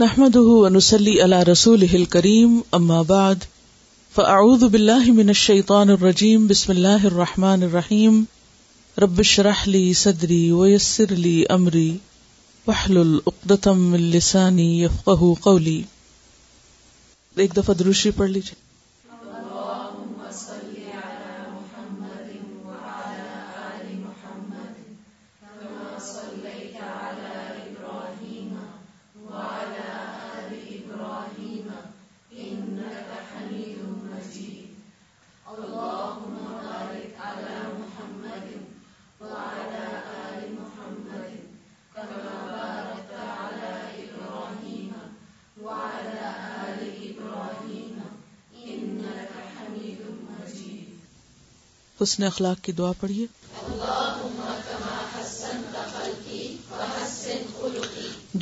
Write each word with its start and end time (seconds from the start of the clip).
نحمد 0.00 0.36
انسلی 0.36 1.12
اللہ 1.22 1.42
رسول 1.46 1.82
ہل 1.92 2.04
کریم 2.12 2.52
ام 2.76 2.90
آباد 2.98 3.42
من 4.16 4.66
بلاہشان 4.74 5.90
الرجیم 5.94 6.46
بسم 6.52 6.70
اللہ 6.72 7.04
الرحمٰن 7.08 7.62
الرحیم 7.62 8.22
ربش 9.04 9.38
راہلی 9.48 9.82
صدری 10.04 10.40
ویسر 10.52 11.12
امری 11.56 11.90
اقدتم 12.66 13.80
من 13.90 14.10
السانی 14.14 14.68
یفق 14.82 15.24
قولی 15.50 15.80
ایک 17.46 17.56
دفعہ 17.56 17.74
دروشی 17.82 18.10
پڑھ 18.22 18.30
دفعے 18.36 18.58
حسن 52.02 52.22
اخلاق 52.24 52.60
کی 52.64 52.72
دعا 52.72 52.90
پڑھیے 53.00 53.26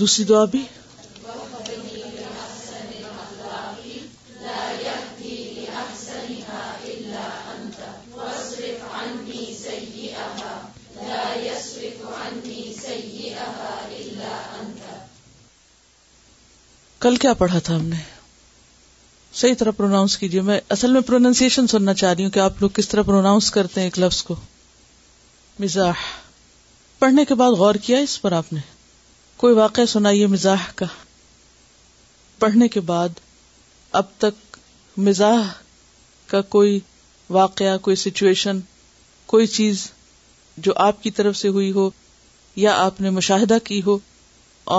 دوسری 0.00 0.24
دعا 0.24 0.44
بھی 0.52 0.62
کل 17.02 17.16
کیا 17.22 17.32
پڑھا 17.40 17.58
تھا 17.66 17.74
ہم 17.76 17.84
نے 17.88 17.96
صحیح 19.40 19.54
طرح 19.58 19.70
پروناؤنس 19.78 20.16
کیجیے 20.18 20.40
میں 20.46 20.58
اصل 20.74 20.92
میں 20.92 21.00
پروننسیشن 21.08 21.66
سننا 21.72 21.92
چاہ 21.98 22.12
رہی 22.12 22.24
ہوں 22.24 22.30
کہ 22.36 22.40
آپ 22.40 22.52
لوگ 22.60 22.70
کس 22.74 22.88
طرح 22.88 23.02
پروناؤنس 23.10 23.50
کرتے 23.56 23.80
ہیں 23.80 23.86
ایک 23.86 23.98
لفظ 24.04 24.22
کو 24.28 24.34
مزاح 25.60 26.00
پڑھنے 26.98 27.24
کے 27.28 27.34
بعد 27.42 27.50
غور 27.60 27.74
کیا 27.82 27.98
اس 28.06 28.20
پر 28.22 28.32
آپ 28.40 28.52
نے 28.52 28.60
کوئی 29.42 29.54
واقعہ 29.54 29.84
سنائیے 29.92 30.26
مزاح 30.32 30.64
کا 30.76 30.86
پڑھنے 32.38 32.68
کے 32.76 32.80
بعد 32.90 33.20
اب 34.00 34.06
تک 34.24 34.56
مزاح 35.08 35.52
کا 36.32 36.40
کوئی 36.56 36.78
واقعہ 37.38 37.76
کوئی 37.82 37.96
سچویشن 38.04 38.58
کوئی 39.34 39.46
چیز 39.58 39.86
جو 40.66 40.72
آپ 40.88 41.02
کی 41.02 41.10
طرف 41.20 41.36
سے 41.36 41.48
ہوئی 41.58 41.70
ہو 41.78 41.88
یا 42.66 42.74
آپ 42.84 43.00
نے 43.00 43.10
مشاہدہ 43.20 43.58
کی 43.70 43.80
ہو 43.86 43.98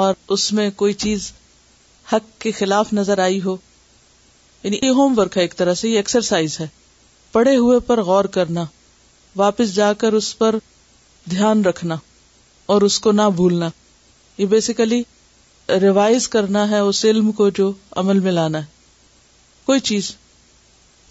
اور 0.02 0.13
اس 0.35 0.52
میں 0.53 0.69
کوئی 0.83 0.93
چیز 1.07 1.31
حق 2.13 2.39
کے 2.41 2.52
خلاف 2.59 2.93
نظر 3.02 3.19
آئی 3.30 3.41
ہو 3.45 3.57
یعنی 4.63 4.77
یہ 4.81 4.89
ہوم 4.99 5.17
ورک 5.19 5.38
ہے 5.38 5.41
ایک 5.41 5.55
طرح 5.57 5.73
سے 5.81 5.89
یہ 5.89 5.97
ایکسرسائز 5.97 6.59
ہے 6.59 6.65
پڑھے 7.31 7.55
ہوئے 7.55 7.79
پر 7.88 8.02
غور 8.03 8.25
کرنا 8.38 8.63
واپس 9.35 9.75
جا 9.75 9.91
کر 10.02 10.13
اس 10.13 10.38
پر 10.38 10.55
دھیان 11.31 11.63
رکھنا 11.65 11.95
اور 12.73 12.81
اس 12.87 12.99
کو 12.99 13.11
نہ 13.11 13.30
بھولنا 13.35 13.69
یہ 14.37 14.45
بیسیکلی 14.45 15.02
ریوائز 15.81 16.27
کرنا 16.35 16.69
ہے 16.69 16.80
اس 16.80 17.03
علم 17.05 17.31
کو 17.39 17.49
جو 17.59 17.71
عمل 18.02 18.19
میں 18.19 18.31
لانا 18.31 18.59
ہے 18.61 18.77
کوئی 19.65 19.80
چیز 19.89 20.11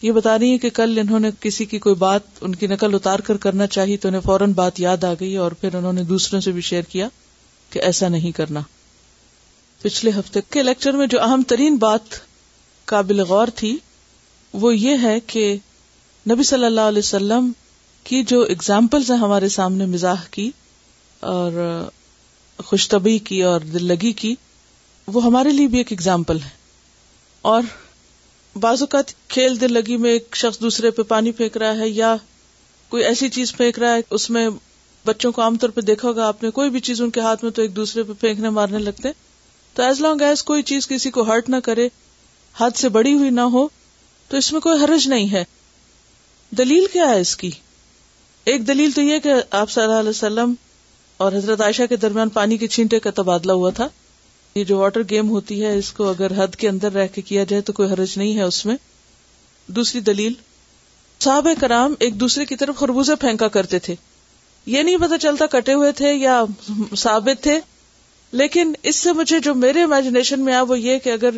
یہ 0.02 0.12
بتا 0.12 0.38
رہی 0.38 0.52
ہے 0.52 0.58
کہ 0.58 0.70
کل 0.74 0.98
انہوں 1.00 1.20
نے 1.20 1.28
کسی 1.40 1.64
کی 1.72 1.78
کوئی 1.84 1.94
بات 1.98 2.22
ان 2.46 2.54
کی 2.54 2.66
نقل 2.66 2.94
اتار 2.94 3.18
کر 3.28 3.36
کرنا 3.46 3.66
چاہیے 3.76 3.96
تو 4.02 4.08
انہیں 4.08 4.20
فوراً 4.24 4.52
بات 4.62 4.80
یاد 4.80 5.04
آ 5.04 5.12
گئی 5.20 5.36
اور 5.44 5.52
پھر 5.60 5.74
انہوں 5.74 5.92
نے 5.92 6.02
دوسروں 6.10 6.40
سے 6.40 6.52
بھی 6.52 6.60
شیئر 6.68 6.82
کیا 6.92 7.08
کہ 7.70 7.78
ایسا 7.90 8.08
نہیں 8.08 8.32
کرنا 8.36 8.60
پچھلے 9.82 10.10
ہفتے 10.18 10.40
کے 10.50 10.62
لیکچر 10.62 10.96
میں 10.96 11.06
جو 11.10 11.22
اہم 11.22 11.42
ترین 11.48 11.76
بات 11.86 12.18
قابل 12.90 13.20
غور 13.30 13.48
تھی 13.62 13.76
وہ 14.64 14.74
یہ 14.76 15.02
ہے 15.06 15.18
کہ 15.32 15.44
نبی 16.30 16.42
صلی 16.52 16.64
اللہ 16.66 16.90
علیہ 16.92 17.04
وسلم 17.06 17.50
کی 18.10 18.22
جو 18.32 18.40
اگزامپلز 18.54 19.10
ہیں 19.10 19.18
ہمارے 19.18 19.48
سامنے 19.56 19.86
مزاح 19.94 20.22
کی 20.36 20.50
اور 21.32 21.52
خوشتبی 22.68 23.16
کی 23.30 23.42
اور 23.50 23.60
دل 23.74 23.84
لگی 23.92 24.12
کی 24.22 24.34
وہ 25.16 25.24
ہمارے 25.24 25.50
لیے 25.58 25.66
بھی 25.74 25.78
ایک 25.78 25.92
اگزامپل 25.92 26.40
ہے 26.44 26.56
اور 27.52 27.62
بعض 28.64 28.80
اوقات 28.82 29.12
کھیل 29.36 29.60
دل 29.60 29.72
لگی 29.78 29.96
میں 30.06 30.10
ایک 30.12 30.36
شخص 30.42 30.60
دوسرے 30.60 30.90
پہ 30.98 31.02
پانی 31.12 31.32
پھینک 31.40 31.56
رہا 31.62 31.76
ہے 31.80 31.88
یا 31.88 32.14
کوئی 32.94 33.04
ایسی 33.04 33.28
چیز 33.36 33.52
پھینک 33.56 33.78
رہا 33.78 33.94
ہے 33.94 34.00
اس 34.18 34.28
میں 34.36 34.48
بچوں 35.06 35.30
کو 35.32 35.42
عام 35.42 35.56
طور 35.64 35.70
پہ 35.76 35.80
دیکھا 35.90 36.08
ہوگا 36.08 36.26
آپ 36.28 36.42
نے 36.42 36.50
کوئی 36.58 36.70
بھی 36.74 36.80
چیز 36.88 37.00
ان 37.02 37.10
کے 37.16 37.20
ہاتھ 37.26 37.44
میں 37.44 37.50
تو 37.58 37.62
ایک 37.62 37.76
دوسرے 37.76 38.02
پہ 38.08 38.12
پھینکنے 38.20 38.50
مارنے 38.60 38.78
لگتے 38.88 39.12
تو 39.74 39.82
ایز 39.82 40.00
لانگ 40.06 40.20
ایز 40.30 40.42
کوئی 40.52 40.62
چیز 40.72 40.88
کسی 40.94 41.10
کو 41.18 41.22
ہرٹ 41.32 41.48
نہ 41.54 41.56
کرے 41.70 41.88
حد 42.60 42.76
سے 42.78 42.88
بڑی 42.94 43.12
ہوئی 43.18 43.30
نہ 43.30 43.40
ہو 43.54 43.66
تو 44.28 44.36
اس 44.36 44.52
میں 44.52 44.60
کوئی 44.60 44.82
حرج 44.84 45.06
نہیں 45.08 45.30
ہے 45.32 45.42
دلیل 46.58 46.86
کیا 46.92 47.08
ہے 47.08 47.20
اس 47.20 47.36
کی 47.36 47.50
ایک 48.52 48.66
دلیل 48.68 48.90
تو 48.94 49.02
یہ 49.02 49.18
کہ 49.26 49.32
آپ 49.58 49.70
صلی 49.70 49.82
اللہ 49.84 49.98
علیہ 50.00 50.08
وسلم 50.10 50.52
اور 51.24 51.32
حضرت 51.32 51.60
عائشہ 51.60 51.82
کے 51.88 51.96
درمیان 52.04 52.28
پانی 52.38 52.56
کے 52.58 52.66
چھینٹے 52.76 52.98
کا 53.00 53.10
تبادلہ 53.14 53.52
ہوا 53.60 53.70
تھا 53.76 53.88
یہ 54.54 54.64
جو 54.64 54.76
واٹر 54.78 55.02
گیم 55.10 55.30
ہوتی 55.30 55.62
ہے 55.64 55.74
اس 55.78 55.92
کو 55.92 56.08
اگر 56.10 56.32
حد 56.36 56.54
کے 56.58 56.68
اندر 56.68 56.92
رہ 56.92 57.06
کے 57.14 57.22
کیا 57.30 57.44
جائے 57.48 57.62
تو 57.62 57.72
کوئی 57.72 57.88
حرج 57.92 58.12
نہیں 58.18 58.36
ہے 58.36 58.42
اس 58.42 58.64
میں 58.66 58.76
دوسری 59.78 60.00
دلیل 60.10 60.32
صاحب 61.24 61.46
کرام 61.60 61.94
ایک 62.06 62.18
دوسرے 62.20 62.44
کی 62.46 62.56
طرف 62.56 62.76
خربوزے 62.76 63.14
پھینکا 63.20 63.48
کرتے 63.58 63.78
تھے 63.86 63.94
یہ 64.74 64.82
نہیں 64.82 64.96
پتا 65.00 65.18
چلتا 65.18 65.46
کٹے 65.56 65.74
ہوئے 65.74 65.92
تھے 66.02 66.12
یا 66.12 66.42
ثابت 66.98 67.42
تھے 67.42 67.58
لیکن 68.42 68.72
اس 68.92 68.96
سے 69.02 69.12
مجھے 69.22 69.38
جو 69.48 69.54
میرے 69.66 69.82
امیجنیشن 69.82 70.44
میں 70.44 70.52
آیا 70.52 70.62
وہ 70.68 70.78
یہ 70.80 70.98
کہ 71.04 71.12
اگر 71.12 71.36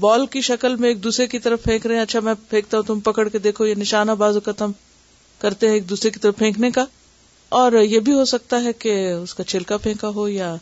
بال 0.00 0.26
کی 0.32 0.40
شکل 0.40 0.74
میں 0.80 0.88
ایک 0.88 1.02
دوسرے 1.04 1.26
کی 1.26 1.38
طرف 1.46 1.62
پھینک 1.62 1.86
رہے 1.86 1.94
ہیں 1.96 2.02
اچھا 2.02 2.20
میں 2.26 2.34
پھینکتا 2.48 2.76
ہوں 2.76 2.84
تم 2.86 3.00
پکڑ 3.10 3.28
کے 3.28 3.38
دیکھو 3.46 3.66
یہ 3.66 3.74
نشانہ 3.78 4.12
بازو 4.18 4.40
ختم 4.44 4.70
کرتے 5.40 5.66
ہیں 5.66 5.74
ایک 5.74 5.88
دوسرے 5.90 6.10
کی 6.10 6.20
طرف 6.20 6.36
پھینکنے 6.36 6.70
کا 6.76 6.84
اور 7.60 7.72
یہ 7.82 7.98
بھی 8.06 8.12
ہو 8.18 8.24
سکتا 8.34 8.62
ہے 8.64 8.72
کہ 8.84 8.94
اس 9.12 9.34
کا 9.34 9.44
چھلکا 9.52 9.76
پھینکا 9.86 10.08
ہو 10.14 10.28
یا 10.28 10.54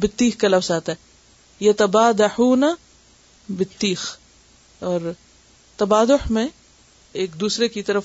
بتیخ 0.00 0.36
کا 0.38 0.48
لفظ 0.48 0.70
آتا 0.72 0.92
ہے 0.92 1.64
یہ 1.64 1.72
تباد 1.78 2.20
بتیخ 3.58 4.04
اور 4.90 5.00
تبادح 5.76 6.30
میں 6.32 6.46
ایک 7.22 7.34
دوسرے 7.40 7.68
کی 7.68 7.82
طرف 7.82 8.04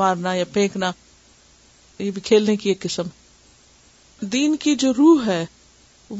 مارنا 0.00 0.34
یا 0.34 0.44
پھینکنا 0.52 0.90
یہ 1.98 2.10
بھی 2.10 2.20
کھیلنے 2.24 2.56
کی 2.62 2.68
ایک 2.70 2.80
قسم 2.82 3.06
دین 4.32 4.56
کی 4.64 4.74
جو 4.84 4.92
روح 4.98 5.26
ہے 5.26 5.44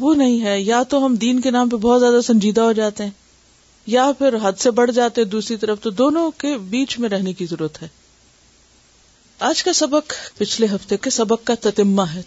وہ 0.01 0.15
نہیں 0.15 0.41
ہے 0.43 0.61
یا 0.61 0.83
تو 0.89 1.05
ہم 1.07 1.15
دین 1.23 1.41
کے 1.41 1.51
نام 1.51 1.69
پہ 1.69 1.77
بہت 1.81 2.01
زیادہ 2.01 2.21
سنجیدہ 2.27 2.61
ہو 2.61 2.73
جاتے 2.73 3.05
ہیں 3.05 3.11
یا 3.87 4.11
پھر 4.19 4.37
حد 4.43 4.59
سے 4.61 4.71
بڑھ 4.71 4.91
جاتے 4.95 5.21
ہیں 5.21 5.29
دوسری 5.29 5.57
طرف 5.65 5.81
تو 5.83 5.91
دونوں 6.03 6.31
کے 6.41 6.57
بیچ 6.75 6.99
میں 6.99 7.09
رہنے 7.09 7.33
کی 7.41 7.47
ضرورت 7.51 7.83
ہے 7.83 7.89
آج 9.49 9.63
کا 9.65 9.73
سبق 9.73 10.13
پچھلے 10.39 10.67
ہفتے 10.75 10.97
کے 11.03 11.11
سبق 11.11 11.47
کا 11.47 11.55
تتما 11.61 12.13
ہے 12.15 12.23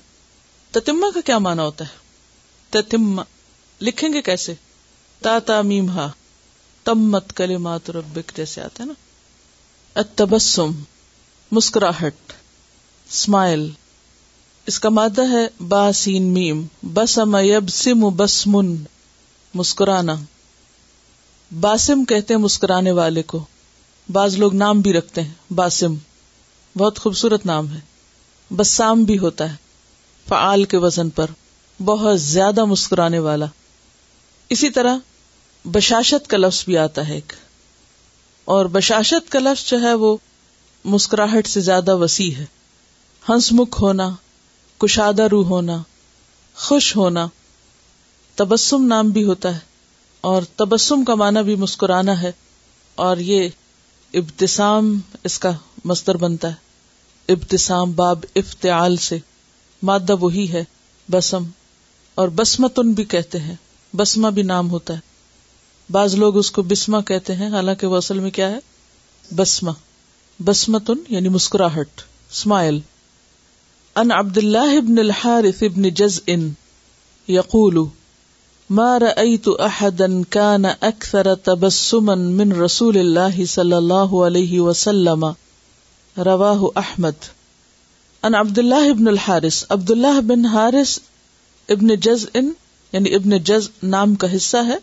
تتما 0.72 1.10
کا 1.14 1.22
کیا 1.26 1.38
مانا 1.48 1.64
ہوتا 1.66 1.86
ہے 1.92 2.04
تتما 2.82 3.24
لکھیں 3.82 4.12
گے 4.14 4.22
کیسے 4.22 4.54
تا 5.24 5.38
تا 5.46 5.62
ہا 5.96 6.08
تمت 6.84 7.34
کلمات 7.38 7.90
بک 8.14 8.36
جیسے 8.36 8.62
آتے 8.62 8.84
ہے 8.84 8.88
نا 8.88 10.02
تبسم 10.16 10.72
مسکراہٹ 11.52 12.34
اسمائل 12.34 13.68
اس 14.68 14.80
کا 14.80 14.90
مادہ 14.90 15.22
ہے 15.32 15.46
با 15.70 15.92
سین 16.00 16.24
میم 16.34 16.64
بسم 16.94 17.36
یبسم 17.44 18.00
سم 18.04 18.08
بسمن 18.18 18.74
مسکرانا 19.56 20.16
باسم 21.66 22.04
کہتے 22.12 22.34
ہیں 22.34 22.40
مسکرانے 22.42 22.92
والے 23.00 23.22
کو 23.34 23.44
بعض 24.14 24.38
لوگ 24.38 24.54
نام 24.62 24.82
بھی 24.88 24.94
رکھتے 24.94 25.22
ہیں 25.22 25.54
باسم 25.60 25.94
بہت 26.78 27.00
خوبصورت 27.00 27.46
نام 27.46 27.72
ہے 27.74 27.80
بسام 28.56 29.04
بھی 29.12 29.18
ہوتا 29.18 29.50
ہے 29.52 29.56
فعال 30.30 30.64
کے 30.74 30.78
وزن 30.88 31.10
پر 31.20 31.32
بہت 31.86 32.20
زیادہ 32.22 32.66
مسکرانے 32.74 33.20
والا 33.30 33.46
اسی 34.56 34.70
طرح 34.80 34.98
بشاشت 35.78 36.28
کا 36.30 36.38
لفظ 36.38 36.64
بھی 36.66 36.78
آتا 36.78 37.08
ہے 37.08 37.14
ایک 37.14 37.34
اور 38.56 38.66
بشاشت 38.80 39.32
کا 39.32 39.40
لفظ 39.40 39.66
جو 39.70 39.82
ہے 39.82 39.94
وہ 40.06 40.16
مسکراہٹ 40.96 41.48
سے 41.48 41.62
زیادہ 41.72 41.96
وسیع 41.98 42.32
ہے 42.38 42.46
ہنس 43.30 43.52
مکھ 43.60 43.82
ہونا 43.82 44.10
کشادہ 44.82 45.28
رو 45.32 45.42
ہونا 45.50 45.78
خوش 46.68 46.96
ہونا 46.96 47.26
تبسم 48.36 48.86
نام 48.86 49.10
بھی 49.18 49.24
ہوتا 49.24 49.54
ہے 49.56 49.60
اور 50.32 50.42
تبسم 50.62 51.04
کا 51.08 51.16
معنی 51.22 51.44
بھی 51.50 51.56
مسکرانا 51.64 52.22
ہے 52.22 52.32
اور 53.06 53.18
یہ 53.32 53.50
ابتسام 54.22 54.96
اس 55.30 55.38
کا 55.40 55.52
مستر 55.92 56.18
بنتا 56.18 56.48
ہے 56.52 57.32
ابتسام 57.34 57.92
باب 58.02 58.26
افتعال 58.44 58.96
سے 59.06 59.18
مادہ 59.90 60.16
وہی 60.22 60.52
ہے 60.52 60.64
بسم 61.12 61.44
اور 62.22 62.28
بسمتن 62.42 62.92
بھی 63.00 63.04
کہتے 63.14 63.40
ہیں 63.40 63.56
بسما 63.98 64.30
بھی 64.38 64.44
نام 64.52 64.70
ہوتا 64.70 64.94
ہے 64.94 65.92
بعض 65.98 66.16
لوگ 66.16 66.38
اس 66.38 66.50
کو 66.52 66.62
بسما 66.74 67.02
کہتے 67.10 67.36
ہیں 67.42 67.50
حالانکہ 67.54 67.88
وہ 67.88 67.98
اصل 67.98 68.20
میں 68.20 68.32
کیا 68.38 68.50
ہے 68.52 68.60
بسما 69.36 69.72
بسمتن 70.46 71.04
یعنی 71.10 71.30
مسکراہٹ 71.40 72.02
اسمائل 72.32 72.80
ان 74.02 74.10
عبد 74.12 74.38
الله 74.38 74.80
بن 74.80 74.88
بن 74.96 75.00
الحارث 75.02 75.64
جزء 76.00 76.50
يقول 77.30 77.90
ما 78.70 78.98
رأيت 79.04 79.48
أحدا 79.48 80.24
كان 80.32 80.66
أكثر 80.66 81.30
تبسما 81.34 82.16
من 82.16 82.52
رسول 82.62 82.98
الله 82.98 83.46
صلى 83.46 83.78
الله 83.78 84.24
عليه 84.26 84.60
وسلم 84.62 85.36
رواه 86.30 86.72
أحمد 86.84 87.24
ان 88.26 88.36
عبد 88.36 88.60
الله 88.66 88.92
بن 88.94 89.08
الحارث 89.14 89.64
عبد 89.72 89.92
الله 89.98 90.20
بن 90.20 90.48
حارث 90.58 90.98
ابن 91.78 91.96
جزء 92.10 92.30
یعنی 92.94 93.16
ابن 93.20 93.38
جز 93.52 93.70
نام 93.96 94.16
کا 94.26 94.34
حصہ 94.36 94.66
ہے 94.72 94.78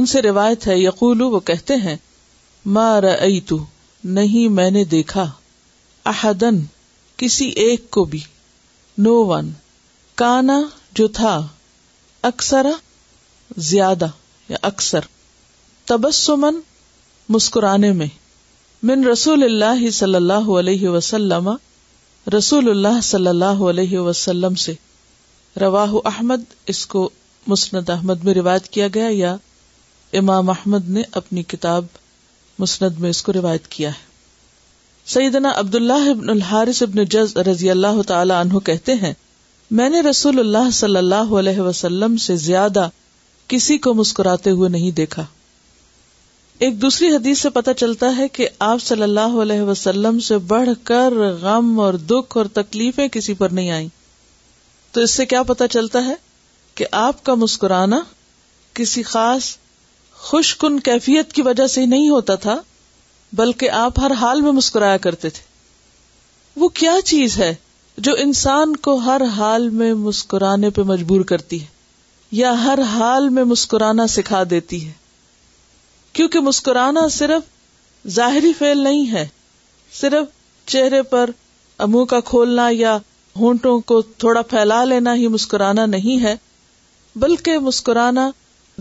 ان 0.00 0.06
سے 0.16 0.22
روایت 0.28 0.66
ہے 0.72 0.78
یقول 0.78 1.22
وہ 1.36 1.40
کہتے 1.52 1.76
ہیں 1.86 1.96
ما 2.78 2.90
رأيت 3.08 3.54
نہیں 4.20 4.58
میں 4.60 4.70
نے 4.80 4.84
دیکھا 4.98 5.30
احدن 6.16 6.60
کسی 7.22 7.44
ایک 7.64 7.90
کو 7.94 8.04
بھی 8.12 8.18
نو 9.00 9.12
ون 9.28 9.48
کانا 10.22 10.58
جو 10.98 11.06
تھا 11.18 11.34
اکثر 12.28 12.66
زیادہ 13.68 14.06
یا 14.48 14.56
اکثر 14.70 15.00
تبسمن 15.88 16.60
مسکرانے 17.28 17.90
میں 18.00 18.06
من 18.88 19.04
رسول 19.08 19.42
اللہ 19.44 19.88
صلی 19.98 20.14
اللہ 20.14 20.48
علیہ 20.58 20.88
وسلم 20.88 21.50
رسول 22.36 22.70
اللہ 22.70 23.00
صلی 23.12 23.26
اللہ 23.28 23.62
علیہ 23.70 23.98
وسلم 23.98 24.54
سے 24.66 24.74
روا 25.60 25.86
احمد 26.08 26.44
اس 26.74 26.86
کو 26.86 27.08
مسند 27.50 27.88
احمد 27.90 28.24
میں 28.24 28.34
روایت 28.34 28.68
کیا 28.72 28.88
گیا 28.94 29.08
یا 29.10 29.36
امام 30.18 30.50
احمد 30.50 30.88
نے 30.96 31.02
اپنی 31.22 31.42
کتاب 31.54 31.84
مسند 32.58 32.98
میں 33.00 33.10
اس 33.10 33.22
کو 33.22 33.32
روایت 33.32 33.66
کیا 33.68 33.88
ہے 33.90 34.10
سیدنا 35.10 35.50
عبداللہ 35.58 36.08
ابن 36.10 36.28
ابن 36.82 37.04
جز 37.10 37.36
رضی 37.46 37.70
اللہ 37.70 38.02
تعالی 38.06 38.32
عنہ 38.34 38.58
کہتے 38.66 38.94
ہیں 38.94 39.12
میں 39.78 39.88
نے 39.90 40.00
رسول 40.08 40.38
اللہ 40.38 40.70
صلی 40.72 40.96
اللہ 40.96 41.30
علیہ 41.38 41.60
وسلم 41.60 42.16
سے 42.26 42.36
زیادہ 42.44 42.88
کسی 43.48 43.78
کو 43.86 43.94
مسکراتے 43.94 44.50
ہوئے 44.58 44.68
نہیں 44.70 44.90
دیکھا 44.96 45.24
ایک 46.66 46.80
دوسری 46.82 47.08
حدیث 47.14 47.40
سے 47.42 47.50
پتہ 47.50 47.70
چلتا 47.76 48.14
ہے 48.16 48.28
کہ 48.32 48.48
آپ 48.70 48.82
صلی 48.82 49.02
اللہ 49.02 49.32
علیہ 49.42 49.62
وسلم 49.70 50.18
سے 50.26 50.38
بڑھ 50.52 50.68
کر 50.92 51.14
غم 51.40 51.78
اور 51.80 51.94
دکھ 52.10 52.36
اور 52.38 52.46
تکلیفیں 52.62 53.06
کسی 53.12 53.34
پر 53.38 53.50
نہیں 53.58 53.70
آئیں 53.70 53.88
تو 54.92 55.00
اس 55.00 55.10
سے 55.14 55.26
کیا 55.26 55.42
پتا 55.48 55.68
چلتا 55.68 56.04
ہے 56.04 56.14
کہ 56.74 56.86
آپ 57.06 57.22
کا 57.24 57.34
مسکرانا 57.42 58.00
کسی 58.74 59.02
خاص 59.12 59.54
خوش 60.28 60.56
کن 60.56 60.78
کیفیت 60.90 61.32
کی 61.32 61.42
وجہ 61.42 61.66
سے 61.76 61.86
نہیں 61.86 62.08
ہوتا 62.08 62.34
تھا 62.46 62.60
بلکہ 63.36 63.70
آپ 63.80 63.98
ہر 64.00 64.10
حال 64.20 64.40
میں 64.42 64.50
مسکرایا 64.52 64.96
کرتے 65.06 65.28
تھے 65.36 65.42
وہ 66.60 66.68
کیا 66.80 66.94
چیز 67.04 67.36
ہے 67.40 67.54
جو 68.08 68.12
انسان 68.24 68.74
کو 68.86 68.94
ہر 69.04 69.22
حال 69.36 69.68
میں 69.80 69.92
مسکرانے 69.94 70.70
پہ 70.78 70.82
مجبور 70.86 71.20
کرتی 71.30 71.60
ہے 71.60 71.66
یا 72.40 72.52
ہر 72.64 72.78
حال 72.92 73.28
میں 73.36 73.44
مسکرانا 73.44 74.06
سکھا 74.16 74.42
دیتی 74.50 74.84
ہے 74.86 74.92
کیونکہ 76.18 76.40
مسکرانا 76.50 77.06
صرف 77.16 77.50
ظاہری 78.14 78.52
فیل 78.58 78.78
نہیں 78.84 79.10
ہے 79.12 79.26
صرف 80.00 80.24
چہرے 80.72 81.02
پر 81.12 81.30
امو 81.86 82.04
کا 82.12 82.20
کھولنا 82.30 82.68
یا 82.72 82.96
ہونٹوں 83.38 83.78
کو 83.90 84.00
تھوڑا 84.22 84.42
پھیلا 84.50 84.82
لینا 84.84 85.14
ہی 85.16 85.28
مسکرانا 85.38 85.86
نہیں 85.96 86.22
ہے 86.22 86.34
بلکہ 87.24 87.58
مسکرانا 87.70 88.28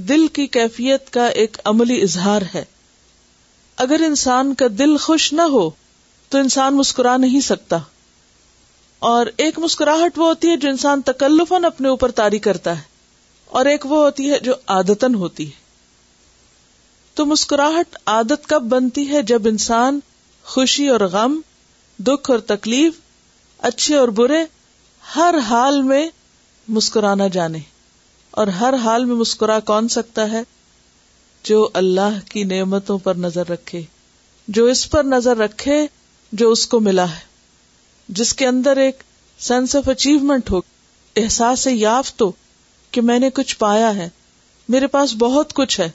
دل 0.09 0.27
کی 0.33 0.47
کیفیت 0.57 1.09
کا 1.13 1.25
ایک 1.41 1.57
عملی 1.71 2.01
اظہار 2.01 2.41
ہے 2.53 2.63
اگر 3.81 4.01
انسان 4.05 4.53
کا 4.61 4.65
دل 4.79 4.95
خوش 5.03 5.25
نہ 5.33 5.41
ہو 5.51 5.61
تو 6.29 6.37
انسان 6.37 6.75
مسکرا 6.77 7.15
نہیں 7.21 7.39
سکتا 7.45 7.77
اور 9.11 9.27
ایک 9.45 9.57
مسکراہٹ 9.59 10.17
وہ 10.19 10.25
ہوتی 10.27 10.49
ہے 10.49 10.57
جو 10.65 10.69
انسان 10.69 11.01
تکلفن 11.07 11.65
اپنے 11.65 11.87
اوپر 11.89 12.11
تاری 12.19 12.39
کرتا 12.49 12.77
ہے 12.77 12.83
اور 13.59 13.65
ایک 13.71 13.85
وہ 13.91 14.03
ہوتی 14.03 14.29
ہے 14.31 14.39
جو 14.49 14.53
آدتن 14.75 15.15
ہوتی 15.23 15.45
ہے 15.47 15.59
تو 17.19 17.25
مسکراہٹ 17.31 17.97
عادت 18.15 18.45
کب 18.49 18.69
بنتی 18.75 19.07
ہے 19.13 19.21
جب 19.33 19.47
انسان 19.53 19.99
خوشی 20.53 20.87
اور 20.95 21.07
غم 21.15 21.39
دکھ 22.11 22.31
اور 22.31 22.39
تکلیف 22.55 22.99
اچھے 23.71 23.95
اور 24.03 24.07
برے 24.21 24.43
ہر 25.15 25.35
حال 25.49 25.81
میں 25.91 26.05
مسکرانا 26.77 27.27
جانے 27.39 27.59
اور 28.41 28.47
ہر 28.61 28.73
حال 28.83 29.05
میں 29.05 29.15
مسکرا 29.25 29.59
کون 29.73 29.87
سکتا 29.99 30.31
ہے 30.31 30.43
جو 31.45 31.67
اللہ 31.81 32.17
کی 32.29 32.43
نعمتوں 32.49 32.97
پر 33.03 33.15
نظر 33.19 33.47
رکھے 33.49 33.81
جو 34.57 34.65
اس 34.69 34.89
پر 34.89 35.03
نظر 35.03 35.37
رکھے 35.37 35.85
جو 36.41 36.49
اس 36.51 36.65
کو 36.67 36.79
ملا 36.79 37.09
ہے 37.11 37.19
جس 38.19 38.33
کے 38.41 38.47
اندر 38.47 38.77
ایک 38.83 39.01
سینس 39.47 39.75
آف 39.75 39.87
اچیومنٹ 39.89 40.51
ہو 40.51 40.59
احساس 41.21 41.67
یافت 41.71 42.21
ہو 42.21 42.29
کہ 42.91 43.01
میں 43.09 43.17
نے 43.19 43.29
کچھ 43.33 43.55
پایا 43.57 43.95
ہے 43.95 44.07
میرے 44.75 44.87
پاس 44.95 45.15
بہت 45.19 45.53
کچھ 45.53 45.79
ہے 45.79 45.89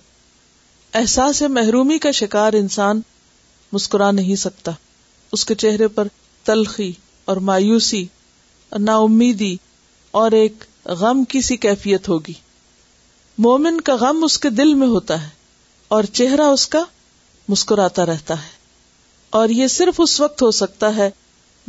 احساس 1.00 1.42
محرومی 1.58 1.98
کا 1.98 2.10
شکار 2.20 2.52
انسان 2.62 3.00
مسکرا 3.72 4.10
نہیں 4.10 4.36
سکتا 4.42 4.72
اس 5.32 5.44
کے 5.46 5.54
چہرے 5.62 5.88
پر 5.98 6.08
تلخی 6.44 6.90
اور 7.30 7.36
مایوسی 7.50 8.04
اور 8.70 8.80
نا 8.80 8.96
امیدی 9.06 9.54
اور 10.20 10.32
ایک 10.42 10.64
غم 11.00 11.24
کی 11.34 11.40
سی 11.48 11.56
کیفیت 11.66 12.08
ہوگی 12.08 12.32
مومن 13.46 13.80
کا 13.86 13.94
غم 14.00 14.22
اس 14.24 14.38
کے 14.40 14.50
دل 14.50 14.74
میں 14.74 14.86
ہوتا 14.88 15.22
ہے 15.22 15.34
اور 15.94 16.04
چہرہ 16.18 16.42
اس 16.52 16.66
کا 16.68 16.82
مسکراتا 17.48 18.06
رہتا 18.06 18.34
ہے 18.42 18.54
اور 19.40 19.48
یہ 19.56 19.66
صرف 19.76 20.00
اس 20.00 20.20
وقت 20.20 20.42
ہو 20.42 20.50
سکتا 20.60 20.94
ہے 20.96 21.10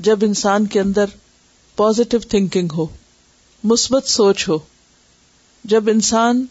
جب 0.07 0.23
انسان 0.27 0.65
کے 0.75 0.79
اندر 0.79 1.09
پازیٹو 1.75 2.17
تھنکنگ 2.29 2.71
ہو 2.77 2.85
مثبت 3.71 4.07
سوچ 4.09 4.47
ہو 4.49 4.57
جب 5.73 5.89
انسان 5.91 6.45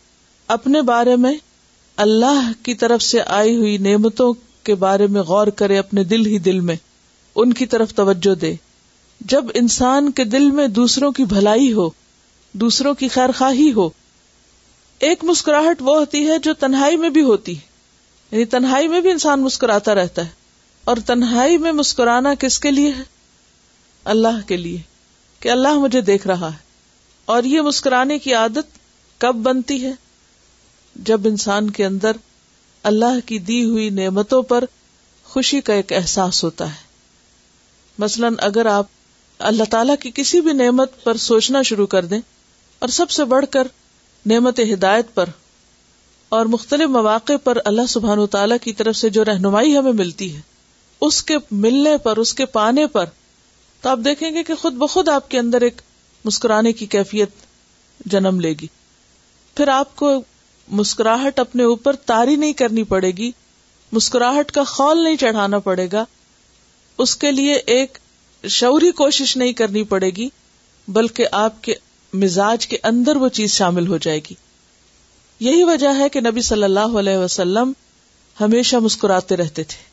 اپنے 0.57 0.83
بارے 0.93 1.17
میں 1.25 1.33
اللہ 2.05 2.51
کی 2.65 2.75
طرف 2.85 3.03
سے 3.03 3.21
آئی 3.41 3.57
ہوئی 3.57 3.77
نعمتوں 3.89 4.33
کے 4.65 4.75
بارے 4.85 5.07
میں 5.17 5.23
غور 5.29 5.47
کرے 5.61 5.79
اپنے 5.79 6.05
دل 6.05 6.27
ہی 6.27 6.39
دل 6.49 6.61
میں 6.71 6.77
ان 7.43 7.53
کی 7.53 7.67
طرف 7.75 7.95
توجہ 7.95 8.35
دے 8.41 8.55
جب 9.33 9.45
انسان 9.55 10.11
کے 10.19 10.25
دل 10.35 10.51
میں 10.59 10.67
دوسروں 10.79 11.11
کی 11.19 11.25
بھلائی 11.35 11.73
ہو 11.73 11.89
دوسروں 12.65 12.95
کی 13.03 13.09
خیر 13.17 13.31
خواہی 13.39 13.73
ہو 13.77 13.89
ایک 15.05 15.25
مسکراہٹ 15.25 15.83
وہ 15.85 15.97
ہوتی 15.99 16.27
ہے 16.29 16.39
جو 16.43 16.53
تنہائی 16.61 16.97
میں 16.97 17.09
بھی 17.17 17.23
ہوتی 17.23 17.55
ہے 17.57 17.75
یعنی 18.31 18.45
تنہائی 18.55 18.89
میں 18.89 19.01
بھی 19.01 19.11
انسان 19.11 19.43
مسکراتا 19.43 19.95
رہتا 19.95 20.25
ہے 20.25 20.31
اور 20.91 20.97
تنہائی 21.07 21.57
میں 21.65 21.73
مسکرانا 21.73 22.33
کس 22.41 22.59
کے 22.61 22.71
لیے 22.71 22.91
ہے 22.99 23.03
اللہ 24.15 24.47
کے 24.47 24.57
لیے 24.57 24.79
کہ 25.41 25.49
اللہ 25.51 25.79
مجھے 25.79 26.01
دیکھ 26.01 26.27
رہا 26.27 26.53
ہے 26.53 26.65
اور 27.35 27.45
یہ 27.53 27.61
مسکرانے 27.63 28.19
کی 28.27 28.35
عادت 28.35 28.79
کب 29.21 29.37
بنتی 29.43 29.85
ہے 29.85 29.93
جب 31.11 31.27
انسان 31.27 31.71
کے 31.79 31.85
اندر 31.85 32.17
اللہ 32.93 33.19
کی 33.27 33.39
دی 33.51 33.63
ہوئی 33.65 33.89
نعمتوں 33.91 34.43
پر 34.53 34.65
خوشی 35.33 35.61
کا 35.69 35.75
ایک 35.75 35.93
احساس 35.93 36.43
ہوتا 36.45 36.69
ہے 36.71 36.85
مثلا 37.99 38.29
اگر 38.47 38.67
آپ 38.71 38.87
اللہ 39.53 39.65
تعالی 39.71 39.93
کی 40.01 40.11
کسی 40.15 40.41
بھی 40.41 40.53
نعمت 40.63 41.03
پر 41.05 41.17
سوچنا 41.31 41.63
شروع 41.71 41.87
کر 41.97 42.05
دیں 42.13 42.19
اور 42.85 42.89
سب 43.01 43.11
سے 43.11 43.25
بڑھ 43.35 43.45
کر 43.51 43.67
نعمت 44.31 44.61
ہدایت 44.73 45.15
پر 45.15 45.29
اور 46.37 46.47
مختلف 46.55 46.89
مواقع 46.91 47.33
پر 47.43 47.59
اللہ 47.65 47.87
سبحان 47.89 48.25
تعالیٰ 48.31 48.57
کی 48.63 48.73
طرف 48.81 48.97
سے 48.97 49.09
جو 49.17 49.25
رہنمائی 49.25 49.77
ہمیں 49.77 49.93
ملتی 50.05 50.35
ہے 50.35 50.41
اس 51.07 51.15
اس 51.15 51.23
کے 51.23 51.35
کے 51.35 51.39
کے 51.39 51.55
ملنے 51.67 51.97
پر 52.03 52.19
پر 52.37 52.45
پانے 52.53 52.87
تو 52.93 52.99
آپ 53.01 53.87
آپ 53.89 53.99
دیکھیں 54.05 54.31
گے 54.35 54.43
کہ 54.45 54.55
خود 54.63 54.75
بخود 54.83 55.09
اندر 55.41 55.61
ایک 55.69 55.81
مسکرانے 56.25 56.73
کی 56.81 56.87
کیفیت 56.95 57.45
جنم 58.15 58.41
لے 58.41 58.53
گی 58.61 58.67
پھر 59.57 59.69
آپ 59.77 59.95
کو 59.97 60.11
مسکراہٹ 60.81 61.39
اپنے 61.39 61.65
اوپر 61.75 61.97
تاری 62.13 62.37
نہیں 62.45 62.53
کرنی 62.65 62.85
پڑے 62.95 63.11
گی 63.19 63.31
مسکراہٹ 63.93 64.51
کا 64.53 64.65
خول 64.75 65.03
نہیں 65.05 65.17
چڑھانا 65.25 65.59
پڑے 65.69 65.87
گا 65.93 66.05
اس 67.05 67.17
کے 67.25 67.31
لیے 67.33 67.55
ایک 67.77 67.99
شوری 68.59 68.91
کوشش 69.03 69.37
نہیں 69.37 69.53
کرنی 69.63 69.83
پڑے 69.95 70.11
گی 70.17 70.29
بلکہ 70.99 71.27
آپ 71.43 71.63
کے 71.65 71.75
مزاج 72.23 72.67
کے 72.73 72.77
اندر 72.91 73.17
وہ 73.25 73.29
چیز 73.39 73.53
شامل 73.55 73.87
ہو 73.93 73.97
جائے 74.07 74.21
گی 74.29 74.35
یہی 75.47 75.65
وجہ 75.71 75.93
ہے 75.99 76.09
کہ 76.17 76.21
نبی 76.29 76.41
صلی 76.51 76.65
اللہ 76.65 76.99
علیہ 77.01 77.17
وسلم 77.25 77.73
ہمیشہ 78.41 78.77
مسکراتے 78.87 79.37
رہتے 79.43 79.63
تھے 79.73 79.85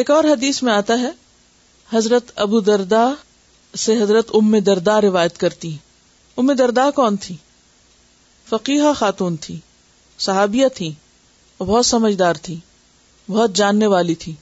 ایک 0.00 0.10
اور 0.10 0.24
حدیث 0.32 0.62
میں 0.68 0.72
آتا 0.72 0.98
ہے 1.00 1.10
حضرت 1.92 2.30
ابو 2.44 2.60
دردا 2.70 3.04
سے 3.84 3.96
حضرت 4.02 4.30
ام 4.38 4.54
دردا 4.68 5.00
روایت 5.00 5.38
کرتی 5.38 5.70
ہیں 5.70 6.40
ام 6.40 6.52
دردا 6.58 6.90
کون 7.00 7.16
تھی 7.26 7.36
فقیہ 8.50 8.92
خاتون 8.96 9.36
تھی 9.46 9.56
صحابیہ 10.26 10.66
اور 10.82 11.66
بہت 11.66 11.86
سمجھدار 11.86 12.40
تھی 12.48 12.54
بہت 13.30 13.54
جاننے 13.56 13.86
والی 13.96 14.14
تھی 14.24 14.32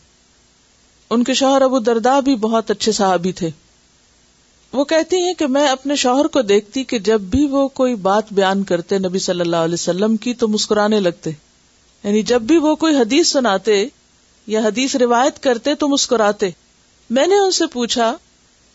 ان 1.15 1.25
کے 1.29 1.35
شوہر 1.41 1.63
ابو 1.63 1.79
دردا 1.89 2.19
بھی 2.29 2.35
بہت 2.47 2.71
اچھے 2.71 2.93
صحابی 2.99 3.33
تھے 3.41 3.51
وہ 4.79 4.85
کہتی 4.91 5.17
ہیں 5.27 5.33
کہ 5.39 5.47
میں 5.55 5.67
اپنے 5.69 5.95
شوہر 6.03 6.27
کو 6.35 6.41
دیکھتی 6.49 6.83
کہ 6.91 6.99
جب 7.07 7.21
بھی 7.31 7.47
وہ 7.51 7.67
کوئی 7.79 7.95
بات 8.03 8.33
بیان 8.33 8.63
کرتے 8.65 8.99
نبی 8.99 9.19
صلی 9.25 9.41
اللہ 9.41 9.65
علیہ 9.69 9.75
وسلم 9.81 10.17
کی 10.27 10.35
تو 10.43 10.49
مسکرانے 10.49 11.01
لگتے 11.01 11.31
یعنی 12.03 12.23
جب 12.33 12.43
بھی 12.51 12.59
وہ 12.67 12.75
کوئی 12.83 12.95
حدیث 12.97 13.31
سناتے 13.33 13.79
یا 14.55 14.61
حدیث 14.67 14.95
روایت 15.05 15.43
کرتے 15.43 15.75
تو 15.81 15.89
مسکراتے 15.89 16.51
میں 17.19 17.27
نے 17.27 17.39
ان 17.45 17.51
سے 17.59 17.67
پوچھا 17.73 18.13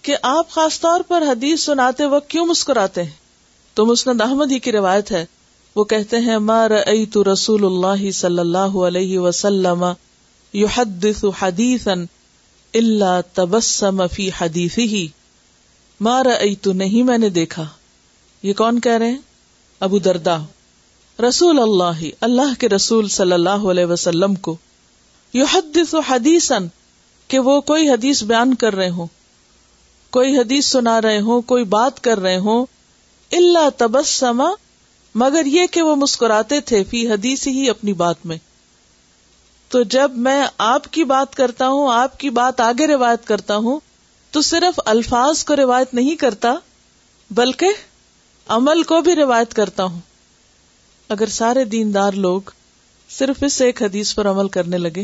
کہ 0.07 0.15
آپ 0.33 0.49
خاص 0.55 0.79
طور 0.81 1.01
پر 1.07 1.23
حدیث 1.29 1.63
سناتے 1.65 2.05
وقت 2.15 2.27
کیوں 2.29 2.45
مسکراتے 2.45 3.03
ہیں 3.03 3.11
تو 3.75 3.85
مسند 3.85 4.21
احمد 4.21 4.51
ہی 4.51 4.59
کی 4.65 4.71
روایت 4.71 5.11
ہے 5.11 5.23
وہ 5.75 5.83
کہتے 5.93 6.19
ہیں 6.27 6.37
مار 6.51 6.71
تو 7.13 7.23
رسول 7.33 7.65
اللہ 7.65 8.09
صلی 8.19 8.39
اللہ 8.39 8.75
علیہ 8.87 9.19
وسلم 9.19 9.85
اللہ 12.79 13.19
تبسم 13.35 14.01
حدیث 14.37 14.77
ہی 14.77 15.07
مارا 16.03 16.31
ائی 16.43 16.55
تو 16.61 16.71
نہیں 16.79 17.03
میں 17.07 17.17
نے 17.17 17.29
دیکھا 17.39 17.63
یہ 18.43 18.53
کون 18.53 18.79
کہہ 18.87 18.97
رہے 19.01 19.09
ہیں 19.11 19.17
ابو 19.85 19.97
دردا 20.07 20.37
رسول 21.27 21.59
اللہ 21.61 22.01
اللہ 22.27 22.53
کے 22.59 22.69
رسول 22.69 23.07
صلی 23.17 23.33
اللہ 23.33 23.67
علیہ 23.71 23.85
وسلم 23.91 24.35
کو 24.47 24.55
یو 25.33 25.45
حدیث 25.53 25.93
و 25.95 25.99
حدیث 26.09 26.51
کہ 27.27 27.39
وہ 27.47 27.59
کوئی 27.69 27.89
حدیث 27.89 28.23
بیان 28.31 28.53
کر 28.63 28.75
رہے 28.75 28.89
ہوں 28.97 29.07
کوئی 30.17 30.37
حدیث 30.37 30.65
سنا 30.71 30.99
رہے 31.01 31.19
ہوں 31.27 31.41
کوئی 31.51 31.63
بات 31.75 32.01
کر 32.03 32.19
رہے 32.19 32.37
ہوں 32.47 32.65
اللہ 33.37 33.69
تبسما 33.77 34.49
مگر 35.23 35.45
یہ 35.45 35.65
کہ 35.71 35.81
وہ 35.81 35.95
مسکراتے 35.95 36.59
تھے 36.71 36.83
فی 36.89 37.09
حدیث 37.11 37.47
ہی 37.47 37.69
اپنی 37.69 37.93
بات 38.03 38.25
میں 38.31 38.37
تو 39.71 39.81
جب 39.95 40.11
میں 40.27 40.41
آپ 40.65 40.91
کی 40.93 41.03
بات 41.13 41.35
کرتا 41.35 41.67
ہوں 41.69 41.91
آپ 41.93 42.19
کی 42.19 42.29
بات 42.39 42.59
آگے 42.61 42.87
روایت 42.87 43.25
کرتا 43.27 43.57
ہوں 43.67 43.79
تو 44.35 44.41
صرف 44.45 44.79
الفاظ 44.91 45.43
کو 45.49 45.55
روایت 45.55 45.93
نہیں 45.93 46.15
کرتا 46.21 46.53
بلکہ 47.39 47.73
عمل 48.55 48.81
کو 48.89 48.99
بھی 49.01 49.13
روایت 49.15 49.53
کرتا 49.59 49.83
ہوں 49.83 49.99
اگر 51.15 51.27
سارے 51.35 51.63
دیندار 51.75 52.13
لوگ 52.25 52.49
صرف 53.17 53.37
اس 53.47 53.59
ایک 53.61 53.81
حدیث 53.83 54.13
پر 54.15 54.29
عمل 54.31 54.47
کرنے 54.57 54.77
لگے 54.77 55.03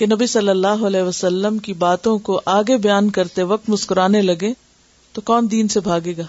کہ 0.00 0.06
نبی 0.12 0.26
صلی 0.34 0.48
اللہ 0.48 0.82
علیہ 0.88 1.02
وسلم 1.10 1.58
کی 1.68 1.72
باتوں 1.84 2.16
کو 2.28 2.40
آگے 2.58 2.76
بیان 2.88 3.10
کرتے 3.18 3.42
وقت 3.52 3.68
مسکرانے 3.70 4.22
لگے 4.22 4.52
تو 5.12 5.20
کون 5.30 5.50
دین 5.50 5.68
سے 5.76 5.80
بھاگے 5.90 6.14
گا 6.16 6.26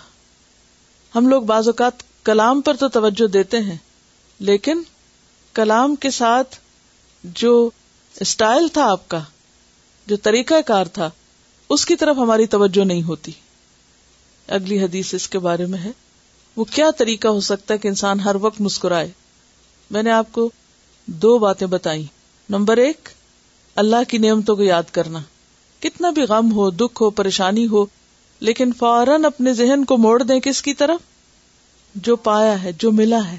ہم 1.15 1.27
لوگ 1.29 1.43
بعض 1.53 1.67
اوقات 1.67 2.03
کلام 2.29 2.62
پر 2.67 2.75
تو 2.79 2.88
توجہ 3.00 3.27
دیتے 3.39 3.59
ہیں 3.71 3.77
لیکن 4.51 4.81
کلام 5.62 5.95
کے 6.05 6.12
ساتھ 6.24 6.55
جو 7.43 7.55
اسٹائل 8.27 8.67
تھا 8.74 8.89
آپ 8.91 9.09
کا 9.15 9.19
جو 10.07 10.15
طریقہ 10.29 10.62
کار 10.65 10.86
تھا 11.00 11.09
اس 11.74 11.86
کی 11.86 11.96
طرف 12.02 12.18
ہماری 12.18 12.46
توجہ 12.54 12.84
نہیں 12.86 13.02
ہوتی 13.08 13.32
اگلی 14.58 14.82
حدیث 14.84 15.14
اس 15.14 15.28
کے 15.30 15.40
بارے 15.40 15.66
میں 15.74 15.80
ہے 15.80 15.92
وہ 16.56 16.64
کیا 16.78 16.90
طریقہ 16.98 17.28
ہو 17.36 17.40
سکتا 17.48 17.74
ہے 17.74 17.80
کہ 17.80 17.88
انسان 17.88 18.20
ہر 18.20 18.36
وقت 18.42 18.62
مسکرائے 18.68 19.10
میں 19.96 20.04
نے 20.04 20.12
آپ 20.12 20.32
کو 20.32 20.50
دو 21.26 21.38
باتیں 21.44 21.66
بتائی 21.68 22.06
نمبر 22.56 22.78
ایک 22.86 23.10
اللہ 23.84 24.04
کی 24.10 24.18
نعمتوں 24.18 24.56
کو 24.56 24.64
یاد 24.64 24.90
کرنا 24.92 25.20
کتنا 25.80 26.10
بھی 26.16 26.22
غم 26.30 26.52
ہو 26.52 26.70
دکھ 26.82 27.02
ہو 27.02 27.10
پریشانی 27.20 27.66
ہو 27.72 27.86
لیکن 28.48 28.72
فوراً 28.80 29.26
اپنے 29.26 29.54
ذہن 29.54 29.84
کو 29.88 29.98
موڑ 30.06 30.22
دیں 30.24 30.40
کس 30.44 30.62
کی 30.62 30.74
طرف 30.82 31.02
جو 32.06 32.16
پایا 32.30 32.62
ہے 32.64 32.72
جو 32.80 32.92
ملا 33.02 33.20
ہے 33.32 33.38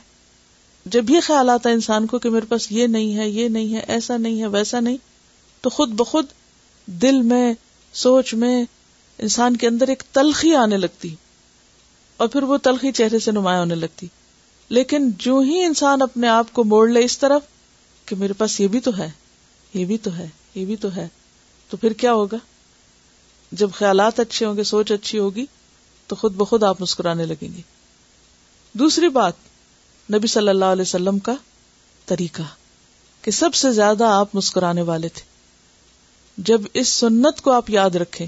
جب 0.94 1.10
یہ 1.10 1.20
خیال 1.26 1.50
آتا 1.50 1.68
ہے 1.68 1.74
انسان 1.74 2.06
کو 2.12 2.18
کہ 2.18 2.30
میرے 2.30 2.46
پاس 2.48 2.70
یہ 2.72 2.86
نہیں 2.96 3.16
ہے 3.16 3.28
یہ 3.28 3.48
نہیں 3.58 3.74
ہے 3.74 3.80
ایسا 3.96 4.16
نہیں 4.16 4.40
ہے 4.40 4.46
ویسا 4.56 4.80
نہیں 4.80 4.96
تو 5.62 5.70
خود 5.78 5.92
بخود 6.00 6.26
دل 7.02 7.20
میں 7.32 7.52
سوچ 8.02 8.32
میں 8.40 8.60
انسان 9.24 9.56
کے 9.62 9.66
اندر 9.66 9.88
ایک 9.88 10.02
تلخی 10.12 10.54
آنے 10.56 10.76
لگتی 10.76 11.14
اور 12.16 12.28
پھر 12.28 12.42
وہ 12.52 12.56
تلخی 12.62 12.92
چہرے 12.92 13.18
سے 13.18 13.32
نمایاں 13.32 13.58
ہونے 13.60 13.74
لگتی 13.74 14.06
لیکن 14.76 15.08
جو 15.18 15.38
ہی 15.46 15.62
انسان 15.64 16.02
اپنے 16.02 16.28
آپ 16.28 16.52
کو 16.54 16.64
موڑ 16.64 16.88
لے 16.88 17.04
اس 17.04 17.18
طرف 17.18 17.46
کہ 18.08 18.16
میرے 18.18 18.32
پاس 18.38 18.58
یہ 18.60 18.68
بھی 18.68 18.80
تو 18.80 18.96
ہے 18.98 19.08
یہ 19.74 19.84
بھی 19.86 19.98
تو 20.02 20.16
ہے 20.16 20.28
یہ 20.54 20.64
بھی 20.66 20.76
تو 20.84 20.94
ہے 20.96 21.06
تو 21.70 21.76
پھر 21.76 21.92
کیا 22.02 22.12
ہوگا 22.12 22.36
جب 23.62 23.70
خیالات 23.74 24.20
اچھے 24.20 24.46
ہوں 24.46 24.56
گے 24.56 24.64
سوچ 24.64 24.92
اچھی 24.92 25.18
ہوگی 25.18 25.44
تو 26.08 26.16
خود 26.16 26.34
بخود 26.36 26.62
آپ 26.64 26.80
مسکرانے 26.82 27.24
لگیں 27.26 27.48
گے 27.56 27.60
دوسری 28.78 29.08
بات 29.18 29.48
نبی 30.14 30.26
صلی 30.26 30.48
اللہ 30.48 30.72
علیہ 30.76 30.82
وسلم 30.82 31.18
کا 31.28 31.34
طریقہ 32.06 32.42
کہ 33.22 33.30
سب 33.30 33.54
سے 33.54 33.72
زیادہ 33.72 34.04
آپ 34.18 34.34
مسکرانے 34.34 34.82
والے 34.82 35.08
تھے 35.14 35.28
جب 36.48 36.62
اس 36.74 36.88
سنت 36.98 37.40
کو 37.42 37.50
آپ 37.52 37.70
یاد 37.70 37.94
رکھے 38.00 38.26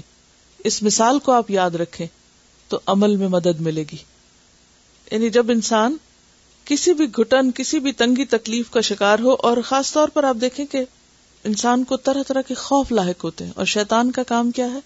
اس 0.69 0.81
مثال 0.83 1.19
کو 1.23 1.31
آپ 1.31 1.51
یاد 1.51 1.75
رکھے 1.81 2.05
تو 2.69 2.79
عمل 2.91 3.15
میں 3.15 3.27
مدد 3.27 3.61
ملے 3.61 3.83
گی 3.91 3.97
یعنی 5.11 5.29
جب 5.29 5.51
انسان 5.51 5.95
کسی 6.65 6.93
بھی 6.99 7.05
گٹن 7.19 7.51
کسی 7.55 7.79
بھی 7.85 7.91
تنگی 8.01 8.25
تکلیف 8.25 8.69
کا 8.71 8.81
شکار 8.89 9.19
ہو 9.23 9.33
اور 9.47 9.57
خاص 9.65 9.91
طور 9.93 10.07
پر 10.13 10.23
آپ 10.23 10.35
دیکھیں 10.41 10.65
کہ 10.71 10.83
انسان 11.45 11.83
کو 11.83 11.97
طرح 12.03 12.21
طرح 12.27 12.41
کے 12.47 12.53
خوف 12.57 12.91
لاحق 12.91 13.23
ہوتے 13.23 13.45
ہیں 13.45 13.51
اور 13.55 13.65
شیطان 13.71 14.11
کا 14.11 14.23
کام 14.27 14.51
کیا 14.55 14.69
ہے 14.73 14.79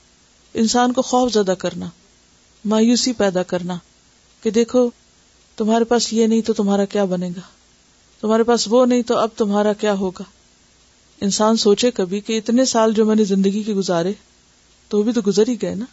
انسان 0.62 0.94
کو 0.94 1.02
خوف 1.02 1.32
زدہ 1.34 1.54
کرنا 1.60 1.86
مایوسی 2.74 3.14
پیدا 3.18 3.44
کرنا 3.52 3.76
کہ 4.44 4.50
دیکھو 4.52 4.90
تمہارے 5.58 5.84
پاس 5.92 6.12
یہ 6.14 6.28
نہیں 6.28 6.42
تو 6.48 6.54
تمہارا 6.54 6.86
کیا 6.96 7.06
بنے 7.12 7.28
گا 7.36 7.42
تمہارے 8.22 8.44
پاس 8.44 8.68
وہ 8.72 8.86
نہیں 8.86 9.02
تو 9.08 9.18
اب 9.18 9.30
تمہارا 9.38 9.74
کیا 9.82 9.94
ہوگا 10.00 10.24
انسان 11.26 11.56
سوچے 11.58 11.90
کبھی 11.96 12.20
کہ 12.26 12.38
اتنے 12.38 12.66
سال 12.74 12.92
جو 12.94 13.06
میں 13.06 13.16
نے 13.16 13.24
زندگی 13.26 13.62
کے 13.64 13.74
گزارے 13.74 14.12
تو 14.88 14.98
وہ 14.98 15.04
بھی 15.04 15.14
تو 15.14 15.22
گزر 15.28 15.48
ہی 15.50 15.56
گئے 15.62 15.76
نا 15.76 15.86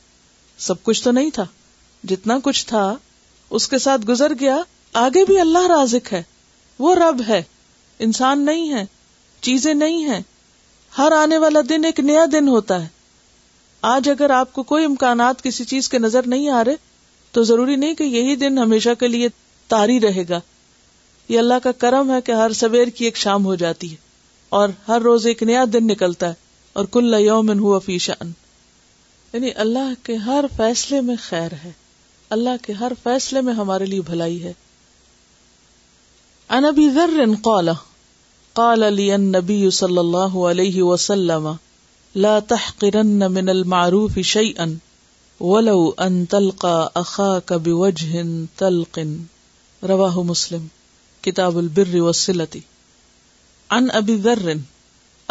سب 0.67 0.83
کچھ 0.85 1.03
تو 1.05 1.11
نہیں 1.11 1.31
تھا 1.35 1.45
جتنا 2.11 2.39
کچھ 2.45 2.67
تھا 2.67 2.83
اس 3.59 3.69
کے 3.69 3.79
ساتھ 3.79 4.07
گزر 4.09 4.33
گیا 4.41 4.57
آگے 5.05 5.25
بھی 5.25 5.39
اللہ 5.41 5.67
رازق 5.71 6.13
ہے 6.13 6.23
وہ 6.79 6.95
رب 6.95 7.23
ہے 7.29 7.43
انسان 8.09 8.45
نہیں 8.47 8.73
ہے 8.75 8.85
چیزیں 9.49 9.73
نہیں 9.75 10.05
ہے 10.11 10.21
ہر 10.99 11.13
آنے 11.13 11.39
والا 11.39 11.61
دن 11.69 11.85
ایک 11.85 12.01
نیا 12.01 12.25
دن 12.33 12.49
ہوتا 12.49 12.83
ہے 12.83 12.89
آج 13.93 14.09
اگر 14.09 14.31
آپ 14.31 14.53
کو 14.53 14.63
کوئی 14.73 14.85
امکانات 14.85 15.43
کسی 15.43 15.65
چیز 15.73 15.89
کے 15.89 15.99
نظر 15.99 16.27
نہیں 16.27 16.49
آ 16.49 16.63
رہے 16.65 16.75
تو 17.33 17.43
ضروری 17.45 17.77
نہیں 17.77 17.95
کہ 17.95 18.05
یہی 18.05 18.37
دن 18.45 18.59
ہمیشہ 18.59 18.95
کے 19.01 19.09
لیے 19.09 19.29
تاری 19.69 20.01
رہے 20.01 20.23
گا 20.29 20.41
یہ 21.29 21.39
اللہ 21.39 21.59
کا 21.63 21.73
کرم 21.83 22.11
ہے 22.15 22.21
کہ 22.25 22.33
ہر 22.43 22.53
سویر 22.61 22.89
کی 22.97 23.05
ایک 23.05 23.17
شام 23.17 23.45
ہو 23.45 23.55
جاتی 23.63 23.91
ہے 23.91 24.03
اور 24.59 24.69
ہر 24.89 25.01
روز 25.03 25.27
ایک 25.27 25.43
نیا 25.49 25.63
دن 25.73 25.87
نکلتا 25.91 26.29
ہے 26.29 26.35
اور 26.81 26.85
کل 26.97 27.15
ہوا 27.61 27.79
فی 27.85 27.97
شان 28.05 28.31
یعنی 29.33 29.51
اللہ 29.63 29.89
کے 30.09 30.15
ہر 30.27 30.45
فیصلے 30.57 31.01
میں 31.09 31.15
خیر 31.23 31.55
ہے 31.63 31.71
اللہ 32.37 32.59
کے 32.67 32.73
ہر 32.83 32.93
فیصلے 33.03 33.41
میں 33.49 33.55
ہمارے 33.61 33.87
لیے 33.93 34.01
بھلائی 34.11 34.37
ہے 34.43 34.53
ان 36.59 36.65
ابی 36.69 36.85
ذر 36.99 37.17
قال 37.49 37.69
قال 38.61 38.81
لي 38.97 39.05
النبي 39.15 39.57
صلى 39.77 40.01
الله 40.01 40.43
عليه 40.49 40.83
وسلم 40.89 41.47
لا 42.27 42.35
تحقرن 42.53 43.25
من 43.37 43.53
المعروف 43.55 44.19
شيئا 44.33 44.67
ولو 45.41 45.75
تلقى 46.35 46.77
اخاك 47.01 47.65
بوجه 47.71 48.23
تلق 48.63 49.01
رواه 49.93 50.25
مسلم 50.31 50.69
کتاب 51.29 51.59
البر 51.65 51.93
البرتی 52.05 52.63
ان 53.73 53.87
ابی 53.99 54.17
ذر 54.23 54.49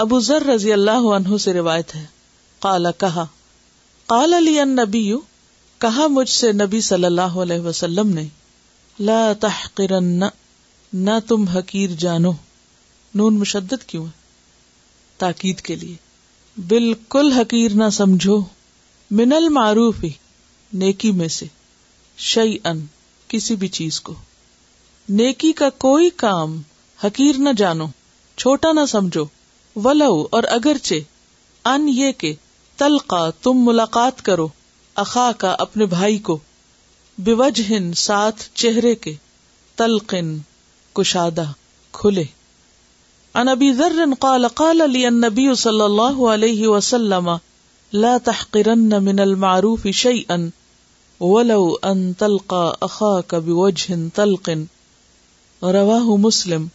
ابو 0.04 0.20
ذر 0.28 0.44
رضی 0.46 0.72
اللہ 0.74 1.06
عنہ 1.16 1.38
سے 1.42 1.54
روایت 1.54 1.96
ہے 1.96 2.06
قال 2.60 2.86
کہا 2.98 3.26
قال 4.14 4.34
علی 4.34 4.60
ان 4.60 4.76
کہا 5.82 6.08
مجھ 6.12 6.30
سے 6.30 6.52
نبی 6.64 6.80
صلی 6.82 7.06
اللہ 7.06 7.36
علیہ 7.44 7.60
وسلم 7.62 8.10
نے 8.14 8.24
لا 9.00 9.22
تحقرن 9.40 10.24
نہ 11.06 11.20
تم 11.28 11.44
حقیر 11.56 11.90
جانو 12.00 12.32
نون 13.16 13.38
مشدد 13.40 13.84
کیوں 13.88 14.06
ہے 14.06 14.12
تاکید 15.20 15.62
کے 15.68 15.76
لیے 15.76 15.96
بالکل 16.68 17.32
حقیر 17.38 17.72
نہ 17.84 17.90
سمجھو 17.94 18.40
من 19.20 19.34
المعروف 19.34 20.04
ہی 20.04 20.10
نیکی 20.84 21.12
میں 21.22 21.28
سے 21.38 21.46
شعی 22.32 22.56
ان 22.70 22.86
کسی 23.28 23.56
بھی 23.64 23.68
چیز 23.78 24.00
کو 24.08 24.14
نیکی 25.20 25.52
کا 25.62 25.70
کوئی 25.86 26.10
کام 26.26 26.62
حقیر 27.04 27.38
نہ 27.40 27.50
جانو 27.58 27.86
چھوٹا 28.42 28.72
نہ 28.78 28.86
سمجھو 28.90 29.24
ولو 29.86 30.14
اور 30.38 30.44
اگرچہ 30.58 31.02
ان 31.74 31.88
یہ 31.90 32.12
کہ 32.22 32.34
تلقا 32.78 33.30
تم 33.44 33.64
ملاقات 33.66 34.22
کرو 34.26 34.48
اخا 35.04 35.32
کا 35.38 35.56
اپنے 35.66 35.86
بھائی 35.94 36.18
کو 36.30 36.38
بوجھ 37.26 37.62
ساتھ 38.00 38.44
چہرے 38.62 38.94
کے 39.06 39.14
تلقن 39.82 40.38
کشادہ 41.00 41.44
کھلے 42.00 42.24
ان 43.42 43.48
ابی 43.50 43.72
ذر 43.78 43.96
قال 44.26 44.48
قال 44.62 44.82
لی 44.92 45.06
النبی 45.08 45.48
صلی 45.66 45.82
اللہ 45.82 46.20
علیہ 46.34 46.68
وسلم 46.68 47.30
لا 48.06 48.18
تحقرن 48.26 49.04
من 49.06 49.20
المعروف 49.20 49.88
شیئا 50.04 50.36
ولو 51.26 51.64
ان 51.90 52.04
تلقا 52.24 52.64
اخاك 52.90 53.36
بوجه 53.50 53.98
تلقن 54.22 54.64
رواه 55.64 56.18
مسلم 56.28 56.70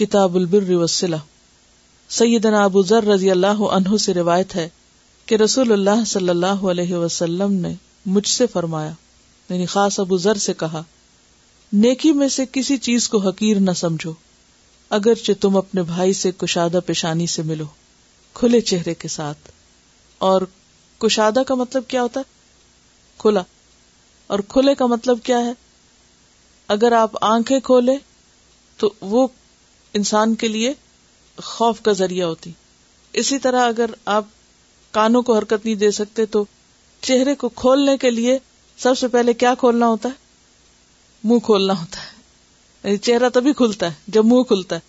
کتاب 0.00 0.34
البر 0.36 0.70
وسلح 0.82 1.18
سیدنا 2.18 2.62
ابو 2.64 2.82
ذر 2.90 3.04
رضی 3.06 3.30
اللہ 3.30 3.58
عنہ 3.76 3.96
سے 4.04 4.12
روایت 4.14 4.54
ہے 4.56 4.68
کہ 5.30 5.34
رسول 5.42 5.72
اللہ 5.72 6.04
صلی 6.12 6.28
اللہ 6.28 6.62
علیہ 6.70 6.94
وسلم 7.02 7.52
نے 7.64 7.72
مجھ 8.14 8.26
سے 8.28 8.46
فرمایا 8.52 8.92
یعنی 9.48 9.66
خاص 9.74 9.98
ابو 10.00 10.16
ذر 10.26 10.38
سے 10.44 10.52
کہا 10.62 10.82
نیکی 11.82 12.12
میں 12.20 12.28
سے 12.36 12.44
کسی 12.52 12.76
چیز 12.86 13.08
کو 13.14 13.18
حقیر 13.26 13.56
نہ 13.64 13.70
سمجھو 13.80 14.12
اگرچہ 14.98 15.32
تم 15.40 15.56
اپنے 15.56 15.82
بھائی 15.90 16.12
سے 16.20 16.30
کشادہ 16.38 16.80
پیشانی 16.86 17.26
سے 17.34 17.42
ملو 17.50 17.64
کھلے 18.40 18.60
چہرے 18.72 18.94
کے 19.04 19.08
ساتھ 19.16 19.50
اور 20.30 20.42
کشادہ 21.06 21.42
کا 21.48 21.54
مطلب 21.62 21.82
کیا 21.88 22.02
ہوتا 22.02 22.20
ہے 22.20 23.18
کھلا 23.22 23.42
اور 24.34 24.38
کھلے 24.54 24.74
کا 24.82 24.86
مطلب 24.94 25.18
کیا 25.24 25.38
ہے 25.44 25.52
اگر 26.76 26.92
آپ 27.00 27.24
آنکھیں 27.30 27.58
کھولے 27.68 27.96
تو 28.80 28.90
وہ 29.12 29.26
انسان 29.98 30.34
کے 30.42 30.48
لیے 30.48 30.72
خوف 31.44 31.80
کا 31.82 31.92
ذریعہ 32.00 32.26
ہوتی 32.26 32.50
اسی 33.20 33.38
طرح 33.46 33.66
اگر 33.68 33.90
آپ 34.16 34.24
کانوں 34.94 35.22
کو 35.22 35.36
حرکت 35.36 35.64
نہیں 35.64 35.74
دے 35.82 35.90
سکتے 36.00 36.26
تو 36.36 36.44
چہرے 37.08 37.34
کو 37.42 37.48
کھولنے 37.62 37.96
کے 38.00 38.10
لیے 38.10 38.38
سب 38.82 38.98
سے 38.98 39.08
پہلے 39.08 39.32
کیا 39.42 39.54
کھولنا 39.58 39.86
ہوتا 39.88 40.08
ہے 40.08 41.28
منہ 41.30 41.38
کھولنا 41.44 41.72
ہوتا 41.80 42.00
ہے 42.02 42.18
یعنی 42.84 42.98
چہرہ 43.06 43.28
تبھی 43.34 43.52
کھلتا 43.52 43.86
ہے 43.90 43.94
جب 44.16 44.24
منہ 44.26 44.42
کھلتا 44.48 44.76
ہے 44.76 44.88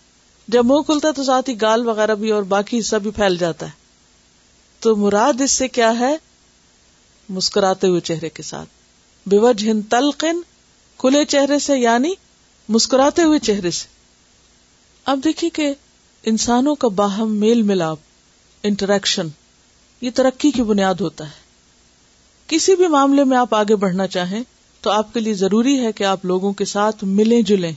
جب 0.55 0.65
منہ 0.65 0.81
کھلتا 0.85 1.07
ہے 1.07 1.13
تو 1.13 1.23
ساتھ 1.23 1.49
ہی 1.49 1.59
گال 1.61 1.85
وغیرہ 1.87 2.15
بھی 2.21 2.31
اور 2.31 2.43
باقی 2.55 2.79
حصہ 2.79 2.95
بھی 3.03 3.11
پھیل 3.15 3.37
جاتا 3.37 3.65
ہے 3.65 3.79
تو 4.85 4.95
مراد 4.95 5.41
اس 5.41 5.51
سے 5.61 5.67
کیا 5.77 5.91
ہے 5.99 6.15
مسکراتے 7.39 7.87
ہوئے 7.87 7.99
چہرے 8.09 8.29
کے 8.37 8.43
ساتھ 8.43 8.69
بے 9.29 9.37
وجہ 9.39 9.73
تلقن 9.89 10.41
کھلے 11.03 11.23
چہرے 11.33 11.59
سے 11.65 11.77
یعنی 11.79 12.13
مسکراتے 12.69 13.21
ہوئے 13.23 13.39
چہرے 13.49 13.71
سے 13.79 13.87
اب 15.09 15.19
دیکھیے 15.23 15.49
کہ 15.53 15.73
انسانوں 16.29 16.73
کا 16.81 16.87
باہم 16.95 17.35
میل 17.39 17.61
ملاپ 17.69 17.99
انٹریکشن 18.67 19.27
یہ 20.01 20.09
ترقی 20.15 20.51
کی 20.51 20.63
بنیاد 20.63 21.01
ہوتا 21.01 21.25
ہے 21.27 21.39
کسی 22.47 22.75
بھی 22.75 22.87
معاملے 22.95 23.23
میں 23.23 23.37
آپ 23.37 23.53
آگے 23.55 23.75
بڑھنا 23.83 24.07
چاہیں 24.15 24.41
تو 24.81 24.89
آپ 24.91 25.13
کے 25.13 25.19
لیے 25.19 25.33
ضروری 25.41 25.77
ہے 25.85 25.91
کہ 25.95 26.03
آپ 26.03 26.25
لوگوں 26.25 26.51
کے 26.61 26.65
ساتھ 26.65 27.03
ملیں 27.19 27.41
جلیں 27.49 27.71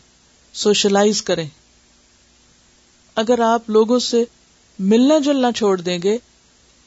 سوشلائز 0.66 1.22
کریں 1.22 1.46
اگر 3.22 3.40
آپ 3.46 3.70
لوگوں 3.70 3.98
سے 4.10 4.22
ملنا 4.92 5.18
جلنا 5.24 5.52
چھوڑ 5.56 5.76
دیں 5.80 5.98
گے 6.02 6.16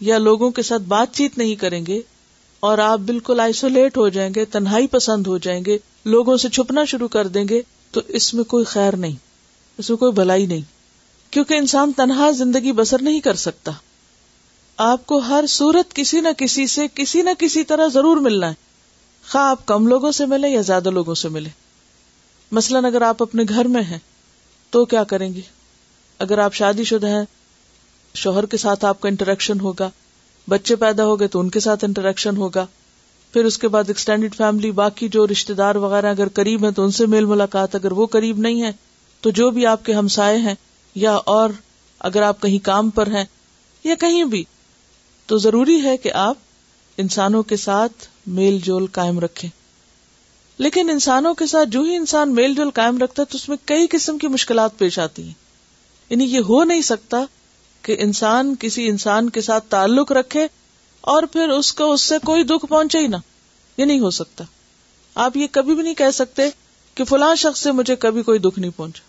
یا 0.08 0.18
لوگوں 0.18 0.50
کے 0.58 0.62
ساتھ 0.64 0.82
بات 0.88 1.14
چیت 1.18 1.38
نہیں 1.38 1.56
کریں 1.62 1.86
گے 1.86 2.00
اور 2.70 2.78
آپ 2.92 3.00
بالکل 3.06 3.40
آئسولیٹ 3.40 3.98
ہو 3.98 4.08
جائیں 4.18 4.30
گے 4.36 4.46
تنہائی 4.58 4.88
پسند 4.92 5.28
ہو 5.28 5.38
جائیں 5.48 5.64
گے 5.66 5.78
لوگوں 6.14 6.38
سے 6.46 6.50
چھپنا 6.50 6.84
شروع 6.94 7.08
کر 7.18 7.28
دیں 7.38 7.44
گے 7.50 7.62
تو 7.92 8.02
اس 8.20 8.34
میں 8.34 8.44
کوئی 8.56 8.66
خیر 8.74 8.96
نہیں 8.96 9.26
اس 9.82 9.92
کوئی 10.00 10.12
بھلائی 10.14 10.46
نہیں 10.46 10.62
کیونکہ 11.34 11.54
انسان 11.54 11.92
تنہا 11.96 12.30
زندگی 12.36 12.72
بسر 12.76 13.02
نہیں 13.04 13.20
کر 13.22 13.36
سکتا 13.42 13.72
آپ 14.92 15.06
کو 15.08 15.18
ہر 15.28 15.46
صورت 15.50 15.94
کسی 15.96 16.20
نہ 16.22 16.28
کسی 16.38 16.66
سے 16.74 16.86
کسی 16.96 17.22
نہ 17.22 17.30
کسی 17.40 17.64
طرح 17.72 17.88
ضرور 17.94 18.18
ملنا 18.28 18.50
ہے 18.50 18.66
خواہ 19.32 19.50
آپ 19.50 19.66
کم 19.68 19.88
لوگوں 19.88 20.12
سے 20.20 20.26
ملے 20.34 20.50
یا 20.50 20.62
زیادہ 20.72 20.90
لوگوں 20.98 21.16
سے 21.22 21.30
ملے 21.30 21.50
مثلاً 22.60 22.86
اگر 22.86 23.02
آپ 23.02 23.22
اپنے 23.24 23.44
گھر 23.50 23.68
میں 23.76 23.82
ہیں 23.90 23.98
تو 24.72 24.84
کیا 24.94 25.04
کریں 25.14 25.34
گے 25.34 25.42
اگر 26.26 26.38
آپ 26.44 26.54
شادی 26.54 26.84
شدہ 26.92 27.08
ہیں 27.08 27.24
شوہر 28.22 28.46
کے 28.52 28.58
ساتھ 28.58 28.86
آپ 28.86 29.00
کا 29.02 29.08
انٹریکشن 29.10 29.60
ہوگا 29.60 29.90
بچے 30.50 30.76
پیدا 30.86 31.06
ہو 31.06 31.20
گئے 31.20 31.28
تو 31.28 31.40
ان 31.40 31.50
کے 31.56 31.60
ساتھ 31.60 31.84
انٹریکشن 31.86 32.38
ہوگا 32.38 32.66
پھر 33.34 33.46
اس 33.46 33.58
کے 33.58 33.68
بعد 33.68 33.84
ایکسٹینڈیڈ 33.88 34.36
فیملی 34.36 34.72
باقی 34.82 35.08
جو 35.16 35.26
رشتے 35.28 35.54
دار 35.54 35.76
وغیرہ 35.86 36.12
اگر 36.12 36.30
قریب 36.34 36.64
ہیں 36.66 36.72
تو 36.80 36.84
ان 36.84 36.92
سے 37.00 37.06
میل 37.16 37.26
ملاقات 37.34 37.76
اگر 37.76 37.92
وہ 38.02 38.06
قریب 38.16 38.38
نہیں 38.48 38.62
ہے 38.64 38.72
تو 39.22 39.30
جو 39.38 39.50
بھی 39.52 39.66
آپ 39.66 39.86
کے 39.86 39.94
ہمسائے 39.94 40.38
ہیں 40.38 40.54
یا 40.96 41.14
اور 41.34 41.50
اگر 42.10 42.22
آپ 42.22 42.42
کہیں 42.42 42.58
کام 42.66 42.90
پر 42.98 43.08
ہیں 43.16 43.24
یا 43.84 43.96
کہیں 44.00 44.24
بھی 44.34 44.44
تو 45.28 45.38
ضروری 45.46 45.82
ہے 45.84 45.96
کہ 46.04 46.12
آپ 46.24 47.00
انسانوں 47.04 47.42
کے 47.52 47.58
ساتھ 47.64 48.08
میل 48.38 48.58
جول 48.64 48.86
قائم 48.92 49.20
رکھیں 49.20 49.50
لیکن 50.66 50.90
انسانوں 50.90 51.34
کے 51.40 51.46
ساتھ 51.48 51.70
جو 51.70 51.82
ہی 51.84 51.96
انسان 51.96 52.34
میل 52.36 52.54
جول 52.56 52.70
قائم 52.76 52.98
رکھتا 52.98 53.22
ہے 53.22 53.32
تو 53.32 53.36
اس 53.38 53.48
میں 53.50 53.58
کئی 53.72 53.88
قسم 53.92 54.18
کی 54.18 54.28
مشکلات 54.36 54.78
پیش 54.78 54.98
آتی 55.00 55.24
ہیں 55.24 55.34
یعنی 56.10 56.24
یہ 56.36 56.40
ہو 56.50 56.64
نہیں 56.64 56.82
سکتا 56.92 57.24
کہ 57.84 57.96
انسان 58.00 58.54
کسی 58.60 58.88
انسان 58.90 59.30
کے 59.38 59.42
ساتھ 59.42 59.66
تعلق 59.70 60.12
رکھے 60.12 60.48
اور 61.14 61.24
پھر 61.34 61.50
اس 61.58 61.72
کو 61.74 61.92
اس 61.94 62.02
سے 62.10 62.16
کوئی 62.26 62.44
دکھ 62.44 62.66
پہنچے 62.70 63.00
ہی 63.00 63.08
نہ 63.08 63.16
یہ 63.78 63.86
نہیں 63.86 64.00
ہو 64.00 64.10
سکتا 64.22 64.44
آپ 65.26 65.38
یہ 65.38 65.48
کبھی 65.52 65.76
بھی 65.76 65.84
نہیں 65.84 65.94
کہہ 66.02 66.12
سکتے 66.14 66.48
کہ 66.96 67.04
فلاں 67.10 67.34
شخص 67.44 67.62
سے 67.64 67.72
مجھے 67.80 67.96
کبھی 68.06 68.24
کوئی 68.24 68.40
دکھ 68.40 68.60
نہیں 68.60 68.72
پہنچا 68.78 69.07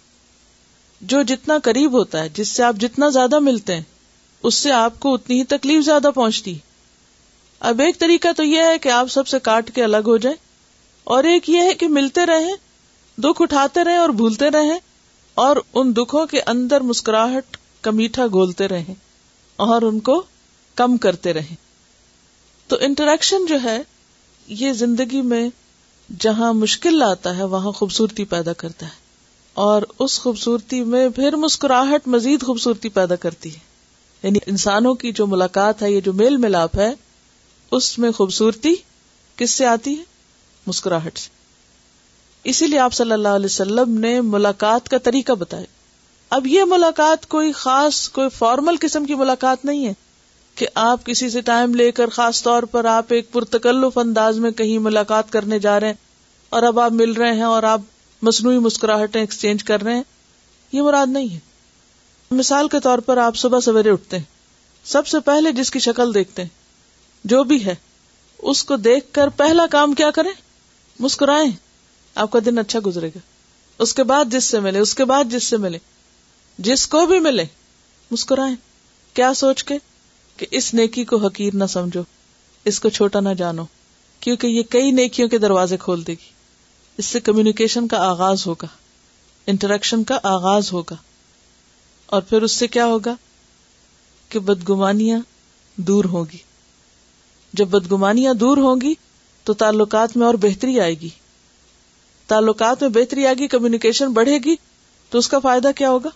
جو 1.10 1.20
جتنا 1.26 1.56
قریب 1.64 1.92
ہوتا 1.92 2.22
ہے 2.22 2.28
جس 2.34 2.48
سے 2.56 2.62
آپ 2.64 2.76
جتنا 2.80 3.08
زیادہ 3.16 3.38
ملتے 3.38 3.74
ہیں 3.74 3.82
اس 4.46 4.54
سے 4.54 4.70
آپ 4.72 4.98
کو 5.00 5.12
اتنی 5.14 5.38
ہی 5.38 5.44
تکلیف 5.56 5.84
زیادہ 5.84 6.10
پہنچتی 6.14 6.54
اب 7.68 7.80
ایک 7.80 7.98
طریقہ 7.98 8.28
تو 8.36 8.44
یہ 8.44 8.62
ہے 8.70 8.78
کہ 8.82 8.88
آپ 8.92 9.10
سب 9.10 9.28
سے 9.28 9.38
کاٹ 9.42 9.70
کے 9.74 9.84
الگ 9.84 10.06
ہو 10.08 10.16
جائیں 10.24 10.36
اور 11.16 11.24
ایک 11.24 11.48
یہ 11.50 11.60
ہے 11.68 11.74
کہ 11.80 11.88
ملتے 11.88 12.26
رہیں 12.26 12.52
دکھ 13.22 13.42
اٹھاتے 13.42 13.84
رہیں 13.84 13.96
اور 13.96 14.08
بھولتے 14.22 14.50
رہیں 14.50 14.78
اور 15.44 15.56
ان 15.74 15.94
دکھوں 15.96 16.26
کے 16.26 16.40
اندر 16.52 16.80
مسکراہٹ 16.90 17.56
کا 17.80 17.90
میٹھا 17.90 18.26
گولتے 18.32 18.68
رہیں 18.68 18.94
اور 19.68 19.82
ان 19.82 20.00
کو 20.10 20.22
کم 20.82 20.96
کرتے 21.06 21.32
رہیں 21.34 21.54
تو 22.68 22.76
انٹریکشن 22.86 23.46
جو 23.48 23.56
ہے 23.64 23.80
یہ 24.62 24.72
زندگی 24.82 25.22
میں 25.32 25.48
جہاں 26.20 26.52
مشکل 26.54 27.02
آتا 27.06 27.36
ہے 27.36 27.44
وہاں 27.54 27.72
خوبصورتی 27.80 28.24
پیدا 28.34 28.52
کرتا 28.62 28.86
ہے 28.86 29.06
اور 29.62 29.82
اس 30.04 30.18
خوبصورتی 30.20 30.82
میں 30.90 31.08
پھر 31.14 31.36
مسکراہٹ 31.44 32.06
مزید 32.14 32.42
خوبصورتی 32.46 32.88
پیدا 32.98 33.14
کرتی 33.22 33.52
ہے 33.54 33.66
یعنی 34.26 34.38
انسانوں 34.52 34.94
کی 35.00 35.10
جو 35.20 35.26
ملاقات 35.32 35.82
ہے 35.82 35.90
یہ 35.92 36.00
جو 36.08 36.12
میل 36.20 36.36
ملاپ 36.44 36.76
ہے 36.78 36.88
اس 37.78 37.88
میں 38.04 38.10
خوبصورتی 38.18 38.74
کس 39.42 39.50
سے 39.58 39.66
آتی 39.72 39.96
ہے 39.98 40.02
مسکراہٹ 40.66 41.18
سے 41.24 41.30
اسی 42.52 42.66
لیے 42.66 42.78
آپ 42.86 42.92
صلی 43.00 43.12
اللہ 43.18 43.36
علیہ 43.40 43.50
وسلم 43.52 43.98
نے 44.06 44.14
ملاقات 44.36 44.88
کا 44.94 44.98
طریقہ 45.10 45.32
بتایا 45.42 45.64
اب 46.36 46.46
یہ 46.54 46.64
ملاقات 46.76 47.26
کوئی 47.36 47.52
خاص 47.64 48.08
کوئی 48.20 48.28
فارمل 48.38 48.76
قسم 48.88 49.04
کی 49.10 49.14
ملاقات 49.26 49.64
نہیں 49.72 49.86
ہے 49.86 49.92
کہ 50.60 50.66
آپ 50.86 51.04
کسی 51.06 51.30
سے 51.36 51.40
ٹائم 51.52 51.74
لے 51.84 51.90
کر 52.00 52.10
خاص 52.20 52.42
طور 52.48 52.62
پر 52.74 52.84
آپ 52.94 53.12
ایک 53.18 53.32
پرتکلف 53.32 53.98
انداز 54.04 54.38
میں 54.46 54.50
کہیں 54.62 54.78
ملاقات 54.88 55.32
کرنے 55.38 55.58
جا 55.68 55.78
رہے 55.80 55.86
ہیں 55.98 56.04
اور 56.56 56.62
اب 56.72 56.80
آپ 56.88 56.92
مل 57.04 57.12
رہے 57.22 57.32
ہیں 57.42 57.52
اور 57.52 57.62
آپ 57.76 57.80
مصنوعی 58.26 58.58
مسکراہٹیں 58.58 59.20
ایکسچینج 59.20 59.64
کر 59.64 59.82
رہے 59.82 59.94
ہیں 59.94 60.02
یہ 60.72 60.82
مراد 60.82 61.12
نہیں 61.12 61.34
ہے 61.34 62.34
مثال 62.38 62.68
کے 62.68 62.80
طور 62.82 62.98
پر 63.06 63.16
آپ 63.16 63.36
صبح 63.36 63.60
سویرے 63.64 63.90
اٹھتے 63.90 64.16
ہیں 64.18 64.24
سب 64.92 65.06
سے 65.06 65.20
پہلے 65.24 65.52
جس 65.52 65.70
کی 65.70 65.78
شکل 65.80 66.14
دیکھتے 66.14 66.42
ہیں 66.42 66.48
جو 67.32 67.42
بھی 67.52 67.64
ہے 67.64 67.74
اس 68.50 68.62
کو 68.64 68.76
دیکھ 68.76 69.06
کر 69.14 69.28
پہلا 69.36 69.66
کام 69.70 69.92
کیا 70.00 70.10
کریں 70.14 70.30
مسکرائیں 71.00 71.50
آپ 72.24 72.30
کا 72.30 72.38
دن 72.46 72.58
اچھا 72.58 72.78
گزرے 72.86 73.08
گا 73.14 73.18
اس 73.82 73.94
کے 73.94 74.02
بعد 74.04 74.32
جس 74.32 74.44
سے 74.50 74.60
ملے 74.60 74.78
اس 74.78 74.94
کے 74.94 75.04
بعد 75.14 75.30
جس 75.30 75.44
سے 75.44 75.56
ملے 75.64 75.78
جس 76.68 76.86
کو 76.94 77.04
بھی 77.06 77.18
ملے 77.26 77.44
مسکرائیں 78.10 78.54
کیا 79.14 79.32
سوچ 79.36 79.62
کے 79.64 79.76
کہ 80.36 80.46
اس 80.58 80.72
نیکی 80.74 81.04
کو 81.04 81.16
حقیر 81.26 81.54
نہ 81.62 81.66
سمجھو 81.72 82.02
اس 82.72 82.80
کو 82.80 82.88
چھوٹا 82.98 83.20
نہ 83.20 83.28
جانو 83.38 83.64
کیونکہ 84.20 84.46
یہ 84.46 84.62
کئی 84.70 84.90
نیکیوں 84.90 85.28
کے 85.28 85.38
دروازے 85.38 85.76
کھول 85.80 86.06
دے 86.06 86.12
گی 86.12 86.36
اس 86.98 87.06
سے 87.06 87.20
کمیونیکیشن 87.20 87.86
کا 87.88 87.98
آغاز 88.10 88.46
ہوگا 88.46 88.66
انٹریکشن 89.50 90.02
کا 90.04 90.18
آغاز 90.34 90.72
ہوگا 90.72 90.94
اور 92.16 92.22
پھر 92.28 92.42
اس 92.42 92.52
سے 92.58 92.66
کیا 92.76 92.86
ہوگا 92.86 93.14
کہ 94.28 94.38
بدگمانیاں 94.48 95.18
دور 95.90 96.04
ہوگی 96.14 96.38
جب 97.60 97.68
بدگمانیاں 97.74 98.32
دور 98.40 98.56
ہوں 98.66 98.80
گی 98.80 98.92
تو 99.44 99.52
تعلقات 99.60 100.16
میں 100.16 100.26
اور 100.26 100.34
بہتری 100.40 100.78
آئے 100.80 100.94
گی 101.00 101.08
تعلقات 102.28 102.82
میں 102.82 102.90
بہتری 102.94 103.26
آئے 103.26 103.34
گی 103.38 103.46
کمیونیکیشن 103.48 104.12
بڑھے 104.12 104.38
گی 104.44 104.56
تو 105.10 105.18
اس 105.18 105.28
کا 105.34 105.38
فائدہ 105.42 105.70
کیا 105.76 105.90
ہوگا 105.90 106.10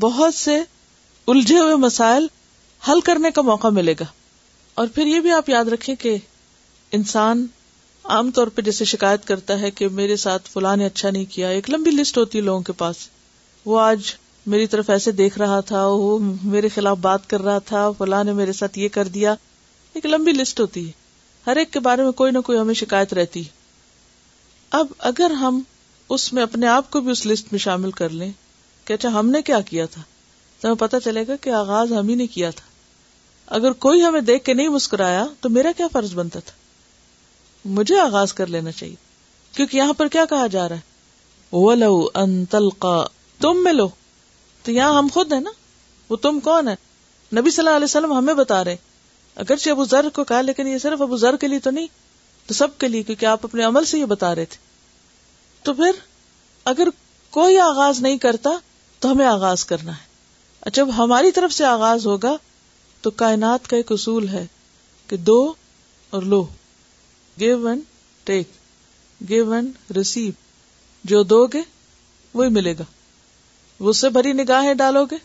بہت 0.00 0.34
سے 0.34 0.58
الجھے 1.34 1.58
ہوئے 1.58 1.74
مسائل 1.84 2.26
حل 2.88 3.00
کرنے 3.04 3.30
کا 3.34 3.42
موقع 3.42 3.68
ملے 3.76 3.94
گا 4.00 4.04
اور 4.80 4.86
پھر 4.94 5.06
یہ 5.06 5.20
بھی 5.20 5.30
آپ 5.32 5.48
یاد 5.48 5.64
رکھیں 5.74 5.94
کہ 6.00 6.16
انسان 6.98 7.46
عام 8.14 8.30
طور 8.34 8.46
پہ 8.54 8.62
جیسے 8.62 8.84
شکایت 8.84 9.24
کرتا 9.26 9.58
ہے 9.60 9.70
کہ 9.78 9.86
میرے 9.92 10.16
ساتھ 10.24 10.48
فلاں 10.50 10.76
نے 10.76 10.86
اچھا 10.86 11.10
نہیں 11.10 11.24
کیا 11.32 11.48
ایک 11.54 11.70
لمبی 11.70 11.90
لسٹ 11.90 12.18
ہوتی 12.18 12.38
ہے 12.38 12.42
لوگوں 12.44 12.60
کے 12.66 12.72
پاس 12.78 12.96
وہ 13.64 13.80
آج 13.80 14.10
میری 14.54 14.66
طرف 14.74 14.90
ایسے 14.90 15.12
دیکھ 15.20 15.38
رہا 15.38 15.58
تھا 15.70 15.84
وہ 15.86 16.18
میرے 16.42 16.68
خلاف 16.74 16.98
بات 17.02 17.28
کر 17.30 17.42
رہا 17.42 17.58
تھا 17.68 17.90
فلاں 17.98 18.22
نے 18.24 18.32
میرے 18.32 18.52
ساتھ 18.58 18.78
یہ 18.78 18.88
کر 18.98 19.08
دیا 19.16 19.34
ایک 19.94 20.06
لمبی 20.06 20.32
لسٹ 20.32 20.60
ہوتی 20.60 20.86
ہے 20.86 20.92
ہر 21.46 21.56
ایک 21.56 21.72
کے 21.72 21.80
بارے 21.80 22.02
میں 22.02 22.12
کوئی 22.20 22.32
نہ 22.32 22.38
کوئی 22.46 22.58
ہمیں 22.58 22.74
شکایت 22.84 23.14
رہتی 23.14 23.42
اب 24.80 24.86
اگر 25.10 25.30
ہم 25.40 25.60
اس 26.16 26.32
میں 26.32 26.42
اپنے 26.42 26.66
آپ 26.66 26.90
کو 26.90 27.00
بھی 27.00 27.10
اس 27.12 27.24
لسٹ 27.26 27.46
میں 27.52 27.58
شامل 27.60 27.90
کر 28.00 28.08
لیں 28.20 28.30
کہ 28.84 28.92
اچھا 28.92 29.08
ہم 29.18 29.30
نے 29.30 29.40
کیا 29.48 29.60
کیا 29.70 29.86
تھا 29.92 30.02
تو 30.60 30.68
ہمیں 30.68 30.78
پتا 30.80 31.00
چلے 31.00 31.26
گا 31.28 31.36
کہ 31.40 31.50
آغاز 31.64 31.92
ہم 31.98 32.08
ہی 32.08 32.14
نے 32.22 32.26
کیا 32.38 32.50
تھا 32.56 32.64
اگر 33.56 33.72
کوئی 33.86 34.02
ہمیں 34.04 34.20
دیکھ 34.28 34.44
کے 34.44 34.54
نہیں 34.54 34.68
مسکرایا 34.78 35.26
تو 35.40 35.48
میرا 35.58 35.72
کیا 35.76 35.86
فرض 35.92 36.14
بنتا 36.14 36.40
تھا 36.44 36.55
مجھے 37.74 37.98
آغاز 38.00 38.32
کر 38.34 38.46
لینا 38.54 38.72
چاہیے 38.72 38.94
کیونکہ 39.56 39.76
یہاں 39.76 39.92
پر 40.00 40.08
کیا 40.14 40.24
کہا 40.30 40.46
جا 40.52 40.68
رہا 40.68 40.76
ہے 40.76 42.44
تم 43.40 43.62
ملو 43.64 43.88
تو 44.64 44.72
یہاں 44.72 44.96
ہم 44.98 45.06
خود 45.14 45.32
ہیں 45.32 45.40
نا 45.40 45.50
وہ 46.08 46.16
تم 46.26 46.38
کون 46.44 46.68
ہے 46.68 46.74
نبی 47.38 47.50
صلی 47.50 47.64
اللہ 47.66 47.76
علیہ 47.76 47.84
وسلم 47.84 48.12
ہمیں 48.16 48.34
بتا 48.34 48.62
رہے 48.64 48.76
اگرچہ 49.44 49.70
ابو 49.70 49.84
ذر 49.84 50.08
کو 50.14 50.24
کہا 50.24 50.40
لیکن 50.40 50.66
یہ 50.68 50.78
صرف 50.82 51.00
ابو 51.02 51.16
ذر 51.24 51.36
کے 51.40 51.48
لیے 51.48 51.58
تو 52.46 52.54
سب 52.54 52.76
کے 52.78 52.88
لیے 52.88 53.02
کیونکہ 53.02 53.26
آپ 53.26 53.44
اپنے 53.44 53.62
عمل 53.64 53.84
سے 53.84 53.98
یہ 53.98 54.04
بتا 54.14 54.34
رہے 54.34 54.44
تھے 54.50 54.58
تو 55.64 55.72
پھر 55.74 55.98
اگر 56.72 56.88
کوئی 57.36 57.58
آغاز 57.60 58.00
نہیں 58.02 58.18
کرتا 58.18 58.50
تو 59.00 59.10
ہمیں 59.12 59.26
آغاز 59.26 59.64
کرنا 59.72 59.92
ہے 59.96 60.04
جب 60.72 60.86
اچھا، 60.88 61.02
ہماری 61.02 61.30
طرف 61.32 61.52
سے 61.52 61.64
آغاز 61.64 62.06
ہوگا 62.06 62.36
تو 63.02 63.10
کائنات 63.22 63.68
کا 63.70 63.76
ایک 63.76 63.92
اصول 63.92 64.28
ہے 64.28 64.44
کہ 65.08 65.16
دو 65.30 65.38
اور 66.16 66.22
لو 66.32 66.44
give 67.40 67.58
one 67.62 67.80
take 68.24 68.50
give 69.28 69.46
one 69.46 69.70
receive 69.96 70.30
جو 71.10 71.22
دو 71.32 71.44
گے 71.52 71.60
وہی 72.34 72.48
ملے 72.50 72.74
گا 72.78 72.84
اس 73.90 73.96
سے 74.00 74.08
بھری 74.10 74.32
نگاہیں 74.32 74.72
ڈالو 74.74 75.04
گے 75.10 75.16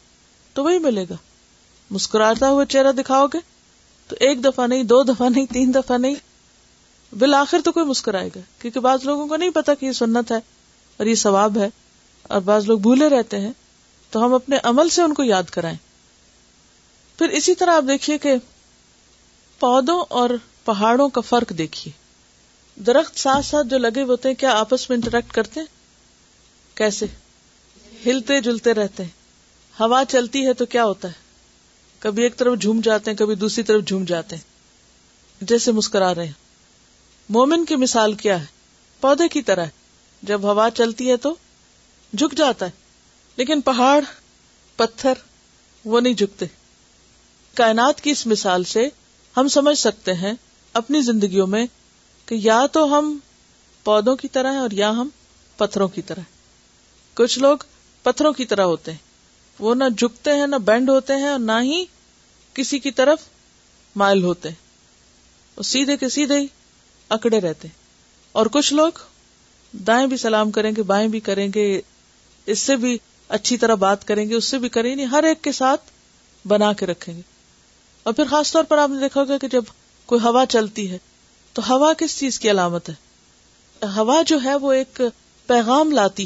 تو 0.54 0.64
وہی 0.64 0.80
ملے 0.86 1.06
گا 1.10 1.16
مسکراتا 1.98 2.50
ہوا 2.50 2.66
چہرہ 2.74 2.92
دکھاؤ 2.98 3.28
گے 3.34 3.40
تو 4.08 4.16
ایک 4.28 4.44
دفعہ 4.44 4.66
نہیں 4.68 4.84
دو 4.92 5.02
دفعہ 5.12 5.30
نہیں 5.30 5.46
تین 5.54 5.74
دفعہ 5.74 5.98
نہیں 6.06 6.16
بالآخر 7.20 7.62
تو 7.66 7.72
کوئی 7.72 7.86
مسکرائے 7.86 8.30
گا 8.36 8.40
کیونکہ 8.62 8.80
بعض 8.90 9.06
لوگوں 9.06 9.28
کو 9.28 9.36
نہیں 9.36 9.50
پتا 9.56 9.74
کہ 9.80 9.86
یہ 9.86 9.92
سنت 10.02 10.32
ہے 10.32 10.40
اور 10.98 11.06
یہ 11.08 11.16
ثواب 11.24 11.58
ہے 11.60 11.70
اور 12.34 12.42
بعض 12.52 12.68
لوگ 12.68 12.80
بھولے 12.88 13.10
رہتے 13.18 13.40
ہیں 13.40 13.52
تو 14.12 14.26
ہم 14.26 14.34
اپنے 14.34 14.58
عمل 14.74 14.90
سے 14.98 15.02
ان 15.02 15.14
کو 15.14 15.24
یاد 15.24 15.50
کرائیں 15.56 15.78
پھر 17.18 17.30
اسی 17.40 17.56
طرح 17.56 17.76
آپ 17.78 17.84
دیکھیے 17.88 18.18
کہ 18.28 18.36
پودوں 19.60 20.00
اور 20.22 20.30
پہاڑوں 20.66 21.10
کا 21.10 21.22
فرق 21.30 21.50
دیکھیے 21.58 21.94
درخت 22.86 23.18
ساتھ 23.20 23.46
ساتھ 23.46 23.68
جو 23.72 23.78
لگے 23.78 24.04
ہوتے 24.12 24.30
ہیں 24.30 24.36
کیا 24.40 24.52
آپس 24.60 24.90
میں 24.90 24.96
انٹریکٹ 24.98 25.32
کرتے 25.34 25.60
ہیں 25.60 25.68
کیسے 26.78 27.06
ہلتے 28.06 28.40
جلتے 28.42 28.74
رہتے 28.74 29.04
ہیں 29.04 29.20
ہوا 29.80 30.02
چلتی 30.10 30.46
ہے 30.48 30.54
تو 30.62 30.66
کیا 30.76 30.86
ہوتا 30.86 31.08
ہے 31.08 31.20
کبھی 32.00 32.24
ایک 32.24 32.38
طرف 32.38 32.58
جھوم 32.62 32.80
جاتے 32.84 33.12
ہیں 33.12 33.18
کبھی 33.18 33.36
دوسری 33.44 33.64
طرف 33.64 33.84
جھوم 33.88 34.06
جاتے 34.12 34.36
ہیں 34.36 34.50
جیسے 35.50 35.72
مسکرا 35.72 36.14
رہے 36.16 36.26
ہیں 36.26 36.40
مومن 37.38 37.66
کی 37.66 37.76
مثال 37.84 38.14
کیا 38.24 38.40
ہے 38.42 38.46
پودے 39.02 39.28
کی 39.36 39.42
طرح 39.50 39.66
جب 40.30 40.44
ہوا 40.52 40.68
چلتی 40.78 41.10
ہے 41.10 41.18
تو 41.26 41.34
جھک 42.14 42.36
جاتا 42.38 42.66
ہے 42.66 42.80
لیکن 43.38 43.62
پہاڑ 43.70 44.00
پتھر 44.78 45.14
وہ 45.94 46.02
نہیں 46.02 46.14
جھکتے 46.14 46.46
کائنات 47.62 48.02
کی 48.02 48.12
اس 48.12 48.26
مثال 48.34 48.64
سے 48.74 48.88
ہم 49.38 49.48
سمجھ 49.60 49.78
سکتے 49.80 50.14
ہیں 50.24 50.34
اپنی 50.82 51.02
زندگیوں 51.02 51.48
میں 51.54 51.66
کہ 52.32 52.36
یا 52.44 52.60
تو 52.72 52.84
ہم 52.98 53.16
پودوں 53.84 54.16
کی 54.16 54.28
طرح 54.36 54.52
ہیں 54.54 54.60
اور 54.60 54.72
یا 54.74 54.90
ہم 54.98 55.08
پتھروں 55.58 55.88
کی 55.96 56.02
طرح 56.12 56.22
کچھ 57.20 57.38
لوگ 57.46 57.64
پتھروں 58.04 58.32
کی 58.34 58.46
طرح 58.52 58.66
ہوتے 58.74 58.92
ہیں 58.92 58.98
وہ 59.64 59.74
نہ 59.76 59.84
جھکتے 59.98 60.34
ہیں 60.40 60.46
نہ 60.48 60.56
بینڈ 60.70 60.90
ہوتے 60.90 61.16
ہیں 61.24 61.28
اور 61.30 61.40
نہ 61.48 61.58
ہی 61.64 61.84
کسی 62.60 62.80
کی 62.86 62.92
طرف 63.02 63.24
مائل 64.04 64.24
ہوتے 64.24 64.50
ہیں 64.50 64.56
اور 65.56 65.64
سیدھے 65.72 65.98
کے 66.04 66.10
سیدھے 66.16 66.40
ہی 66.40 66.46
اکڑے 67.18 67.40
رہتے 67.42 67.68
ہیں 67.68 67.74
اور 68.40 68.46
کچھ 68.52 68.74
لوگ 68.80 69.04
دائیں 69.88 70.06
بھی 70.14 70.18
سلام 70.24 70.52
کریں 70.60 70.72
گے 70.78 70.84
بائیں 70.94 71.08
بھی 71.16 71.20
کریں 71.30 71.48
گے 71.56 71.66
اس 72.54 72.60
سے 72.60 72.76
بھی 72.86 72.98
اچھی 73.40 73.58
طرح 73.58 73.76
بات 73.86 74.08
کریں 74.08 74.28
گے 74.30 74.36
اس 74.36 74.46
سے 74.52 74.60
بھی 74.60 74.70
کریں 74.80 74.96
گے 74.98 75.06
ہر 75.18 75.24
ایک 75.34 75.44
کے 75.44 75.52
ساتھ 75.62 75.92
بنا 76.54 76.72
کے 76.80 76.86
رکھیں 76.94 77.16
گے 77.16 77.22
اور 78.04 78.14
پھر 78.14 78.24
خاص 78.32 78.52
طور 78.54 78.64
پر 78.72 78.78
آپ 78.86 78.90
نے 78.90 79.00
دیکھا 79.02 79.22
ہوگا 79.22 79.38
کہ 79.42 79.48
جب 79.58 79.78
کوئی 80.06 80.22
ہوا 80.28 80.46
چلتی 80.52 80.92
ہے 80.92 80.98
تو 81.54 81.62
ہوا 81.70 81.92
کس 81.98 82.18
چیز 82.18 82.40
کی 82.40 82.50
علامت 82.52 82.90
ہے 82.90 83.88
ہوا 83.96 84.22
جو 84.28 84.38
ہے 84.44 84.50
ہے 84.50 84.56
وہ 84.66 84.72
ایک 84.74 85.02
پیغام 85.48 85.92
لاتی 85.92 86.26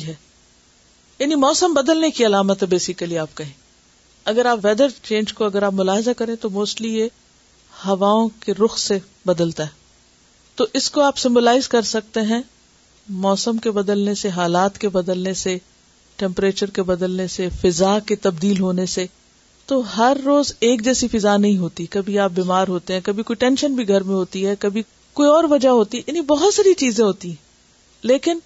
یعنی 1.20 1.36
موسم 1.44 1.74
بدلنے 1.74 2.10
کی 2.12 2.26
علامت 2.26 2.62
ہے 2.64 2.68
بیسیکلی 2.68 3.18
آپ 3.18 3.36
کہیں 3.38 3.52
اگر 4.34 4.46
آپ 4.52 4.60
ویدر 4.64 4.90
چینج 5.04 5.34
کو 5.34 5.46
اگر 5.46 5.64
آپ 5.64 5.74
ملاحظہ 5.74 6.12
کریں 6.18 6.36
تو 6.42 6.50
موسٹلی 6.50 6.94
یہ 7.00 7.08
ہواؤں 7.86 8.28
کے 8.46 8.54
رخ 8.64 8.78
سے 8.80 8.98
بدلتا 9.26 9.64
ہے 9.64 9.84
تو 10.56 10.66
اس 10.80 10.90
کو 10.92 11.02
آپ 11.04 11.18
سمبلائز 11.20 11.68
کر 11.70 11.82
سکتے 11.96 12.22
ہیں 12.32 12.42
موسم 13.26 13.58
کے 13.64 13.72
بدلنے 13.72 14.14
سے 14.16 14.30
حالات 14.40 14.78
کے 14.82 14.90
بدلنے 14.90 15.34
سے 15.44 15.58
ٹمپریچر 16.18 16.70
کے 16.78 16.84
بدلنے 16.92 17.28
سے 17.28 17.48
فضا 17.62 17.98
کے 18.08 18.16
تبدیل 18.28 18.60
ہونے 18.60 18.86
سے 18.98 19.06
تو 19.68 19.82
ہر 19.98 20.18
روز 20.26 20.54
ایک 20.66 20.84
جیسی 20.84 21.08
فضا 21.18 21.36
نہیں 21.38 21.58
ہوتی 21.58 21.86
کبھی 21.98 22.18
آپ 22.20 22.32
بیمار 22.36 22.68
ہوتے 22.68 22.94
ہیں 22.94 23.00
کبھی 23.04 23.24
کوئی 23.30 23.36
ٹینشن 23.40 23.74
بھی 23.76 23.88
گھر 23.88 24.04
میں 24.04 24.16
ہوتی 24.16 24.46
ہے 24.48 24.56
کبھی 24.60 24.82
کوئی 25.16 25.30
اور 25.30 25.44
وجہ 25.50 25.70
ہوتی 25.80 25.98
یعنی 26.08 26.22
بہت 26.30 26.54
ساری 26.54 26.74
چیزیں 26.84 27.04
ہوتی 27.04 27.34
لیکن 28.12 28.40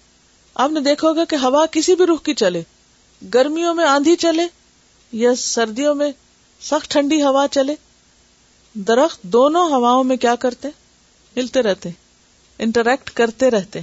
آپ 0.64 0.70
نے 0.72 0.80
دیکھا 0.80 1.06
ہوگا 1.08 1.24
کہ 1.28 1.36
ہوا 1.42 1.64
کسی 1.76 1.94
بھی 2.00 2.04
رخ 2.06 2.22
کی 2.24 2.34
چلے 2.42 2.60
گرمیوں 3.34 3.72
میں 3.74 3.84
آندھی 3.84 4.14
چلے 4.24 4.42
یا 5.22 5.34
سردیوں 5.38 5.94
میں 6.02 6.10
سخت 6.68 6.90
ٹھنڈی 6.90 7.20
ہوا 7.22 7.46
چلے 7.56 7.74
درخت 8.88 9.22
دونوں 9.38 9.68
ہواؤں 9.70 10.04
میں 10.10 10.16
کیا 10.26 10.34
کرتے 10.44 10.68
ہلتے 11.36 11.62
رہتے 11.68 11.90
انٹریکٹ 12.66 13.10
کرتے 13.20 13.50
رہتے 13.50 13.80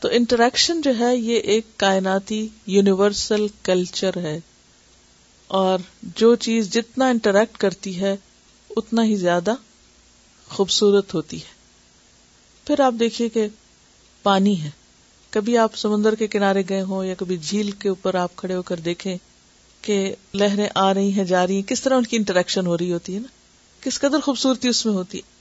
تو 0.00 0.08
انٹریکشن 0.20 0.80
جو 0.86 0.90
ہے 0.98 1.14
یہ 1.16 1.50
ایک 1.52 1.66
کائناتی 1.84 2.46
یونیورسل 2.76 3.46
کلچر 3.70 4.16
ہے 4.28 4.38
اور 5.62 5.78
جو 6.22 6.34
چیز 6.46 6.72
جتنا 6.74 7.08
انٹریکٹ 7.16 7.58
کرتی 7.64 8.00
ہے 8.00 8.16
اتنا 8.76 9.04
ہی 9.12 9.16
زیادہ 9.26 9.54
خوبصورت 10.56 11.14
ہوتی 11.14 11.42
ہے 11.42 11.54
پھر 12.66 12.80
آپ 12.84 12.94
دیکھیے 13.00 13.28
کہ 13.28 13.46
پانی 14.22 14.60
ہے 14.62 14.70
کبھی 15.30 15.56
آپ 15.58 15.76
سمندر 15.76 16.14
کے 16.22 16.26
کنارے 16.28 16.62
گئے 16.68 16.80
ہوں 16.82 17.04
یا 17.04 17.14
کبھی 17.18 17.36
جھیل 17.42 17.70
کے 17.82 17.88
اوپر 17.88 18.14
آپ 18.22 18.34
کھڑے 18.36 18.54
ہو 18.54 18.62
کر 18.70 18.80
دیکھیں 18.86 19.16
کہ 19.82 19.96
لہریں 20.34 20.68
آ 20.74 20.92
رہی 20.94 21.12
ہیں 21.16 21.24
جا 21.24 21.46
رہی 21.46 21.54
ہیں 21.56 21.68
کس 21.68 21.82
طرح 21.82 21.96
ان 21.96 22.04
کی 22.12 22.16
انٹریکشن 22.16 22.66
ہو 22.66 22.78
رہی 22.78 22.92
ہوتی 22.92 23.14
ہے 23.14 23.20
نا 23.20 23.82
کس 23.84 23.98
قدر 24.00 24.20
خوبصورتی 24.24 24.68
اس 24.68 24.84
میں 24.86 24.94
ہوتی 24.94 25.18
ہے 25.18 25.34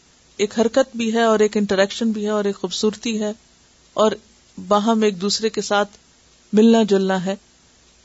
ایک 0.44 0.58
حرکت 0.60 0.96
بھی 0.98 1.12
ہے 1.14 1.22
اور 1.24 1.40
ایک 1.48 1.58
انٹریکشن 1.58 2.12
بھی 2.18 2.26
ہے 2.26 2.30
اور 2.30 2.46
ایک 2.46 2.56
خوبصورتی 2.58 3.20
ہے 3.22 3.32
اور 4.04 4.12
باہم 4.68 5.02
ایک 5.04 5.20
دوسرے 5.22 5.50
کے 5.58 5.62
ساتھ 5.72 5.98
ملنا 6.56 6.82
جلنا 6.90 7.24
ہے 7.26 7.36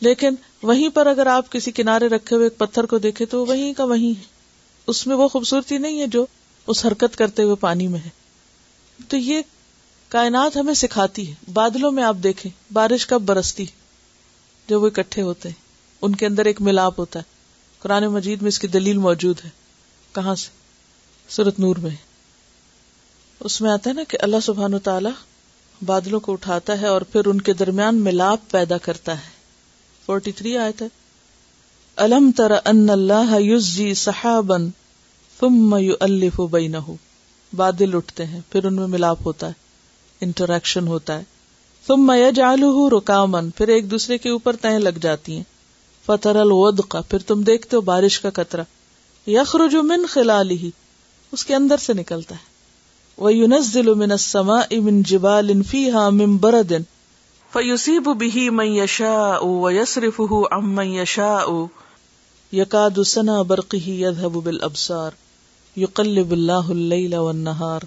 لیکن 0.07 0.35
وہیں 0.63 0.89
پر 0.95 1.07
اگر 1.07 1.27
آپ 1.37 1.51
کسی 1.53 1.73
کنارے 1.73 2.09
رکھے 2.09 2.37
ہوئے 2.37 2.47
ایک 2.47 2.59
پتھر 2.59 2.87
کو 2.95 2.99
دیکھے 3.09 3.25
تو 3.35 3.45
وہیں 3.47 3.73
کا 3.77 3.85
وہیں 3.95 4.25
اس 4.91 5.07
میں 5.07 5.17
وہ 5.17 5.29
خوبصورتی 5.37 5.79
نہیں 5.79 6.01
ہے 6.01 6.07
جو 6.17 6.25
اس 6.69 6.85
حرکت 6.87 7.17
کرتے 7.19 7.43
ہوئے 7.43 7.55
پانی 7.67 7.89
میں 7.89 7.99
ہے 8.05 8.19
تو 9.09 9.17
یہ 9.17 9.43
کائنات 10.09 10.57
ہمیں 10.57 10.75
سکھاتی 10.75 11.29
ہے 11.29 11.51
بادلوں 11.55 11.91
میں 11.93 12.05
آپ 12.05 12.17
دیکھیں 12.23 12.51
بارش 12.75 13.07
کب 13.07 13.23
برستی 13.27 13.65
جو 14.69 14.85
اکٹھے 14.87 15.23
ہوتے 15.23 15.49
ہیں 15.49 15.69
ان 16.07 16.15
کے 16.17 16.27
اندر 16.27 16.45
ایک 16.47 16.61
ملاپ 16.63 16.99
ہوتا 17.01 17.19
ہے 17.19 17.39
قرآن 17.79 18.07
مجید 18.13 18.43
میں 18.43 18.49
اس 18.49 18.59
کی 18.59 18.69
دلیل 18.77 18.99
موجود 19.09 19.41
ہے 19.45 19.49
کہاں 20.15 20.35
سے 20.45 20.49
سورت 21.35 21.59
نور 21.61 21.77
میں 21.83 21.91
اس 23.49 23.61
میں 23.61 23.71
آتا 23.71 23.91
ہے 23.91 23.95
نا 23.95 24.03
کہ 24.09 24.19
اللہ 24.23 24.41
سبحان 24.43 24.79
تعالی 24.89 25.09
بادلوں 25.91 26.21
کو 26.21 26.33
اٹھاتا 26.33 26.81
ہے 26.81 26.87
اور 26.95 27.03
پھر 27.13 27.27
ان 27.33 27.41
کے 27.41 27.53
درمیان 27.61 28.01
ملاپ 28.05 28.51
پیدا 28.51 28.79
کرتا 28.89 29.13
ہے 29.21 29.31
فورٹی 30.07 30.33
تھری 30.41 30.57
آئے 30.65 30.73
تھے 30.79 30.87
الم 32.07 32.31
تر 32.37 32.51
ان 32.65 32.89
اللہ 32.91 33.35
صحابن 33.97 34.69
بادل 37.57 37.95
اٹھتے 37.97 38.25
ہیں 38.27 38.41
پھر 38.51 38.65
ان 38.65 38.75
میں 38.77 38.87
ملاپ 38.89 39.27
ہوتا 39.27 39.47
ہے 39.49 40.25
انٹریکشن 40.27 40.87
ہوتا 40.89 41.19
ہے 41.19 41.23
تم 41.87 42.07
میج 42.07 42.41
آلو 42.49 42.89
رکامن 42.99 43.49
پھر 43.59 43.69
ایک 43.77 43.91
دوسرے 43.91 44.19
کے 44.25 44.29
اوپر 44.31 44.57
تہیں 44.63 44.79
لگ 44.79 44.99
جاتی 45.03 45.37
ہیں 45.37 45.43
فتر 46.07 46.37
الود 46.41 46.81
کا 46.89 47.01
پھر 47.09 47.19
تم 47.27 47.43
دیکھتے 47.45 47.77
ہو 47.77 47.81
بارش 47.89 48.19
کا 48.21 48.31
قطرہ 48.35 48.63
یخرج 49.31 49.75
من 49.89 50.07
خلال 50.13 50.51
ہی 50.51 50.71
اس 51.33 51.45
کے 51.47 51.55
اندر 51.55 51.77
سے 51.87 51.93
نکلتا 52.01 52.35
ہے 52.35 52.49
وہ 53.25 53.33
یونس 53.35 53.73
دل 53.75 53.93
من 54.03 54.17
سما 54.25 54.59
امن 54.77 55.03
جبال 55.11 55.51
انفی 55.55 55.91
ہا 55.93 56.09
ممبر 56.23 56.61
دن 56.71 56.83
فیوسیب 57.53 58.09
بھی 58.19 58.49
من 58.61 58.67
یشا 58.77 59.13
او 59.37 59.49
و 59.63 59.71
یسرف 59.79 60.21
ہُ 60.31 60.43
ام 60.59 60.81
یشا 60.93 61.35
او 61.39 61.65
یقاد 62.61 62.99
برقی 63.49 64.01
یدھب 64.03 64.41
بل 64.45 64.63
ابسار 64.71 65.13
یقلب 65.77 66.31
اللہ 66.33 66.71
اللیل 66.71 67.13
والنہار 67.15 67.81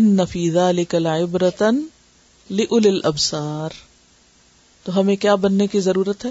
ان 0.00 0.18
فی 0.30 0.50
ذالک 0.50 0.94
لئل 0.94 2.86
الابصار 2.86 3.70
تو 4.84 4.98
ہمیں 4.98 5.14
کیا 5.24 5.34
بننے 5.42 5.66
کی 5.72 5.80
ضرورت 5.80 6.24
ہے 6.24 6.30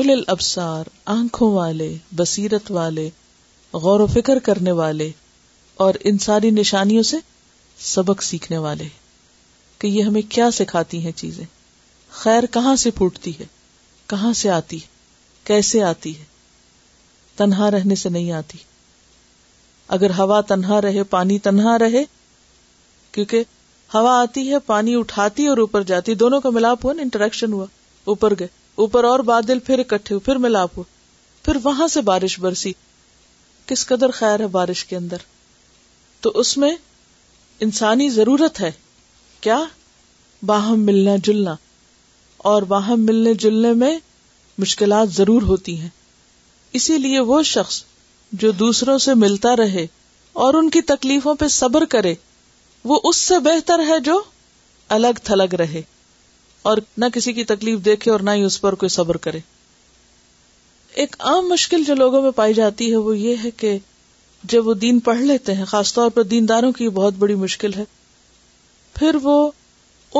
اول 0.00 0.10
الابصار 0.12 0.86
آنکھوں 1.16 1.52
والے 1.54 1.92
بصیرت 2.16 2.70
والے 2.70 3.08
غور 3.82 4.00
و 4.00 4.06
فکر 4.14 4.38
کرنے 4.44 4.72
والے 4.82 5.08
اور 5.86 5.94
ان 6.10 6.18
ساری 6.26 6.50
نشانیوں 6.60 7.02
سے 7.10 7.16
سبق 7.94 8.22
سیکھنے 8.22 8.58
والے 8.66 8.88
کہ 9.78 9.86
یہ 9.86 10.02
ہمیں 10.02 10.22
کیا 10.32 10.50
سکھاتی 10.54 11.04
ہیں 11.04 11.12
چیزیں 11.16 11.44
خیر 12.22 12.46
کہاں 12.52 12.76
سے 12.84 12.90
پھوٹتی 13.00 13.32
ہے 13.40 13.44
کہاں 14.10 14.32
سے 14.42 14.50
آتی 14.50 14.76
ہے 14.82 15.44
کیسے 15.46 15.82
آتی 15.84 16.18
ہے 16.18 16.24
تنہا 17.36 17.70
رہنے 17.70 17.94
سے 18.02 18.08
نہیں 18.08 18.32
آتی 18.42 18.58
اگر 19.96 20.10
ہوا 20.18 20.40
تنہا 20.48 20.80
رہے 20.82 21.02
پانی 21.12 21.38
تنہا 21.46 21.78
رہے 21.78 22.02
کیونکہ 23.12 23.44
ہوا 23.94 24.18
آتی 24.20 24.50
ہے 24.52 24.58
پانی 24.66 24.94
اٹھاتی 24.96 25.46
اور 25.46 25.58
اوپر 25.58 25.82
جاتی 25.90 26.14
دونوں 26.22 26.40
کا 26.40 26.50
ملاپ 26.54 26.84
ہوا 26.84 26.92
نا 26.94 27.02
انٹریکشن 27.02 27.52
ہوا 27.52 27.66
اوپر 28.12 28.34
گئے 28.38 28.48
اوپر 28.84 29.04
اور 29.04 29.20
بادل 29.30 29.58
پھر 29.68 29.78
اکٹھے 29.78 30.14
ہوئے 30.14 30.36
ملاپ 30.38 30.76
ہو 30.78 30.82
پھر 31.44 31.56
وہاں 31.62 31.86
سے 31.96 32.00
بارش 32.10 32.38
برسی 32.40 32.72
کس 33.66 33.86
قدر 33.86 34.10
خیر 34.18 34.40
ہے 34.40 34.46
بارش 34.58 34.84
کے 34.90 34.96
اندر 34.96 35.16
تو 36.26 36.30
اس 36.40 36.56
میں 36.58 36.70
انسانی 37.66 38.08
ضرورت 38.10 38.60
ہے 38.60 38.70
کیا 39.40 39.58
باہم 40.46 40.84
ملنا 40.86 41.16
جلنا 41.24 41.54
اور 42.52 42.62
باہم 42.74 43.00
ملنے 43.06 43.34
جلنے 43.46 43.72
میں 43.82 43.96
مشکلات 44.58 45.08
ضرور 45.16 45.42
ہوتی 45.52 45.78
ہیں 45.80 45.88
اسی 46.80 46.98
لیے 46.98 47.20
وہ 47.30 47.42
شخص 47.54 47.82
جو 48.40 48.50
دوسروں 48.52 48.96
سے 48.98 49.14
ملتا 49.14 49.54
رہے 49.56 49.86
اور 50.46 50.54
ان 50.54 50.68
کی 50.70 50.80
تکلیفوں 50.88 51.34
پہ 51.40 51.46
صبر 51.50 51.84
کرے 51.90 52.14
وہ 52.88 52.98
اس 53.08 53.16
سے 53.16 53.38
بہتر 53.44 53.80
ہے 53.88 53.98
جو 54.04 54.20
الگ 54.96 55.18
تھلگ 55.24 55.54
رہے 55.58 55.82
اور 56.70 56.78
نہ 56.98 57.04
کسی 57.14 57.32
کی 57.32 57.44
تکلیف 57.44 57.84
دیکھے 57.84 58.10
اور 58.10 58.20
نہ 58.20 58.30
ہی 58.34 58.42
اس 58.42 58.60
پر 58.60 58.74
کوئی 58.82 58.88
صبر 58.90 59.16
کرے 59.26 59.38
ایک 61.04 61.16
عام 61.28 61.48
مشکل 61.48 61.84
جو 61.86 61.94
لوگوں 61.94 62.22
میں 62.22 62.30
پائی 62.36 62.54
جاتی 62.54 62.90
ہے 62.90 62.96
وہ 63.06 63.16
یہ 63.18 63.36
ہے 63.44 63.50
کہ 63.56 63.76
جب 64.52 64.66
وہ 64.68 64.74
دین 64.84 64.98
پڑھ 65.08 65.18
لیتے 65.20 65.54
ہیں 65.54 65.64
خاص 65.68 65.92
طور 65.94 66.10
پر 66.14 66.22
دین 66.32 66.48
داروں 66.48 66.72
کی 66.72 66.88
بہت 67.00 67.14
بڑی 67.18 67.34
مشکل 67.34 67.74
ہے 67.76 67.84
پھر 68.98 69.16
وہ 69.22 69.36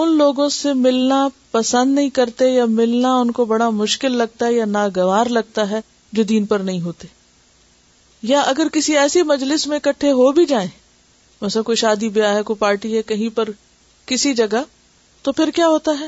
ان 0.01 0.16
لوگوں 0.18 0.49
سے 0.59 0.73
ملنا 0.75 1.27
پسند 1.51 1.94
نہیں 1.94 2.11
کرتے 2.18 2.51
یا 2.51 2.64
ملنا 2.68 3.14
ان 3.21 3.31
کو 3.38 3.44
بڑا 3.55 3.68
مشکل 3.85 4.16
لگتا 4.18 4.47
ہے 4.47 4.53
یا 4.53 4.64
ناگوار 4.64 5.27
لگتا 5.38 5.71
ہے 5.71 5.81
جو 6.18 6.23
دین 6.23 6.47
پر 6.47 6.59
نہیں 6.61 6.81
ہوتے 6.81 7.09
یا 8.23 8.41
اگر 8.51 8.69
کسی 8.73 8.97
ایسی 8.99 9.23
مجلس 9.23 9.67
میں 9.67 9.77
اکٹھے 9.77 10.11
ہو 10.13 10.31
بھی 10.33 10.45
جائیں 10.47 10.69
ویسا 11.41 11.63
کوئی 11.63 11.77
شادی 11.77 12.09
بیاہ 12.15 12.35
ہے 12.37 12.43
کوئی 12.43 12.57
پارٹی 12.59 12.97
ہے 12.97 13.03
کہیں 13.07 13.29
پر 13.37 13.49
کسی 14.07 14.33
جگہ 14.35 14.63
تو 15.23 15.33
پھر 15.33 15.51
کیا 15.55 15.67
ہوتا 15.69 15.93
ہے 16.01 16.07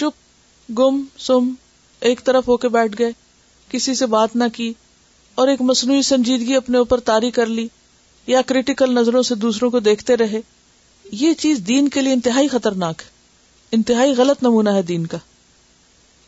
چپ 0.00 0.70
گم 0.78 1.02
سم 1.26 1.50
ایک 2.08 2.20
طرف 2.24 2.48
ہو 2.48 2.56
کے 2.64 2.68
بیٹھ 2.76 2.98
گئے 2.98 3.10
کسی 3.70 3.94
سے 3.94 4.06
بات 4.16 4.34
نہ 4.36 4.44
کی 4.54 4.72
اور 5.42 5.48
ایک 5.48 5.60
مصنوعی 5.62 6.02
سنجیدگی 6.02 6.54
اپنے 6.56 6.78
اوپر 6.78 7.00
تاری 7.04 7.30
کر 7.40 7.46
لی 7.46 7.66
یا 8.26 8.40
کریٹیکل 8.46 8.94
نظروں 8.94 9.22
سے 9.28 9.34
دوسروں 9.44 9.70
کو 9.70 9.80
دیکھتے 9.80 10.16
رہے 10.16 10.40
یہ 11.20 11.32
چیز 11.38 11.60
دین 11.68 11.88
کے 11.94 12.00
لیے 12.02 12.12
انتہائی 12.12 12.48
خطرناک 12.48 13.02
ہے 13.02 13.76
انتہائی 13.76 14.12
غلط 14.16 14.42
نمونہ 14.42 14.70
ہے 14.74 14.82
دین 14.92 15.06
کا 15.14 15.18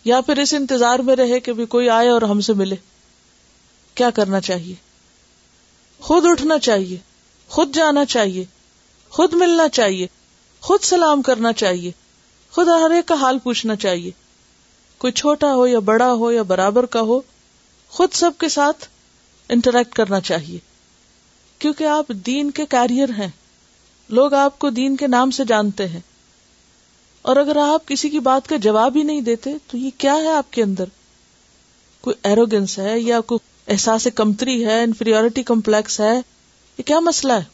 یا 0.05 0.21
پھر 0.27 0.39
اس 0.39 0.55
انتظار 0.55 0.99
میں 1.07 1.17
رہے 1.17 1.41
کہ 1.41 1.53
بھی 1.61 1.67
کوئی 1.77 1.89
آئے 1.91 2.09
اور 2.11 2.23
ہم 2.31 2.41
سے 2.49 2.53
ملے 2.55 2.77
کیا 3.95 4.09
کرنا 4.15 4.41
چاہیے 4.41 4.75
خود 6.07 6.25
اٹھنا 6.31 6.59
چاہیے 6.69 6.97
خود 7.57 7.75
جانا 7.75 8.05
چاہیے 8.15 8.45
خود 9.17 9.35
ملنا 9.43 9.69
چاہیے 9.79 10.07
خود 10.69 10.83
سلام 10.85 11.23
کرنا 11.23 11.53
چاہیے 11.63 11.91
خود 12.53 12.69
ہر 12.83 12.91
ایک 12.95 13.07
کا 13.09 13.15
حال 13.21 13.39
پوچھنا 13.43 13.77
چاہیے 13.85 14.11
کوئی 14.99 15.13
چھوٹا 15.21 15.53
ہو 15.55 15.67
یا 15.67 15.79
بڑا 15.91 16.13
ہو 16.23 16.31
یا 16.33 16.43
برابر 16.53 16.87
کا 16.97 17.01
ہو 17.11 17.21
خود 17.97 18.13
سب 18.15 18.39
کے 18.39 18.49
ساتھ 18.49 18.87
انٹریکٹ 19.55 19.95
کرنا 19.95 20.21
چاہیے 20.29 20.59
کیونکہ 21.59 21.85
آپ 21.95 22.09
دین 22.27 22.51
کے 22.59 22.67
کیریئر 22.71 23.09
ہیں 23.19 23.29
لوگ 24.19 24.35
آپ 24.35 24.59
کو 24.59 24.71
دین 24.81 24.97
کے 24.97 25.07
نام 25.07 25.31
سے 25.39 25.45
جانتے 25.49 25.87
ہیں 25.89 26.01
اور 27.33 27.37
اگر 27.37 27.57
آپ 27.65 27.87
کسی 27.89 28.09
کی 28.11 28.19
بات 28.29 28.49
کا 28.49 28.57
جواب 28.63 28.97
ہی 28.97 29.03
نہیں 29.03 29.21
دیتے 29.29 29.51
تو 29.67 29.77
یہ 29.77 29.91
کیا 29.99 30.15
ہے 30.23 30.33
آپ 30.37 30.53
کے 30.53 30.63
اندر 30.63 30.85
کوئی 32.01 32.17
ایروگنس 32.29 32.79
ہے 32.79 32.99
یا 33.01 33.21
کوئی 33.27 33.39
احساس 33.73 34.07
کمتری 34.15 34.65
ہے 34.65 34.83
انفیریورٹی 34.83 35.43
کمپلیکس 35.51 35.99
ہے 36.01 36.13
یہ 36.15 36.83
کیا 36.87 36.99
مسئلہ 37.01 37.33
ہے 37.33 37.53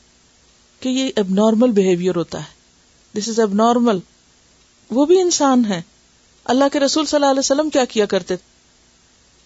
کہ 0.81 0.89
یہ 0.89 1.11
اب 1.21 1.27
نارمل 1.35 1.73
بہیویئر 1.73 2.17
ہوتا 2.17 2.39
ہے 2.43 3.19
دس 3.19 3.29
از 3.29 3.39
اب 3.41 3.55
نارمل 3.55 3.99
وہ 4.97 5.05
بھی 5.07 5.21
انسان 5.21 5.65
ہے 5.69 5.81
اللہ 6.55 6.65
کے 6.73 6.81
رسول 6.81 7.07
صلی 7.07 7.17
اللہ 7.17 7.31
علیہ 7.31 7.39
وسلم 7.39 7.71
کیا 7.71 7.85
کیا 7.93 8.07
کرتے 8.15 8.37
تھے 8.37 8.49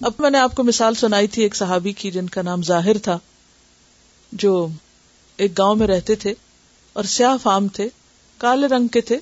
اب 0.07 0.12
میں 0.18 0.31
نے 0.31 0.38
آپ 0.38 0.55
کو 0.55 0.62
مثال 0.64 0.94
سنائی 0.94 1.27
تھی 1.35 1.42
ایک 1.42 1.57
صحابی 1.57 1.92
کی 2.00 2.11
جن 2.11 2.27
کا 2.35 2.42
نام 2.42 2.62
ظاہر 2.66 2.98
تھا 3.03 3.18
جو 4.44 4.66
ایک 5.44 5.57
گاؤں 5.59 5.77
میں 5.77 5.87
رہتے 5.87 6.14
تھے 6.24 6.35
اور 6.94 7.05
سیاہ 7.16 7.37
فام 7.42 7.68
تھے 7.79 7.88
کالے 8.38 8.66
رنگ 8.68 8.87
کے 8.96 9.00
تھے 9.11 9.18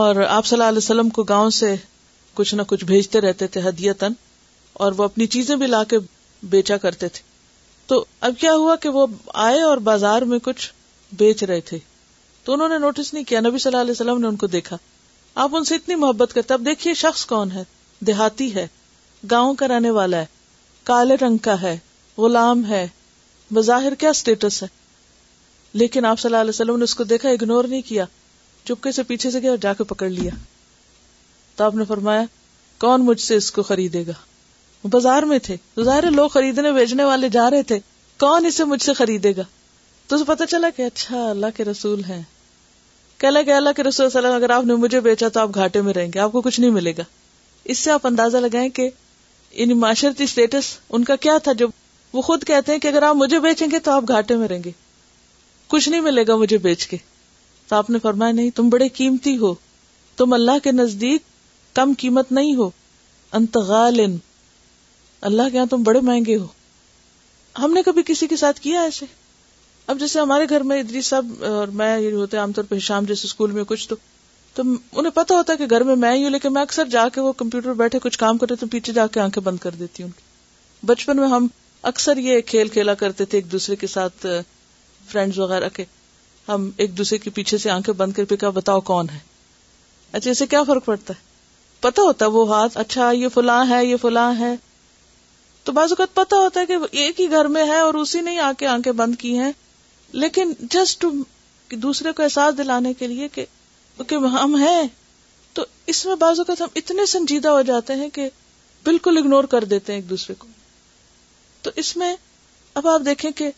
اور 0.00 0.16
آپ 0.28 0.46
صلی 0.46 0.56
اللہ 0.56 0.68
علیہ 0.68 0.78
وسلم 0.78 1.08
کو 1.18 1.22
گاؤں 1.28 1.50
سے 1.60 1.74
کچھ 2.34 2.54
نہ 2.54 2.62
کچھ 2.68 2.84
بھیجتے 2.84 3.20
رہتے 3.20 3.46
تھے 3.56 3.60
ہدیتن 3.68 4.12
اور 4.84 4.92
وہ 4.96 5.04
اپنی 5.04 5.26
چیزیں 5.36 5.54
بھی 5.56 5.66
لا 5.66 5.82
کے 5.90 5.98
بیچا 6.50 6.76
کرتے 6.82 7.08
تھے 7.12 7.22
تو 7.86 8.04
اب 8.26 8.34
کیا 8.40 8.52
ہوا 8.54 8.76
کہ 8.82 8.88
وہ 8.88 9.06
آئے 9.48 9.60
اور 9.62 9.78
بازار 9.90 10.22
میں 10.32 10.38
کچھ 10.42 10.72
بیچ 11.20 11.42
رہے 11.44 11.60
تھے 11.70 11.78
تو 12.44 12.52
انہوں 12.52 12.68
نے 12.68 12.78
نوٹس 12.78 13.12
نہیں 13.14 13.24
کیا 13.28 13.40
نبی 13.40 13.58
صلی 13.58 13.70
اللہ 13.70 13.82
علیہ 13.82 13.90
وسلم 13.92 14.18
نے 14.20 14.26
ان 14.26 14.30
ان 14.32 14.36
کو 14.36 14.46
دیکھا 14.56 14.76
آپ 15.44 15.50
سے 15.68 15.74
اتنی 15.74 15.94
محبت 16.02 16.32
کرتے 16.34 16.54
اب 16.54 16.64
دیکھیے 16.66 16.94
شخص 17.02 17.24
کون 17.26 17.52
ہے 17.52 17.62
دیہاتی 18.06 18.54
ہے 18.54 18.66
گاؤں 19.30 19.54
کا 19.62 19.68
رہنے 19.68 19.90
والا 19.98 20.16
ہے 20.20 20.26
کالے 20.90 21.14
رنگ 21.22 21.36
کا 21.46 21.60
ہے 21.62 21.76
غلام 22.18 22.64
ہے 22.70 22.86
بظاہر 23.54 23.94
کیا 23.98 24.10
اسٹیٹس 24.10 24.62
ہے 24.62 24.68
لیکن 25.82 26.04
آپ 26.04 26.20
صلی 26.20 26.28
اللہ 26.28 26.40
علیہ 26.40 26.48
وسلم 26.56 26.76
نے 26.78 26.84
اس 26.84 26.94
کو 26.94 27.04
دیکھا 27.14 27.28
اگنور 27.28 27.64
نہیں 27.70 27.82
کیا 27.88 28.04
چپکے 28.68 28.92
سے 28.98 29.02
پیچھے 29.08 29.30
سے 29.30 29.40
گیا 29.42 29.50
اور 29.50 29.58
جا 29.62 29.72
کے 29.78 29.84
پکڑ 29.94 30.08
لیا 30.10 30.30
تو 31.56 31.64
آپ 31.64 31.74
نے 31.74 31.84
فرمایا 31.88 32.22
کون 32.84 33.04
مجھ 33.04 33.20
سے 33.20 33.36
اس 33.36 33.50
کو 33.56 33.62
خریدے 33.62 34.02
گا 34.06 34.12
بازار 34.92 35.22
میں 35.28 35.38
تھے 35.42 35.56
ظاہر 35.84 36.10
لوگ 36.10 36.28
خریدنے 36.28 36.72
بیچنے 36.72 37.04
والے 37.04 37.28
جا 37.32 37.48
رہے 37.50 37.62
تھے 37.68 37.78
کون 38.20 38.46
اسے 38.46 38.64
مجھ 38.72 38.82
سے 38.82 38.92
خریدے 38.94 39.32
گا 39.36 39.42
تو 40.06 40.16
اسے 40.16 40.24
پتا 40.26 40.46
چلا 40.46 40.68
کہ 40.76 40.82
اچھا 40.82 41.24
اللہ 41.28 41.56
کے 41.56 41.64
رسول 41.64 42.02
ہیں 42.08 42.22
کہ 43.18 43.26
اللہ 43.26 43.72
کے 43.76 43.82
رسول 43.82 44.26
اگر 44.26 44.50
آپ 44.56 44.64
نے 44.64 44.74
مجھے 44.82 45.00
بیچا 45.00 45.28
تو 45.34 45.40
آپ 45.40 45.54
گھاٹے 45.54 45.80
میں 45.82 45.92
رہیں 45.94 46.10
گے 46.14 46.18
آپ 46.20 46.32
کو 46.32 46.40
کچھ 46.40 46.58
نہیں 46.60 46.70
ملے 46.70 46.92
گا 46.98 47.02
اس 47.74 47.78
سے 47.78 47.90
آپ 47.90 48.06
اندازہ 48.06 48.36
لگائیں 48.46 48.68
کہ 48.78 48.88
یعنی 49.52 49.80
ان 50.90 51.04
کا 51.04 51.16
کیا 51.20 51.36
تھا 51.44 51.52
جو 51.62 51.66
وہ 52.12 52.22
خود 52.22 52.44
کہتے 52.46 52.72
ہیں 52.72 52.78
کہ 52.78 52.88
اگر 52.88 53.02
آپ 53.02 53.16
مجھے 53.16 53.38
بیچیں 53.40 53.66
گے 53.70 53.78
تو 53.86 53.90
آپ 53.90 54.04
گھاٹے 54.16 54.36
میں 54.36 54.48
رہیں 54.48 54.62
گے 54.64 54.70
کچھ 55.68 55.88
نہیں 55.88 56.00
ملے 56.00 56.24
گا 56.28 56.36
مجھے 56.42 56.58
بیچ 56.66 56.86
کے 56.86 56.96
تو 57.68 57.76
آپ 57.76 57.90
نے 57.90 57.98
فرمایا 58.02 58.32
نہیں 58.32 58.50
تم 58.56 58.68
بڑے 58.70 58.88
قیمتی 58.98 59.36
ہو 59.38 59.54
تم 60.16 60.32
اللہ 60.32 60.58
کے 60.64 60.72
نزدیک 60.72 61.22
کم 61.76 61.92
قیمت 61.98 62.32
نہیں 62.32 62.54
ہو 62.56 62.70
انتغالن 63.40 64.16
اللہ 65.28 65.42
کے 65.52 65.56
یہاں 65.56 65.66
تم 65.70 65.82
بڑے 65.82 66.00
مہنگے 66.06 66.36
ہو 66.38 66.46
ہم 67.58 67.72
نے 67.74 67.82
کبھی 67.82 68.02
کسی 68.06 68.26
کے 68.28 68.36
ساتھ 68.36 68.60
کیا 68.60 68.80
ایسے 68.82 69.06
اب 69.92 69.98
جیسے 70.00 70.18
ہمارے 70.20 70.46
گھر 70.50 70.60
میں 70.70 70.78
ادری 70.80 71.00
اور 71.46 71.68
میں 71.80 71.96
یہ 71.98 72.12
ہوتے 72.14 72.36
عام 72.36 72.52
طور 72.52 72.64
پہ 72.68 72.78
شام 72.88 73.04
جیسے 73.10 73.26
اسکول 73.26 73.52
میں 73.52 73.64
کچھ 73.68 73.88
تو 73.88 73.96
تو 74.54 74.62
انہیں 74.70 75.10
پتا 75.14 75.34
ہوتا 75.36 75.54
کہ 75.58 75.66
گھر 75.76 75.82
میں 75.84 75.96
میں 76.02 76.14
ہی 76.16 76.22
ہوں 76.24 76.30
لیکن 76.30 76.52
میں 76.52 76.62
اکثر 76.62 76.88
جا 76.90 77.08
کے 77.14 77.20
وہ 77.20 77.32
کمپیوٹر 77.36 77.72
بیٹھے 77.82 77.98
کچھ 78.02 78.18
کام 78.18 78.38
تو 78.38 78.66
پیچھے 78.72 78.92
جا 78.98 79.06
کے 79.14 79.20
آنکھیں 79.20 79.42
بند 79.44 79.58
کر 79.62 79.74
دیتی 79.78 80.02
ہوں 80.02 80.10
بچپن 80.90 81.16
میں 81.20 81.28
ہم 81.28 81.46
اکثر 81.92 82.16
یہ 82.26 82.40
کھیل 82.52 82.68
کھیلا 82.76 82.94
کرتے 83.04 83.24
تھے 83.32 83.38
ایک 83.38 83.50
دوسرے 83.52 83.76
کے 83.76 83.86
ساتھ 83.94 84.26
فرینڈز 85.10 85.38
وغیرہ 85.38 85.68
کے 85.76 85.84
ہم 86.48 86.68
ایک 86.84 86.96
دوسرے 86.98 87.18
کے 87.18 87.30
پیچھے 87.38 87.58
سے 87.64 87.70
آنکھیں 87.70 87.94
بند 88.02 88.12
کر 88.16 88.24
کے 88.34 88.50
بتاؤ 88.60 88.80
کون 88.92 89.08
ہے 89.12 89.18
اچھا 90.12 90.30
اسے 90.30 90.46
کیا 90.46 90.62
فرق 90.68 90.84
پڑتا 90.84 91.14
ہے 91.18 91.32
پتا 91.88 92.02
ہوتا 92.02 92.24
ہے 92.24 92.30
وہ 92.30 92.48
ہاتھ 92.54 92.78
اچھا 92.78 93.10
یہ 93.22 93.28
فلاں 93.34 93.64
ہے 93.70 93.84
یہ 93.86 93.96
فلاں 94.02 94.32
ہے 94.38 94.54
تو 95.64 95.72
بعض 95.72 95.92
اوقات 95.92 96.14
پتا 96.14 96.36
ہوتا 96.36 96.60
ہے 96.60 96.66
کہ 96.66 96.76
ایک 97.02 97.20
ہی 97.20 97.30
گھر 97.36 97.44
میں 97.56 97.64
ہے 97.66 97.78
اور 97.80 97.94
اسی 98.00 98.20
نے 98.22 98.38
آ 98.46 98.50
کے 98.58 98.66
آنکھیں 98.68 98.92
بند 98.96 99.14
کی 99.18 99.36
ہیں 99.38 99.50
لیکن 100.22 100.52
جسٹ 100.70 101.04
دوسرے 101.82 102.12
کو 102.16 102.22
احساس 102.22 102.56
دلانے 102.58 102.92
کے 102.94 103.06
لیے 103.08 103.28
کہ 103.34 103.44
ہم 104.32 104.54
ہیں 104.62 104.82
تو 105.54 105.64
اس 105.92 106.04
میں 106.06 106.14
بعض 106.22 106.38
اوقات 106.38 106.60
ہم 106.60 106.68
اتنے 106.76 107.06
سنجیدہ 107.12 107.48
ہو 107.56 107.62
جاتے 107.72 107.94
ہیں 108.02 108.08
کہ 108.14 108.28
بالکل 108.84 109.18
اگنور 109.18 109.44
کر 109.54 109.64
دیتے 109.72 109.92
ہیں 109.92 109.98
ایک 110.00 110.08
دوسرے 110.10 110.34
کو 110.38 110.46
تو 111.62 111.70
اس 111.82 111.96
میں 111.96 112.14
اب 112.80 112.88
آپ 112.88 113.00
دیکھیں 113.04 113.30
کہ 113.36 113.50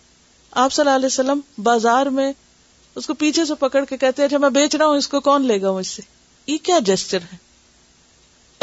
آپ 0.64 0.72
صلی 0.72 0.82
اللہ 0.82 0.96
علیہ 0.96 1.06
وسلم 1.06 1.40
بازار 1.68 2.06
میں 2.18 2.32
اس 2.94 3.06
کو 3.06 3.14
پیچھے 3.24 3.44
سے 3.44 3.54
پکڑ 3.60 3.84
کے 3.88 3.96
کہتے 3.96 4.22
ہیں 4.22 4.26
اچھا 4.26 4.38
میں 4.44 4.50
بیچ 4.50 4.74
رہا 4.76 4.86
ہوں 4.86 4.96
اس 4.96 5.08
کو 5.08 5.20
کون 5.30 5.46
لے 5.46 5.60
گا 5.62 5.68
اس 5.80 5.88
سے 5.96 6.02
یہ 6.46 6.58
کیا 6.68 6.78
جسچر 6.86 7.22
ہے 7.32 7.36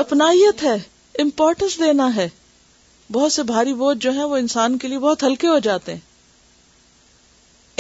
اپنائیت 0.06 0.64
ہے 0.64 0.76
امپورٹینس 1.22 1.78
دینا 1.80 2.10
ہے 2.16 2.28
بہت 3.14 3.32
سے 3.32 3.44
بھاری 3.50 3.74
بوجھ 3.80 3.98
جو 4.02 4.12
ہیں 4.12 4.24
وہ 4.30 4.38
انسان 4.44 4.78
کے 4.82 4.88
لیے 4.88 5.00
بہت 5.00 5.24
ہلکے 5.24 5.48
ہو 5.48 5.58
جاتے 5.68 5.94
ہیں 5.94 6.00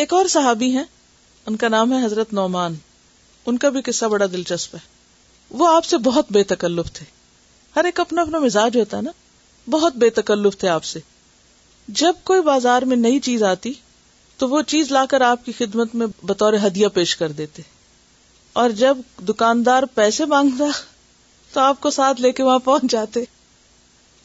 ایک 0.04 0.14
اور 0.14 0.26
صحابی 0.34 0.70
ہیں 0.76 0.84
ان 1.52 1.56
کا 1.64 1.68
نام 1.76 1.94
ہے 1.94 2.04
حضرت 2.04 2.34
نعمان 2.40 2.76
ان 3.52 3.58
کا 3.64 3.70
بھی 3.78 3.82
قصہ 3.88 4.06
بڑا 4.16 4.26
دلچسپ 4.34 4.76
ہے 4.76 4.80
وہ 5.62 5.74
آپ 5.76 5.86
سے 5.86 5.98
بہت 6.10 6.32
بے 6.38 6.44
تکلف 6.52 6.92
تھے 6.98 7.06
ہر 7.76 7.86
ایک 7.86 8.00
اپنا 8.00 8.22
اپنا 8.22 8.40
مزاج 8.46 8.78
ہوتا 8.78 8.98
ہے 8.98 9.02
نا 9.02 9.12
بہت 9.70 9.96
بے 10.04 10.10
تکلف 10.22 10.58
تھے 10.60 10.68
آپ 10.70 10.84
سے 10.92 11.00
جب 12.04 12.24
کوئی 12.30 12.42
بازار 12.52 12.82
میں 12.92 12.96
نئی 12.98 13.20
چیز 13.30 13.44
آتی 13.54 13.74
تو 14.44 14.50
وہ 14.50 14.62
چیز 14.74 14.92
لا 14.92 15.06
کر 15.10 15.22
آپ 15.32 15.46
کی 15.46 15.52
خدمت 15.58 15.94
میں 16.02 16.08
بطور 16.32 16.54
ہدیہ 16.66 16.88
پیش 16.94 17.16
کر 17.18 17.32
دیتے 17.42 17.62
اور 18.62 18.70
جب 18.84 18.98
دکاندار 19.28 19.84
پیسے 19.96 20.26
مانگتا 20.36 20.66
تو 21.54 21.60
آپ 21.62 21.80
کو 21.82 21.90
ساتھ 22.00 22.22
لے 22.22 22.32
کے 22.40 22.44
وہاں 22.44 22.60
پہنچ 22.70 22.92
جاتے 22.92 23.24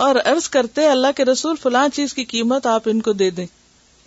اور 0.06 0.14
عرض 0.24 0.48
کرتے 0.54 0.86
اللہ 0.86 1.06
کے 1.16 1.24
رسول 1.24 1.54
فلاں 1.62 1.88
چیز 1.94 2.12
کی 2.14 2.24
قیمت 2.32 2.66
آپ 2.72 2.82
ان 2.90 3.00
کو 3.06 3.12
دے 3.20 3.28
دیں 3.38 3.44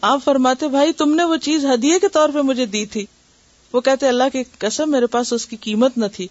آپ 0.09 0.23
فرماتے 0.23 0.67
بھائی 0.75 0.91
تم 0.99 1.13
نے 1.15 1.23
وہ 1.31 1.37
چیز 1.47 1.65
ہدیے 1.73 1.97
کے 1.99 2.07
طور 2.13 2.29
پہ 2.33 2.41
مجھے 2.49 2.65
دی 2.75 2.85
تھی 2.93 3.05
وہ 3.73 3.79
کہتے 3.87 4.07
اللہ 4.07 4.29
کی 4.33 4.43
قسم 4.59 4.91
میرے 4.91 5.07
پاس 5.15 5.31
اس 5.33 5.45
کی 5.47 5.57
قیمت 5.65 5.97
نہ 5.97 6.05
تھی 6.15 6.27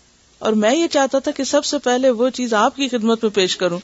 اور 0.49 0.53
میں 0.63 0.75
یہ 0.77 0.87
چاہتا 0.95 1.19
تھا 1.27 1.31
کہ 1.37 1.45
سب 1.53 1.65
سے 1.65 1.79
پہلے 1.85 2.11
وہ 2.21 2.29
چیز 2.39 2.55
آپ 2.63 2.77
کی 2.77 2.89
خدمت 2.89 3.25
میں 3.25 3.31
پیش 3.37 3.57
کروں 3.63 3.79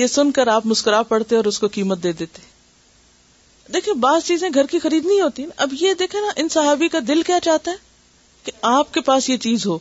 یہ 0.00 0.06
سن 0.14 0.30
کر 0.38 0.46
آپ 0.54 0.66
مسکرا 0.66 1.02
پڑتے 1.12 1.36
اور 1.36 1.44
اس 1.50 1.58
کو 1.58 1.68
قیمت 1.72 2.02
دے 2.02 2.12
دیتے 2.18 2.42
دیکھیں 3.74 3.92
بعض 4.02 4.24
چیزیں 4.24 4.48
گھر 4.54 4.66
کی 4.70 4.78
خریدنی 4.78 5.20
ہوتی 5.20 5.44
اب 5.64 5.72
یہ 5.80 5.94
دیکھیں 5.98 6.20
نا 6.20 6.32
ان 6.40 6.48
صحابی 6.56 6.88
کا 6.88 6.98
دل 7.08 7.22
کیا 7.26 7.38
چاہتا 7.44 7.70
ہے 7.70 7.76
کہ 8.44 8.52
آپ 8.76 8.92
کے 8.94 9.00
پاس 9.10 9.28
یہ 9.30 9.36
چیز 9.48 9.66
ہو 9.66 9.78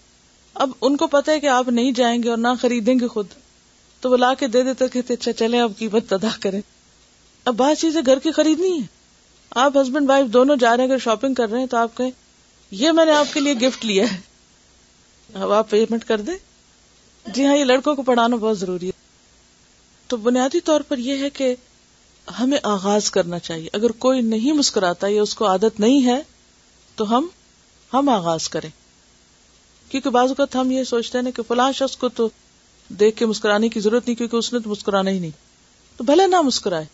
اب 0.65 0.69
ان 0.81 0.97
کو 0.97 1.07
پتا 1.07 1.31
ہے 1.31 1.39
کہ 1.39 1.47
آپ 1.59 1.67
نہیں 1.69 1.91
جائیں 2.01 2.21
گے 2.23 2.29
اور 2.29 2.37
نہ 2.37 2.53
خریدیں 2.61 2.93
گے 2.99 3.07
خود 3.07 3.33
تو 4.01 4.09
وہ 4.11 4.17
لا 4.17 4.33
کے 4.39 4.47
دے 4.55 4.61
دیتے 4.63 4.87
کہتے 4.93 5.13
اچھا 5.13 5.31
چلے 5.33 5.59
اب 5.59 5.71
قیمت 5.77 6.13
ادا 6.13 6.29
کریں 6.41 6.61
اب 7.51 7.61
چیزیں 7.79 8.01
گھر 8.05 8.19
کی 8.23 8.31
خریدنی 8.31 8.71
ہے 8.79 8.85
آپ 9.65 9.77
ہسبینڈ 9.81 10.09
وائف 10.09 10.25
دونوں 10.33 10.55
جا 10.59 10.75
رہے 10.77 10.85
ہیں 10.91 10.97
شاپنگ 11.03 11.33
کر 11.33 11.49
رہے 11.51 11.59
ہیں 11.59 11.65
تو 11.71 11.77
آپ 11.77 11.95
کہیں 11.97 12.11
یہ 12.81 12.91
میں 12.91 13.05
نے 13.05 13.11
آپ 13.15 13.33
کے 13.33 13.39
لیے 13.39 13.53
گفٹ 13.67 13.85
لیا 13.85 14.05
ہے 14.11 14.19
اب 15.43 15.51
آپ 15.51 15.69
پیمنٹ 15.69 16.03
کر 16.07 16.21
دیں 16.27 16.33
جی 17.35 17.45
ہاں 17.45 17.55
یہ 17.55 17.63
لڑکوں 17.63 17.93
کو 17.95 18.03
پڑھانا 18.09 18.35
بہت 18.35 18.59
ضروری 18.59 18.87
ہے 18.87 18.91
تو 20.07 20.17
بنیادی 20.27 20.59
طور 20.69 20.81
پر 20.87 20.97
یہ 21.07 21.23
ہے 21.23 21.29
کہ 21.39 21.53
ہمیں 22.39 22.57
آغاز 22.63 23.09
کرنا 23.17 23.39
چاہیے 23.39 23.69
اگر 23.73 23.91
کوئی 24.05 24.21
نہیں 24.33 24.53
مسکراتا 24.57 25.07
یا 25.09 25.21
اس 25.21 25.35
کو 25.35 25.47
عادت 25.47 25.79
نہیں 25.79 26.05
ہے 26.05 26.21
تو 26.95 27.17
ہم 27.17 27.27
ہم 27.93 28.09
آغاز 28.09 28.49
کریں 28.49 28.69
کیونکہ 29.89 30.09
بعض 30.09 30.29
اوقات 30.29 30.55
ہم 30.55 30.71
یہ 30.71 30.83
سوچتے 30.93 31.19
ہیں 31.25 31.31
کہ 31.35 31.43
فلاں 31.47 31.71
شخص 31.77 31.95
کو 31.97 32.09
تو 32.19 32.29
دیکھ 32.99 33.15
کے 33.17 33.25
مسکرانے 33.25 33.69
کی 33.69 33.79
ضرورت 33.79 34.05
نہیں 34.07 34.15
کیونکہ 34.15 34.35
اس 34.35 34.51
نے 34.53 34.59
تو 34.63 34.69
مسکرانا 34.69 35.11
ہی 35.11 35.19
نہیں 35.19 35.31
تو 35.97 36.03
بھلے 36.03 36.27
نہ 36.27 36.41
مسکرائے 36.41 36.85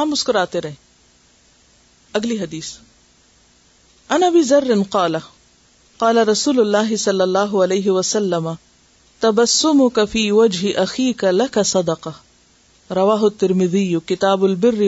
آپ 0.00 0.06
مسکراتے 0.06 0.60
رہے 0.60 0.74
اگلی 2.18 2.38
حدیث 2.40 2.76
ذر 4.48 4.64
قال 4.90 5.16
قال 5.98 6.18
رسول 6.28 6.60
اللہ 6.60 6.94
صلی 6.98 7.20
اللہ 7.20 7.54
علیہ 7.64 7.90
وسلم 7.90 8.48
تبسم 9.20 9.86
کفی 9.94 10.30
وجہ 10.30 10.72
اخی 10.80 11.12
کا 11.22 11.30
کتاب 14.06 14.44
البر 14.44 14.80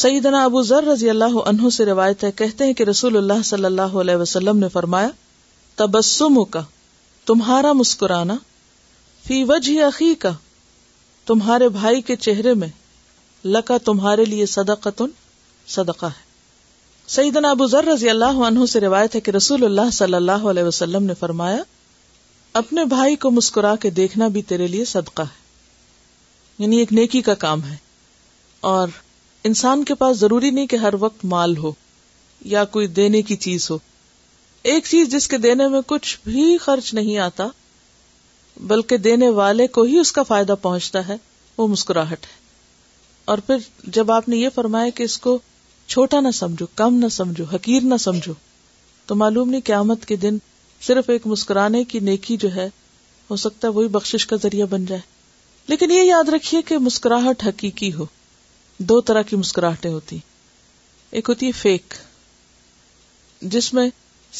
سیدنا 0.00 0.42
ابو 0.44 0.62
ذر 0.62 0.84
رضی 0.92 1.10
اللہ 1.10 1.36
عنہ 1.46 1.68
سے 1.76 1.84
روایت 1.86 2.24
ہے 2.24 2.30
کہتے 2.36 2.64
ہیں 2.66 2.72
کہ 2.78 2.82
رسول 2.90 3.16
اللہ 3.16 3.42
صلی 3.44 3.64
اللہ 3.64 3.96
علیہ 4.02 4.16
وسلم 4.16 4.58
نے 4.58 4.68
فرمایا 4.72 5.08
تبسم 5.76 6.42
کا 6.50 6.62
تمہارا 7.26 7.72
مسکرانا 7.82 8.34
فی 9.28 9.42
عقی 9.86 10.14
کا 10.22 10.30
تمہارے 11.26 11.68
بھائی 11.72 12.00
کے 12.10 12.14
چہرے 12.26 12.52
میں 12.60 12.68
لکا 13.56 13.76
تمہارے 13.84 14.24
لیے 14.24 14.44
صدقہ 14.52 15.88
ہے 16.02 17.30
ہے 17.36 17.66
ذر 17.70 17.84
رضی 17.92 18.10
اللہ 18.10 18.38
عنہ 18.46 18.66
سے 18.72 18.80
روایت 18.80 19.16
کہ 19.24 19.30
رسول 19.36 19.64
اللہ 19.64 19.90
صلی 19.92 20.14
اللہ 20.14 20.46
علیہ 20.52 20.62
وسلم 20.64 21.02
نے 21.10 21.14
فرمایا 21.20 21.60
اپنے 22.62 22.84
بھائی 22.94 23.16
کو 23.24 23.30
مسکرا 23.40 23.74
کے 23.82 23.90
دیکھنا 24.00 24.28
بھی 24.38 24.42
تیرے 24.52 24.66
لیے 24.76 24.84
صدقہ 24.94 25.22
ہے 25.34 26.62
یعنی 26.62 26.78
ایک 26.78 26.92
نیکی 27.00 27.20
کا 27.28 27.34
کام 27.44 27.64
ہے 27.70 27.76
اور 28.74 28.96
انسان 29.52 29.84
کے 29.84 29.94
پاس 30.04 30.18
ضروری 30.20 30.50
نہیں 30.50 30.66
کہ 30.74 30.84
ہر 30.86 30.94
وقت 31.00 31.24
مال 31.34 31.56
ہو 31.56 31.72
یا 32.56 32.64
کوئی 32.78 32.86
دینے 33.00 33.22
کی 33.30 33.36
چیز 33.48 33.70
ہو 33.70 33.78
ایک 34.72 34.84
چیز 34.84 35.10
جس 35.12 35.28
کے 35.28 35.38
دینے 35.48 35.68
میں 35.76 35.80
کچھ 35.86 36.18
بھی 36.24 36.46
خرچ 36.62 36.92
نہیں 36.94 37.18
آتا 37.30 37.46
بلکہ 38.66 38.96
دینے 38.98 39.28
والے 39.30 39.66
کو 39.74 39.82
ہی 39.82 39.98
اس 39.98 40.10
کا 40.12 40.22
فائدہ 40.28 40.54
پہنچتا 40.62 41.06
ہے 41.08 41.16
وہ 41.56 41.66
مسکراہٹ 41.68 42.26
ہے 42.26 42.36
اور 43.30 43.38
پھر 43.46 43.56
جب 43.94 44.10
آپ 44.12 44.28
نے 44.28 44.36
یہ 44.36 44.48
فرمایا 44.54 44.90
کہ 44.94 45.02
اس 45.02 45.18
کو 45.18 45.38
چھوٹا 45.86 46.20
نہ 46.20 46.30
سمجھو 46.34 46.66
کم 46.76 46.94
نہ 47.04 47.08
سمجھو 47.10 47.44
حقیر 47.52 47.82
نہ 47.84 47.96
سمجھو 48.00 48.32
تو 49.06 49.14
معلوم 49.16 49.50
نہیں 49.50 49.60
قیامت 49.64 50.04
کے 50.06 50.16
دن 50.24 50.38
صرف 50.86 51.10
ایک 51.10 51.26
مسکرانے 51.26 51.82
کی 51.88 52.00
نیکی 52.08 52.36
جو 52.40 52.54
ہے 52.54 52.68
ہو 53.30 53.36
سکتا 53.36 53.68
ہے 53.68 53.72
وہی 53.72 53.88
بخشش 53.96 54.26
کا 54.26 54.36
ذریعہ 54.42 54.66
بن 54.70 54.84
جائے 54.86 55.00
لیکن 55.68 55.90
یہ 55.90 56.02
یاد 56.02 56.28
رکھیے 56.34 56.62
کہ 56.66 56.78
مسکراہٹ 56.78 57.46
حقیقی 57.46 57.92
ہو 57.94 58.04
دو 58.88 59.00
طرح 59.10 59.22
کی 59.30 59.36
مسکراہٹیں 59.36 59.90
ہوتی 59.90 60.18
ایک 61.10 61.28
ہوتی 61.28 61.46
ہے 61.46 61.52
فیک 61.62 61.94
جس 63.52 63.72
میں 63.74 63.88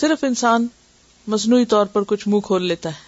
صرف 0.00 0.24
انسان 0.24 0.66
مصنوعی 1.28 1.64
طور 1.74 1.86
پر 1.92 2.02
کچھ 2.06 2.28
منہ 2.28 2.40
کھول 2.44 2.66
لیتا 2.68 2.88
ہے 2.88 3.06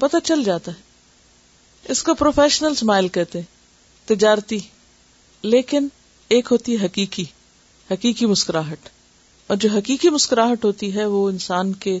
پتا 0.00 0.18
چل 0.24 0.42
جاتا 0.44 0.72
ہے 0.72 1.92
اس 1.92 2.02
کو 2.02 2.14
پروفیشنل 2.20 2.70
اسمائل 2.70 3.08
کہتے 3.16 3.40
تجارتی 4.06 4.58
لیکن 5.42 5.88
ایک 6.36 6.48
ہوتی 6.50 6.78
ہے 6.80 6.84
حقیقی 6.84 7.24
حقیقی 7.90 8.26
مسکراہٹ 8.26 8.88
اور 9.52 9.56
جو 9.64 9.68
حقیقی 9.74 10.10
مسکراہٹ 10.10 10.64
ہوتی 10.64 10.94
ہے 10.94 11.04
وہ 11.14 11.28
انسان 11.28 11.72
کے 11.84 11.98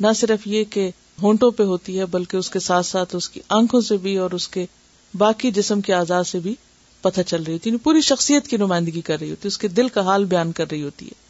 نہ 0.00 0.12
صرف 0.16 0.46
یہ 0.46 0.64
کہ 0.70 0.90
ہونٹوں 1.22 1.50
پہ 1.50 1.62
ہوتی 1.72 1.98
ہے 1.98 2.06
بلکہ 2.10 2.36
اس 2.36 2.50
کے 2.50 2.58
ساتھ 2.66 2.86
ساتھ 2.86 3.14
اس 3.16 3.28
کی 3.28 3.40
آنکھوں 3.58 3.80
سے 3.88 3.96
بھی 4.04 4.16
اور 4.24 4.30
اس 4.38 4.48
کے 4.48 4.64
باقی 5.18 5.50
جسم 5.58 5.80
کے 5.80 5.94
آزاد 5.94 6.24
سے 6.24 6.38
بھی 6.40 6.54
پتہ 7.02 7.20
چل 7.26 7.42
رہی 7.42 7.52
ہوتی 7.52 7.70
ہے 7.70 7.72
یعنی 7.72 7.82
پوری 7.84 8.00
شخصیت 8.10 8.48
کی 8.48 8.56
نمائندگی 8.56 9.00
کر 9.10 9.18
رہی 9.20 9.30
ہوتی 9.30 9.42
ہے 9.42 9.48
اس 9.52 9.58
کے 9.58 9.68
دل 9.68 9.88
کا 9.96 10.00
حال 10.06 10.24
بیان 10.34 10.52
کر 10.60 10.70
رہی 10.70 10.82
ہوتی 10.82 11.06
ہے 11.06 11.26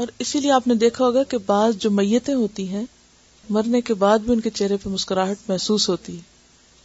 اور 0.00 0.06
اسی 0.24 0.40
لیے 0.40 0.50
آپ 0.52 0.66
نے 0.68 0.74
دیکھا 0.84 1.04
ہوگا 1.04 1.22
کہ 1.30 1.38
بعض 1.46 1.76
جو 1.82 1.90
میتیں 2.00 2.34
ہوتی 2.34 2.68
ہیں 2.68 2.84
مرنے 3.54 3.80
کے 3.80 3.94
بعد 4.02 4.18
بھی 4.26 4.32
ان 4.32 4.40
کے 4.40 4.50
چہرے 4.58 4.76
پہ 4.82 4.88
مسکراہٹ 4.90 5.48
محسوس 5.48 5.88
ہوتی 5.88 6.16
ہے 6.16 6.20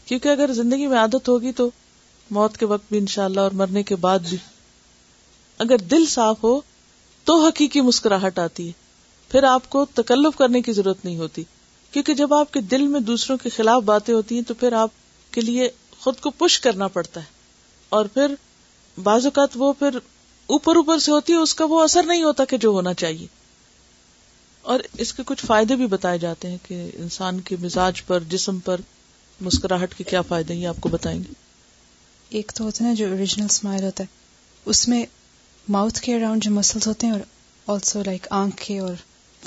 کیونکہ 0.05 0.29
اگر 0.29 0.53
زندگی 0.53 0.87
میں 0.87 0.97
عادت 0.97 1.29
ہوگی 1.29 1.51
تو 1.59 1.69
موت 2.37 2.57
کے 2.57 2.65
وقت 2.65 2.85
بھی 2.89 2.97
ان 2.97 3.05
شاء 3.13 3.23
اللہ 3.23 3.39
اور 3.39 3.51
مرنے 3.61 3.83
کے 3.91 3.95
بعد 4.05 4.19
بھی 4.29 4.37
اگر 5.65 5.77
دل 5.91 6.05
صاف 6.09 6.43
ہو 6.43 6.59
تو 7.25 7.35
حقیقی 7.45 7.81
مسکراہٹ 7.81 8.39
آتی 8.39 8.67
ہے 8.67 8.71
پھر 9.31 9.43
آپ 9.49 9.69
کو 9.69 9.85
تکلف 9.95 10.37
کرنے 10.37 10.61
کی 10.61 10.71
ضرورت 10.79 11.05
نہیں 11.05 11.17
ہوتی 11.17 11.43
کیونکہ 11.91 12.13
جب 12.13 12.33
آپ 12.33 12.51
کے 12.53 12.61
دل 12.71 12.87
میں 12.87 12.99
دوسروں 13.09 13.37
کے 13.43 13.49
خلاف 13.55 13.83
باتیں 13.83 14.13
ہوتی 14.13 14.35
ہیں 14.35 14.41
تو 14.47 14.53
پھر 14.63 14.73
آپ 14.83 14.91
کے 15.33 15.41
لیے 15.41 15.69
خود 15.99 16.19
کو 16.21 16.29
پش 16.37 16.59
کرنا 16.59 16.87
پڑتا 16.97 17.19
ہے 17.21 17.33
اور 17.99 18.05
پھر 18.13 18.33
بعض 19.03 19.25
اوقات 19.25 19.55
وہ 19.57 19.71
پھر 19.79 19.97
اوپر 20.55 20.75
اوپر 20.75 20.99
سے 21.07 21.11
ہوتی 21.11 21.33
ہے 21.33 21.37
اس 21.37 21.53
کا 21.61 21.65
وہ 21.69 21.81
اثر 21.83 22.03
نہیں 22.07 22.23
ہوتا 22.23 22.45
کہ 22.49 22.57
جو 22.65 22.69
ہونا 22.77 22.93
چاہیے 23.03 23.27
اور 24.73 24.79
اس 25.03 25.13
کے 25.13 25.23
کچھ 25.25 25.45
فائدے 25.45 25.75
بھی 25.79 25.85
بتائے 25.87 26.17
جاتے 26.19 26.49
ہیں 26.49 26.57
کہ 26.67 26.75
انسان 26.99 27.39
کے 27.47 27.55
مزاج 27.61 28.03
پر 28.05 28.23
جسم 28.29 28.59
پر 28.69 28.81
مسکراہٹ 29.47 29.93
کے 29.97 30.03
کیا 30.09 30.21
فائدے 30.29 30.53
ہیں 30.53 30.61
یہ 30.61 30.67
آپ 30.67 30.79
کو 30.81 30.89
بتائیں 30.89 31.17
گے 31.23 31.33
ایک 32.37 32.51
تو 32.55 32.63
ہوتا 32.63 32.83
نا 32.85 32.93
جو 33.01 33.07
اوریجنل 33.09 33.45
اسمائل 33.49 33.83
ہوتا 33.83 34.03
ہے 34.03 34.69
اس 34.73 34.87
میں 34.87 35.03
ماؤتھ 35.75 36.01
کے 36.01 36.15
اراؤنڈ 36.15 36.43
جو 36.43 36.51
مسلس 36.51 36.87
ہوتے 36.87 37.07
ہیں 37.07 37.13
اور 37.13 37.19
آلسو 37.75 38.03
لائک 38.05 38.27
آنکھ 38.39 38.55
کے 38.65 38.79
اور 38.87 38.93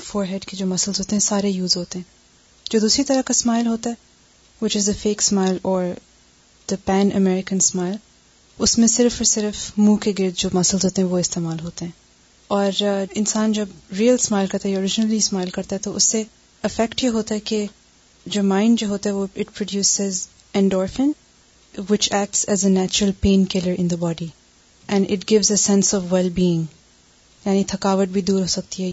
فور 0.03 0.25
ہیڈ 0.31 0.45
کے 0.51 0.57
جو 0.57 0.65
مسلس 0.71 0.99
ہوتے 0.99 1.15
ہیں 1.15 1.21
سارے 1.27 1.49
یوز 1.49 1.77
ہوتے 1.77 1.99
ہیں 1.99 2.71
جو 2.71 2.79
دوسری 2.79 3.03
طرح 3.11 3.21
کا 3.25 3.33
اسمائل 3.37 3.67
ہوتا 3.73 3.89
ہے 3.89 3.95
which 4.63 4.77
is 4.77 4.89
a 4.89 4.95
fake 5.01 5.21
smile 5.25 5.57
اور 5.71 5.83
دا 6.69 6.75
پین 6.85 7.09
امیریکن 7.15 7.55
اسمائل 7.65 7.95
اس 8.65 8.77
میں 8.77 8.87
صرف 8.97 9.21
اور 9.21 9.25
صرف 9.35 9.71
منہ 9.85 9.95
کے 10.05 10.13
گرد 10.19 10.37
جو 10.37 10.49
مسلس 10.53 10.85
ہوتے 10.85 11.01
ہیں 11.01 11.09
وہ 11.09 11.19
استعمال 11.19 11.59
ہوتے 11.69 11.85
ہیں 11.85 11.91
اور 12.57 12.83
انسان 13.19 13.51
جب 13.53 13.69
ریئل 13.97 14.13
اسمائل 14.19 14.47
کرتا 14.51 14.67
ہے 14.67 14.75
اوریجنلی 14.75 15.17
اسمائل 15.23 15.49
کرتا 15.57 15.75
ہے 15.75 15.79
تو 15.83 15.95
اس 15.95 16.03
سے 16.11 16.21
افیکٹ 16.69 17.03
یہ 17.03 17.09
ہوتا 17.17 17.35
ہے 17.35 17.39
کہ 17.49 17.65
جو 18.35 18.41
مائنڈ 18.43 18.79
جو 18.79 18.87
ہوتا 18.87 19.09
ہے 19.09 19.13
وہ 19.15 19.25
it 19.39 19.51
produce 19.57 19.99
endorphin 20.59 21.11
which 21.89 22.11
acts 22.13 22.43
as 22.49 22.63
a 22.65 22.71
natural 22.71 23.11
pain 23.19 23.43
killer 23.53 23.75
in 23.77 23.89
the 23.91 23.95
body 24.05 24.25
and 24.87 25.11
it 25.11 25.29
gives 25.29 25.51
a 25.51 25.55
sense 25.65 25.93
of 25.95 26.01
well 26.13 26.29
being 26.39 26.63
یعنی 27.45 27.63
تھکاوٹ 27.73 28.07
بھی 28.17 28.21
دور 28.31 28.41
ہو 28.41 28.47
سکتی 28.55 28.83
ہے 28.83 28.91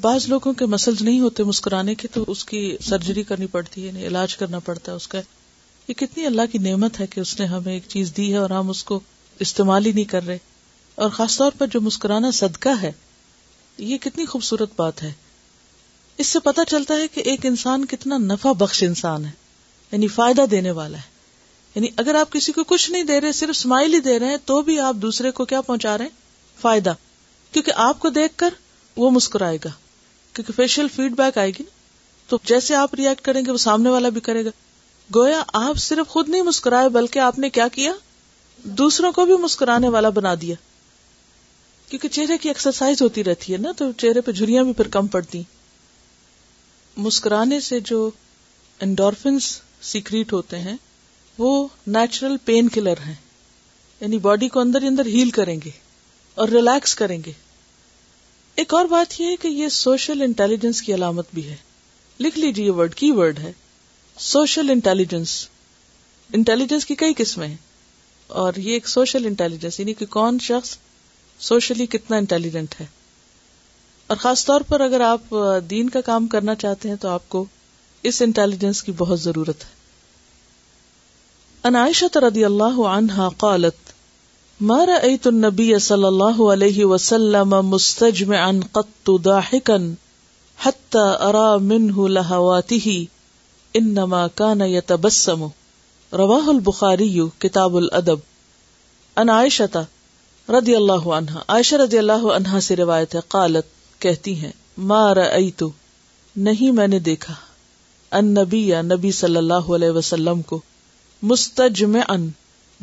بعض 0.00 0.28
لوگوں 0.28 0.52
کے 0.52 0.66
مسلز 0.76 1.00
نہیں 1.02 1.20
ہوتے 1.20 1.44
مسکرانے 1.50 1.94
کے 2.00 2.08
تو 2.14 2.24
اس 2.32 2.44
کی 2.50 2.60
سرجری 2.88 3.22
کرنی 3.32 3.46
پڑتی 3.54 3.80
ہے 3.80 3.86
یعنی 3.86 4.06
علاج 4.06 4.36
کرنا 4.42 4.58
پڑتا 4.64 4.92
ہے 4.92 4.96
اس 4.96 5.08
کا 5.14 5.20
یہ 5.88 5.94
کتنی 6.00 6.26
اللہ 6.26 6.52
کی 6.52 6.58
نعمت 6.68 7.00
ہے 7.00 7.06
کہ 7.14 7.20
اس 7.20 7.38
نے 7.40 7.46
ہمیں 7.54 7.72
ایک 7.72 7.88
چیز 7.88 8.12
دی 8.16 8.30
ہے 8.32 8.36
اور 8.38 8.50
ہم 8.60 8.70
اس 8.70 8.84
کو 8.84 9.00
استعمال 9.46 9.86
ہی 9.86 9.92
نہیں 9.92 10.10
کر 10.12 10.26
رہے 10.26 10.38
اور 11.04 11.10
خاص 11.16 11.36
طور 11.38 11.52
پر 11.58 11.66
جو 11.72 11.80
مسکرانا 11.80 12.30
صدقہ 12.34 12.68
ہے 12.82 12.90
یہ 13.78 13.98
کتنی 14.04 14.24
خوبصورت 14.26 14.70
بات 14.76 15.02
ہے 15.02 15.12
اس 16.18 16.26
سے 16.26 16.38
پتا 16.44 16.64
چلتا 16.68 16.94
ہے 17.00 17.08
کہ 17.14 17.20
ایک 17.30 17.44
انسان 17.46 17.84
کتنا 17.86 18.16
نفع 18.18 18.52
بخش 18.58 18.82
انسان 18.82 19.24
ہے 19.24 19.30
یعنی 19.90 20.06
فائدہ 20.14 20.44
دینے 20.50 20.70
والا 20.78 20.98
ہے 20.98 21.14
یعنی 21.74 21.88
اگر 22.02 22.14
آپ 22.20 22.32
کسی 22.32 22.52
کو 22.52 22.64
کچھ 22.68 22.90
نہیں 22.90 23.02
دے 23.10 23.20
رہے 23.20 23.32
صرف 23.40 23.50
اسمائل 23.50 23.94
ہی 23.94 24.00
دے 24.00 24.18
رہے 24.18 24.28
ہیں 24.30 24.36
تو 24.44 24.60
بھی 24.68 24.78
آپ 24.80 24.94
دوسرے 25.02 25.30
کو 25.40 25.44
کیا 25.50 25.60
پہنچا 25.60 25.96
رہے 25.98 26.04
ہیں 26.04 26.60
فائدہ 26.62 26.94
کیونکہ 27.52 27.72
آپ 27.88 27.98
کو 28.00 28.08
دیکھ 28.18 28.36
کر 28.38 28.54
وہ 28.96 29.10
مسکرائے 29.10 29.58
گا 29.64 29.70
کیونکہ 30.32 30.52
فیشیل 30.56 30.86
فیڈ 30.94 31.14
بیک 31.16 31.38
آئے 31.38 31.50
گی 31.58 31.62
نا 31.62 31.70
تو 32.28 32.38
جیسے 32.48 32.74
آپ 32.76 32.94
ریئیکٹ 32.98 33.20
کریں 33.24 33.40
گے 33.46 33.50
وہ 33.50 33.56
سامنے 33.68 33.90
والا 33.90 34.08
بھی 34.16 34.20
کرے 34.30 34.44
گا 34.44 34.50
گویا 35.14 35.42
آپ 35.62 35.76
صرف 35.80 36.08
خود 36.08 36.28
نہیں 36.28 36.42
مسکرائے 36.42 36.88
بلکہ 36.98 37.18
آپ 37.28 37.38
نے 37.38 37.50
کیا 37.58 37.68
کیا 37.72 37.92
دوسروں 38.80 39.12
کو 39.12 39.24
بھی 39.26 39.36
مسکرانے 39.42 39.88
والا 39.96 40.08
بنا 40.20 40.34
دیا 40.40 40.54
کیونکہ 41.88 42.08
چہرے 42.12 42.36
کی 42.42 42.48
ایکسرسائز 42.48 43.02
ہوتی 43.02 43.24
رہتی 43.24 43.52
ہے 43.52 43.58
نا 43.58 43.72
تو 43.76 43.90
چہرے 43.98 44.20
پہ 44.28 44.32
جھریاں 44.32 44.62
بھی 44.64 44.72
پھر 44.80 44.88
کم 44.96 45.06
پڑتی 45.08 45.42
مسکرانے 47.04 47.58
سے 47.66 47.78
جو 47.90 48.08
انڈورفنس 48.86 49.50
سیکریٹ 49.90 50.32
ہوتے 50.32 50.58
ہیں 50.58 50.76
وہ 51.38 51.50
نیچرل 51.96 52.36
پین 52.44 52.68
کلر 52.74 53.00
ہیں 53.06 53.14
یعنی 54.00 54.18
باڈی 54.24 54.48
کو 54.56 54.60
اندر 54.60 54.82
ہی 54.82 54.86
اندر 54.88 55.06
ہیل 55.12 55.30
کریں 55.38 55.56
گے 55.64 55.70
اور 56.44 56.48
ریلیکس 56.48 56.94
کریں 56.94 57.18
گے 57.26 57.32
ایک 58.62 58.74
اور 58.74 58.84
بات 58.90 59.20
یہ 59.20 59.26
ہے 59.30 59.36
کہ 59.40 59.48
یہ 59.48 59.68
سوشل 59.76 60.22
انٹیلیجنس 60.22 60.82
کی 60.82 60.94
علامت 60.94 61.26
بھی 61.34 61.48
ہے 61.50 61.56
لکھ 62.20 62.38
لیجیے 62.38 62.66
یہ 62.66 62.86
کی 62.96 63.10
ورڈ 63.16 63.38
ہے 63.38 63.52
سوشل 64.32 64.70
انٹیلیجنس 64.70 65.36
انٹیلیجنس 66.34 66.86
کی 66.86 66.94
کئی 67.04 67.14
قسمیں 67.16 67.46
ہیں 67.48 67.56
اور 68.42 68.52
یہ 68.56 68.72
ایک 68.72 68.88
سوشل 68.88 69.26
انٹیلیجنس 69.26 69.78
یعنی 69.80 69.92
کہ 69.94 70.06
کون 70.16 70.38
شخص 70.42 70.76
سوشلی 71.44 71.86
کتنا 71.94 72.16
انٹیلیجنٹ 72.16 72.74
ہے 72.80 72.86
اور 74.12 74.16
خاص 74.16 74.44
طور 74.46 74.60
پر 74.68 74.80
اگر 74.80 75.00
آپ 75.08 75.34
دین 75.70 75.88
کا 75.90 76.00
کام 76.10 76.26
کرنا 76.34 76.54
چاہتے 76.64 76.88
ہیں 76.88 76.96
تو 77.00 77.08
آپ 77.08 77.28
کو 77.28 77.44
اس 78.10 78.20
انٹیلیجنس 78.22 78.82
کی 78.82 78.92
بہت 78.98 79.20
ضرورت 79.20 79.64
ہے 79.64 79.74
انائشت 81.68 82.16
رضی 82.24 82.44
اللہ 82.44 82.78
عنہ 82.92 83.28
قالت 83.44 83.84
ما 84.68 84.76
رأيت 84.88 85.26
النبي 85.28 85.66
صلى 85.86 86.08
الله 86.08 86.44
عليه 86.50 86.84
وسلم 86.90 87.50
مستجمعا 87.72 88.46
قط 88.76 89.10
داحكا 89.24 89.88
حتى 90.66 91.02
أرى 91.24 91.58
منه 91.72 92.06
لهواته 92.16 93.76
انما 93.80 94.22
كان 94.42 94.64
يتبسم 94.76 95.42
رواه 96.22 96.54
البخاري 96.56 97.26
كتاب 97.44 97.76
الادب 97.82 98.24
أنا 99.24 99.36
عائشة 99.40 99.84
رضی 100.54 100.74
اللہ 100.76 101.06
عنہ 101.14 101.38
عائشہ 101.52 101.76
رضی 101.76 101.98
اللہ 101.98 102.58
سے 102.62 102.74
روایت 102.76 103.14
ہے 103.14 103.20
قالت 103.28 103.66
کہتی 104.02 104.34
ہیں 104.42 104.50
ما 104.90 104.98
رأیتو 105.14 105.68
نہیں 106.48 106.72
میں 106.74 106.86
نے 106.88 106.98
دیکھا 107.08 107.34
ان 108.18 108.26
نبی 108.38 108.66
یا 108.66 108.82
نبی 108.92 109.10
صلی 109.20 109.36
اللہ 109.36 109.70
علیہ 109.76 109.90
وسلم 109.96 110.42
کو 110.52 110.60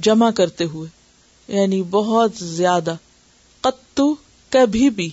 جمع 0.06 0.30
کرتے 0.38 0.64
ہوئے 0.74 1.56
یعنی 1.58 1.82
بہت 1.90 2.44
زیادہ 2.44 2.96
قطو 3.62 4.14
کبھی 4.52 4.90
بھی 5.00 5.10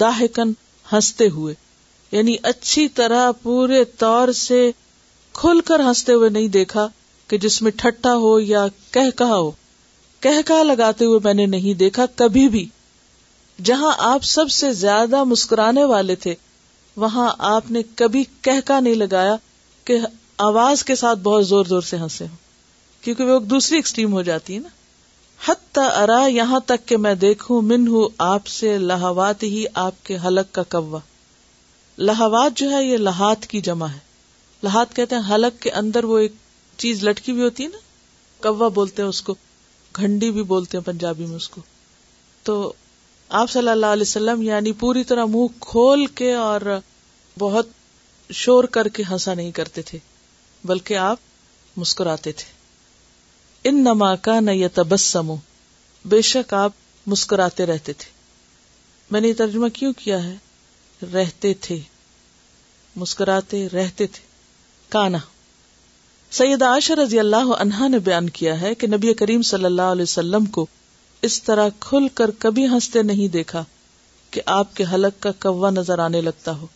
داہکن 0.00 0.52
ہنستے 0.92 1.28
ہوئے 1.36 1.54
یعنی 2.12 2.36
اچھی 2.52 2.86
طرح 2.98 3.30
پورے 3.42 3.84
طور 3.98 4.32
سے 4.46 4.70
کھل 5.40 5.60
کر 5.70 5.80
ہنستے 5.88 6.12
ہوئے 6.14 6.28
نہیں 6.36 6.48
دیکھا 6.58 6.86
کہ 7.28 7.38
جس 7.46 7.60
میں 7.62 7.72
ٹھٹا 7.76 8.14
ہو 8.26 8.38
یا 8.40 8.66
کہہ 8.92 9.16
کہا 9.18 9.36
ہو 9.36 9.50
کہہ 10.20 10.62
لگاتے 10.64 11.04
ہوئے 11.04 11.18
میں 11.24 11.34
نے 11.34 11.46
نہیں 11.54 11.74
دیکھا 11.78 12.04
کبھی 12.16 12.48
بھی 12.54 12.64
جہاں 13.64 13.92
آپ 14.12 14.24
سب 14.24 14.50
سے 14.56 14.72
زیادہ 14.80 15.22
مسکرانے 15.34 15.84
والے 15.92 16.14
تھے 16.24 16.34
وہاں 17.04 17.28
آپ 17.54 17.70
نے 17.70 17.82
کبھی 17.96 18.22
کہکا 18.48 18.78
نہیں 18.80 18.94
لگایا 18.94 19.36
کہ 19.84 19.98
آواز 20.46 20.82
کے 20.84 20.94
ساتھ 20.96 21.18
بہت 21.22 21.46
زور 21.48 21.64
زور 21.68 21.82
سے 21.90 21.96
ہنسے 21.98 22.24
ہوں 22.26 22.36
کیونکہ 23.04 23.24
وہ 23.24 23.38
دوسری 23.54 23.76
ایکسٹریم 23.76 24.12
ہو 24.12 24.22
جاتی 24.28 24.54
ہے 24.54 24.58
نا 24.60 24.68
حت 25.48 25.78
ارا 25.78 26.20
یہاں 26.30 26.60
تک 26.66 26.86
کہ 26.88 26.96
میں 27.04 27.14
دیکھوں 27.24 27.60
من 27.62 27.86
ہوں 27.88 28.08
آپ 28.26 28.46
سے 28.54 28.76
لہوات 28.78 29.42
ہی 29.42 29.64
آپ 29.86 30.04
کے 30.06 30.16
حلق 30.24 30.52
کا 30.54 30.62
کوا 30.76 30.98
لہوات 31.98 32.56
جو 32.58 32.70
ہے 32.70 32.82
یہ 32.84 32.96
لہات 32.96 33.46
کی 33.52 33.60
جمع 33.68 33.86
ہے 33.92 33.98
لہات 34.62 34.94
کہتے 34.96 35.14
ہیں 35.16 35.34
حلق 35.34 35.60
کے 35.62 35.70
اندر 35.82 36.04
وہ 36.12 36.18
ایک 36.18 36.32
چیز 36.84 37.04
لٹکی 37.08 37.32
ہوئی 37.32 37.42
ہوتی 37.44 37.64
ہے 37.64 37.68
نا 37.68 37.78
کوا 38.42 38.68
بولتے 38.74 39.02
ہیں 39.02 39.08
اس 39.08 39.22
کو 39.22 39.34
گھنڈی 40.00 40.30
بھی 40.30 40.42
بولتے 40.52 40.76
ہیں 40.78 40.84
پنجابی 40.84 41.26
میں 41.26 41.36
اس 41.36 41.48
کو 41.48 41.60
تو 42.44 42.54
آپ 43.40 43.50
صلی 43.50 43.68
اللہ 43.68 43.92
علیہ 43.94 44.02
وسلم 44.10 44.42
یعنی 44.42 44.72
پوری 44.82 45.02
طرح 45.10 45.24
منہ 45.30 45.46
کھول 45.70 46.04
کے 46.20 46.32
اور 46.48 46.60
بہت 47.38 47.66
شور 48.42 48.64
کر 48.76 48.88
کے 48.98 49.02
ہنسا 49.10 49.34
نہیں 49.34 49.50
کرتے 49.58 49.82
تھے 49.90 49.98
بلکہ 50.70 50.96
آپ 50.98 51.78
مسکراتے 51.82 52.32
تھے 52.40 52.56
ان 53.68 53.82
نما 53.84 54.14
کا 54.26 54.38
نہ 54.40 54.50
یہ 54.50 54.68
تبسم 54.74 55.32
بے 56.14 56.20
شک 56.32 56.54
آپ 56.54 56.72
مسکراتے 57.14 57.66
رہتے 57.66 57.92
تھے 58.02 58.10
میں 59.10 59.20
نے 59.20 59.28
یہ 59.28 59.34
ترجمہ 59.38 59.68
کیوں 59.78 59.92
کیا 60.04 60.22
ہے 60.24 60.34
رہتے 61.12 61.52
تھے 61.66 61.78
مسکراتے 63.04 63.66
رہتے 63.72 64.06
تھے 64.14 64.22
کانا 64.94 65.18
سید 66.36 66.62
عائشہ 66.62 66.92
رضی 66.98 67.18
اللہ 67.18 67.50
عنہا 67.58 67.86
نے 67.88 67.98
بیان 68.06 68.28
کیا 68.38 68.60
ہے 68.60 68.74
کہ 68.80 68.86
نبی 68.86 69.12
کریم 69.20 69.42
صلی 69.50 69.64
اللہ 69.64 69.92
علیہ 69.92 70.02
وسلم 70.02 70.44
کو 70.56 70.64
اس 71.28 71.42
طرح 71.42 71.68
کھل 71.80 72.06
کر 72.14 72.30
کبھی 72.38 72.66
ہنستے 72.72 73.02
نہیں 73.02 73.28
دیکھا 73.32 73.62
کہ 74.30 74.40
آپ 74.56 74.74
کے 74.76 74.84
حلق 74.92 75.22
کا 75.22 75.32
کوا 75.42 75.70
نظر 75.70 75.98
آنے 76.08 76.20
لگتا 76.20 76.56
ہو 76.58 76.66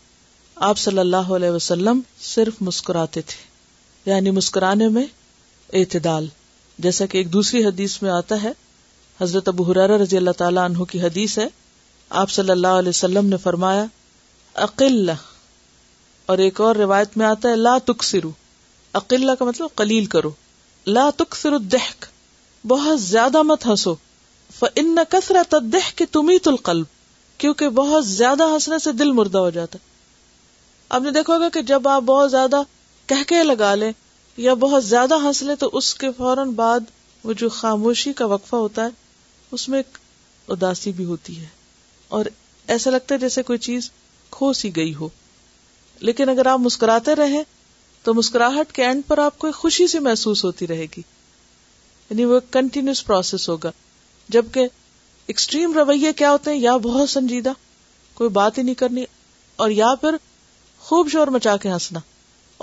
آپ 0.71 0.79
صلی 0.79 0.99
اللہ 0.99 1.31
علیہ 1.37 1.51
وسلم 1.51 2.01
صرف 2.29 2.55
مسکراتے 2.71 3.21
تھے 3.33 4.11
یعنی 4.11 4.31
مسکرانے 4.41 4.89
میں 4.97 5.05
اعتدال 5.81 6.27
جیسا 6.87 7.07
کہ 7.11 7.19
ایک 7.19 7.33
دوسری 7.33 7.65
حدیث 7.65 8.01
میں 8.03 8.11
آتا 8.11 8.43
ہے 8.43 8.53
حضرت 9.21 9.49
ابو 9.49 9.71
حرارہ 9.71 10.01
رضی 10.03 10.17
اللہ 10.17 10.39
تعالیٰ 10.39 10.65
عنہ 10.71 10.85
کی 10.91 11.01
حدیث 11.01 11.39
ہے 11.39 11.47
آپ 12.25 12.31
صلی 12.31 12.51
اللہ 12.51 12.79
علیہ 12.83 12.89
وسلم 12.89 13.27
نے 13.27 13.37
فرمایا 13.43 13.85
اقل 14.69 15.11
اور 16.35 16.39
ایک 16.47 16.61
اور 16.61 16.77
روایت 16.77 17.17
میں 17.19 17.27
آتا 17.27 17.49
ہے 17.49 17.57
لا 17.57 17.77
تک 17.85 18.03
اقلّہ 19.01 19.33
کا 19.39 19.45
مطلب 19.45 19.75
قلیل 19.75 20.07
کرو 20.15 20.31
لا 20.87 21.09
تکثر 21.17 21.53
الدحک 21.53 22.05
بہت 22.69 23.01
زیادہ 23.01 23.43
مت 23.43 23.67
ہنسو 23.67 23.95
فن 24.59 24.99
کثرت 25.11 25.55
الدحک 25.55 26.03
تمیت 26.13 26.49
القلب 26.49 27.01
کیونکہ 27.41 27.69
بہت 27.81 28.07
زیادہ 28.07 28.47
ہنسنے 28.55 28.79
سے 28.85 28.93
دل 28.93 29.13
مردہ 29.13 29.39
ہو 29.45 29.51
جاتا 29.51 29.79
آپ 30.97 31.03
نے 31.03 31.11
دیکھو 31.11 31.39
گا 31.41 31.49
کہ 31.53 31.63
جب 31.71 31.89
آپ 31.89 32.03
بہت 32.07 32.31
زیادہ 32.31 32.63
کہکے 33.13 33.43
لگا 33.45 33.75
لیں 33.75 33.91
یا 34.47 34.55
بہت 34.65 34.85
زیادہ 34.85 35.15
ہنس 35.25 35.43
لیں 35.43 35.55
تو 35.63 35.69
اس 35.79 35.95
کے 36.03 36.11
فوراً 36.17 36.51
بعد 36.61 36.91
وہ 37.25 37.33
جو 37.41 37.49
خاموشی 37.61 38.13
کا 38.21 38.27
وقفہ 38.35 38.57
ہوتا 38.57 38.85
ہے 38.85 39.01
اس 39.57 39.69
میں 39.69 39.79
ایک 39.79 39.99
اداسی 40.53 40.93
بھی 40.99 41.05
ہوتی 41.05 41.39
ہے 41.41 41.47
اور 42.19 42.25
ایسا 42.77 42.91
لگتا 42.91 43.15
ہے 43.15 43.21
جیسے 43.21 43.43
کوئی 43.49 43.59
چیز 43.69 43.91
کھو 44.37 44.53
سی 44.61 44.75
گئی 44.77 44.95
ہو 44.95 45.09
لیکن 46.09 46.29
اگر 46.29 46.47
آپ 46.47 46.61
مسکراتے 46.61 47.15
رہیں 47.17 47.43
تو 48.05 48.13
مسکراہٹ 48.15 48.73
کے 48.75 48.85
اینڈ 48.85 49.03
پر 49.07 49.19
آپ 49.19 49.37
کو 49.39 49.47
ایک 49.47 49.57
خوشی 49.57 49.87
سے 49.87 50.01
محسوس 50.01 50.45
ہوتی 50.45 50.67
رہے 50.67 50.87
گی 50.97 51.03
یعنی 52.11 52.25
وہ 52.31 52.39
کنٹینیوس 52.53 53.05
پروسیس 53.07 53.49
ہوگا 53.49 53.71
جبکہ 54.37 54.67
ایکسٹریم 55.27 55.79
رویے 55.79 56.13
کیا 56.17 56.31
ہوتے 56.33 56.51
ہیں 56.51 56.59
یا 56.59 56.77
بہت 56.83 57.11
سنجیدہ 57.11 57.53
کوئی 58.15 58.31
بات 58.31 58.59
ہی 58.59 58.63
نہیں 58.63 58.75
کرنی 58.81 59.05
اور 59.65 59.71
یا 59.71 59.95
پھر 60.01 60.17
خوب 60.87 61.11
شور 61.13 61.29
مچا 61.37 61.57
کے 61.63 61.69
ہنسنا 61.73 62.01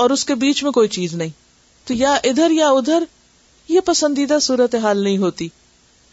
اور 0.01 0.09
اس 0.09 0.25
کے 0.25 0.35
بیچ 0.43 0.63
میں 0.63 0.71
کوئی 0.71 0.87
چیز 0.97 1.13
نہیں 1.15 1.29
تو 1.87 1.93
یا 1.93 2.13
ادھر 2.29 2.51
یا 2.51 2.69
ادھر 2.69 3.03
یہ 3.69 3.79
پسندیدہ 3.85 4.37
صورت 4.41 4.75
حال 4.83 5.03
نہیں 5.03 5.17
ہوتی 5.17 5.47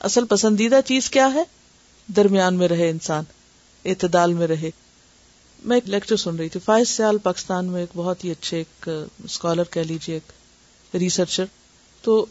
اصل 0.09 0.25
پسندیدہ 0.31 0.81
چیز 0.87 1.11
کیا 1.11 1.33
ہے 1.35 1.43
درمیان 2.17 2.55
میں 2.59 2.69
رہے 2.69 2.91
انسان 2.91 3.25
اعتدال 3.85 4.33
میں 4.35 4.47
رہے 4.47 4.71
میں 5.69 5.77
ایک 5.77 5.89
لیکچر 5.91 6.17
سن 6.17 6.37
رہی 6.37 6.49
تھی 6.49 6.61
فائز 6.65 6.89
سیال 6.89 7.19
پاکستان 7.23 7.67
میں 7.73 7.81
ایک 7.81 7.91
بہت 7.97 8.25
ہی 8.25 8.31
اچھے 8.31 8.57
ایک 8.57 8.89
اسکالر 9.25 9.65
کہہ 9.73 9.83
لیجیے 9.89 10.15
ایک 10.17 10.97
ریسرچر 11.03 11.45
تو 12.03 12.25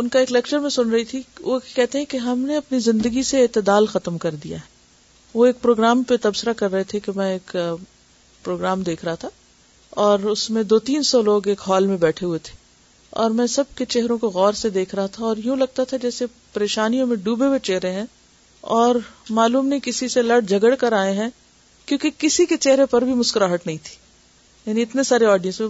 ان 0.00 0.08
کا 0.08 0.18
ایک 0.18 0.32
لیکچر 0.32 0.58
میں 0.60 0.70
سن 0.70 0.90
رہی 0.90 1.04
تھی 1.04 1.22
وہ 1.40 1.58
کہتے 1.74 1.98
ہیں 1.98 2.04
کہ 2.10 2.16
ہم 2.26 2.38
نے 2.46 2.56
اپنی 2.56 2.78
زندگی 2.78 3.22
سے 3.30 3.42
اعتدال 3.42 3.86
ختم 3.92 4.18
کر 4.24 4.34
دیا 4.44 4.56
ہے 4.58 4.76
وہ 5.34 5.46
ایک 5.46 5.60
پروگرام 5.62 6.02
پہ 6.08 6.16
تبصرہ 6.22 6.52
کر 6.56 6.70
رہے 6.72 6.84
تھے 6.92 7.00
کہ 7.00 7.12
میں 7.16 7.30
ایک 7.32 7.56
پروگرام 8.42 8.82
دیکھ 8.82 9.04
رہا 9.04 9.14
تھا 9.24 9.28
اور 10.04 10.20
اس 10.32 10.48
میں 10.50 10.62
دو 10.62 10.78
تین 10.88 11.02
سو 11.10 11.20
لوگ 11.22 11.48
ایک 11.48 11.60
ہال 11.68 11.86
میں 11.86 11.96
بیٹھے 11.96 12.26
ہوئے 12.26 12.38
تھے 12.42 12.56
اور 13.22 13.30
میں 13.30 13.46
سب 13.46 13.64
کے 13.74 13.84
چہروں 13.94 14.18
کو 14.18 14.28
غور 14.30 14.52
سے 14.54 14.70
دیکھ 14.70 14.94
رہا 14.94 15.06
تھا 15.12 15.24
اور 15.24 15.36
یوں 15.44 15.56
لگتا 15.56 15.84
تھا 15.88 15.96
جیسے 16.02 16.24
پریشانیوں 16.52 17.06
میں 17.06 17.16
ڈوبے 17.22 17.46
ہوئے 17.46 17.58
چہرے 17.68 17.90
ہیں 17.92 18.04
اور 18.80 18.94
معلوم 19.30 19.66
نہیں 19.68 19.80
کسی 19.82 20.08
سے 20.08 20.22
لڑ 20.22 20.40
جھگڑ 20.40 20.74
کر 20.78 20.92
آئے 20.98 21.12
ہیں 21.16 21.28
کیونکہ 21.88 22.10
کسی 22.18 22.44
کے 22.46 22.56
چہرے 22.64 22.84
پر 22.92 23.02
بھی 23.08 23.12
مسکراہٹ 23.18 23.66
نہیں 23.66 23.76
تھی 23.82 23.94
یعنی 24.66 24.82
اتنے 24.82 25.02
سارے 25.10 25.26
آڈینس 25.26 25.60
میں 25.60 25.68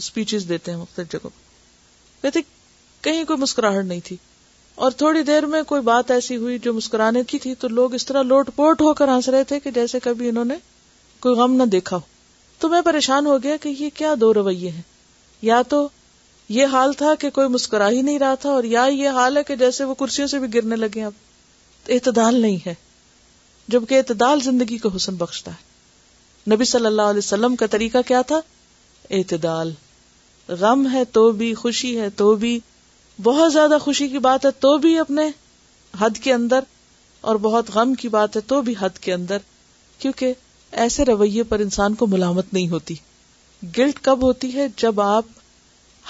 اسپیچز 0.00 0.48
دیتے 0.48 0.70
ہیں 0.70 0.78
مختلف 0.78 1.10
جگہوں 1.12 1.30
کہتے 2.22 2.40
کہیں 3.04 3.22
کوئی 3.30 3.38
مسکراہٹ 3.40 3.84
نہیں 3.84 4.00
تھی 4.04 4.16
اور 4.84 4.90
تھوڑی 5.02 5.22
دیر 5.30 5.46
میں 5.54 5.62
کوئی 5.72 5.80
بات 5.88 6.10
ایسی 6.10 6.36
ہوئی 6.42 6.58
جو 6.66 6.72
مسکرانے 6.74 7.22
کی 7.28 7.38
تھی 7.38 7.54
تو 7.64 7.68
لوگ 7.78 7.94
اس 7.94 8.06
طرح 8.06 8.22
لوٹ 8.22 8.50
پوٹ 8.56 8.80
ہو 8.80 8.92
کر 9.00 9.08
ہنس 9.14 9.28
رہے 9.28 9.44
تھے 9.50 9.58
کہ 9.60 9.70
جیسے 9.78 10.00
کبھی 10.02 10.28
انہوں 10.28 10.44
نے 10.50 10.54
کوئی 11.20 11.34
غم 11.36 11.56
نہ 11.56 11.62
دیکھا 11.72 11.96
ہو 11.96 12.00
تو 12.58 12.68
میں 12.68 12.80
پریشان 12.90 13.26
ہو 13.26 13.36
گیا 13.42 13.56
کہ 13.62 13.68
یہ 13.78 13.90
کیا 13.94 14.14
دو 14.20 14.32
رویے 14.34 14.70
ہیں 14.70 14.82
یا 15.48 15.60
تو 15.68 15.86
یہ 16.58 16.66
حال 16.76 16.92
تھا 17.02 17.14
کہ 17.20 17.30
کوئی 17.40 17.48
مسکرا 17.56 17.88
ہی 17.90 18.02
نہیں 18.02 18.18
رہا 18.18 18.34
تھا 18.42 18.50
اور 18.50 18.64
یا 18.76 18.84
یہ 18.90 19.18
حال 19.18 19.36
ہے 19.36 19.42
کہ 19.50 19.56
جیسے 19.56 19.84
وہ 19.90 19.94
کرسیوں 20.04 20.26
سے 20.34 20.38
بھی 20.38 20.52
گرنے 20.54 20.76
لگے 20.76 21.02
اب 21.04 21.88
اعتدال 21.96 22.40
نہیں 22.40 22.56
ہے 22.66 22.74
جبکہ 23.72 23.94
اعتدال 23.98 24.40
زندگی 24.44 24.76
کو 24.84 24.88
حسن 24.94 25.14
بخشتا 25.18 25.50
ہے 25.56 26.54
نبی 26.54 26.64
صلی 26.64 26.86
اللہ 26.86 27.10
علیہ 27.12 27.18
وسلم 27.24 27.56
کا 27.56 27.66
طریقہ 27.70 27.98
کیا 28.06 28.20
تھا 28.28 28.40
اعتدال 29.18 29.72
غم 30.60 30.86
ہے 30.92 31.02
تو 31.18 31.30
بھی 31.42 31.52
خوشی 31.60 31.98
ہے 32.00 32.08
تو 32.22 32.34
بھی 32.44 32.58
بہت 33.22 33.52
زیادہ 33.52 33.78
خوشی 33.80 34.08
کی 34.08 34.18
بات 34.26 34.44
ہے 34.46 34.50
تو 34.60 34.76
بھی 34.84 34.98
اپنے 34.98 35.28
حد 35.98 36.18
کے 36.22 36.32
اندر 36.32 36.60
اور 37.30 37.36
بہت 37.46 37.70
غم 37.74 37.94
کی 38.02 38.08
بات 38.16 38.36
ہے 38.36 38.40
تو 38.52 38.60
بھی 38.68 38.74
حد 38.80 38.98
کے 39.04 39.12
اندر 39.12 39.38
کیونکہ 39.98 40.32
ایسے 40.84 41.04
رویے 41.04 41.42
پر 41.52 41.60
انسان 41.68 41.94
کو 42.02 42.06
ملامت 42.12 42.52
نہیں 42.52 42.68
ہوتی 42.68 42.94
گلٹ 43.78 43.98
کب 44.02 44.22
ہوتی 44.26 44.52
ہے 44.54 44.66
جب 44.82 45.00
آپ 45.00 45.24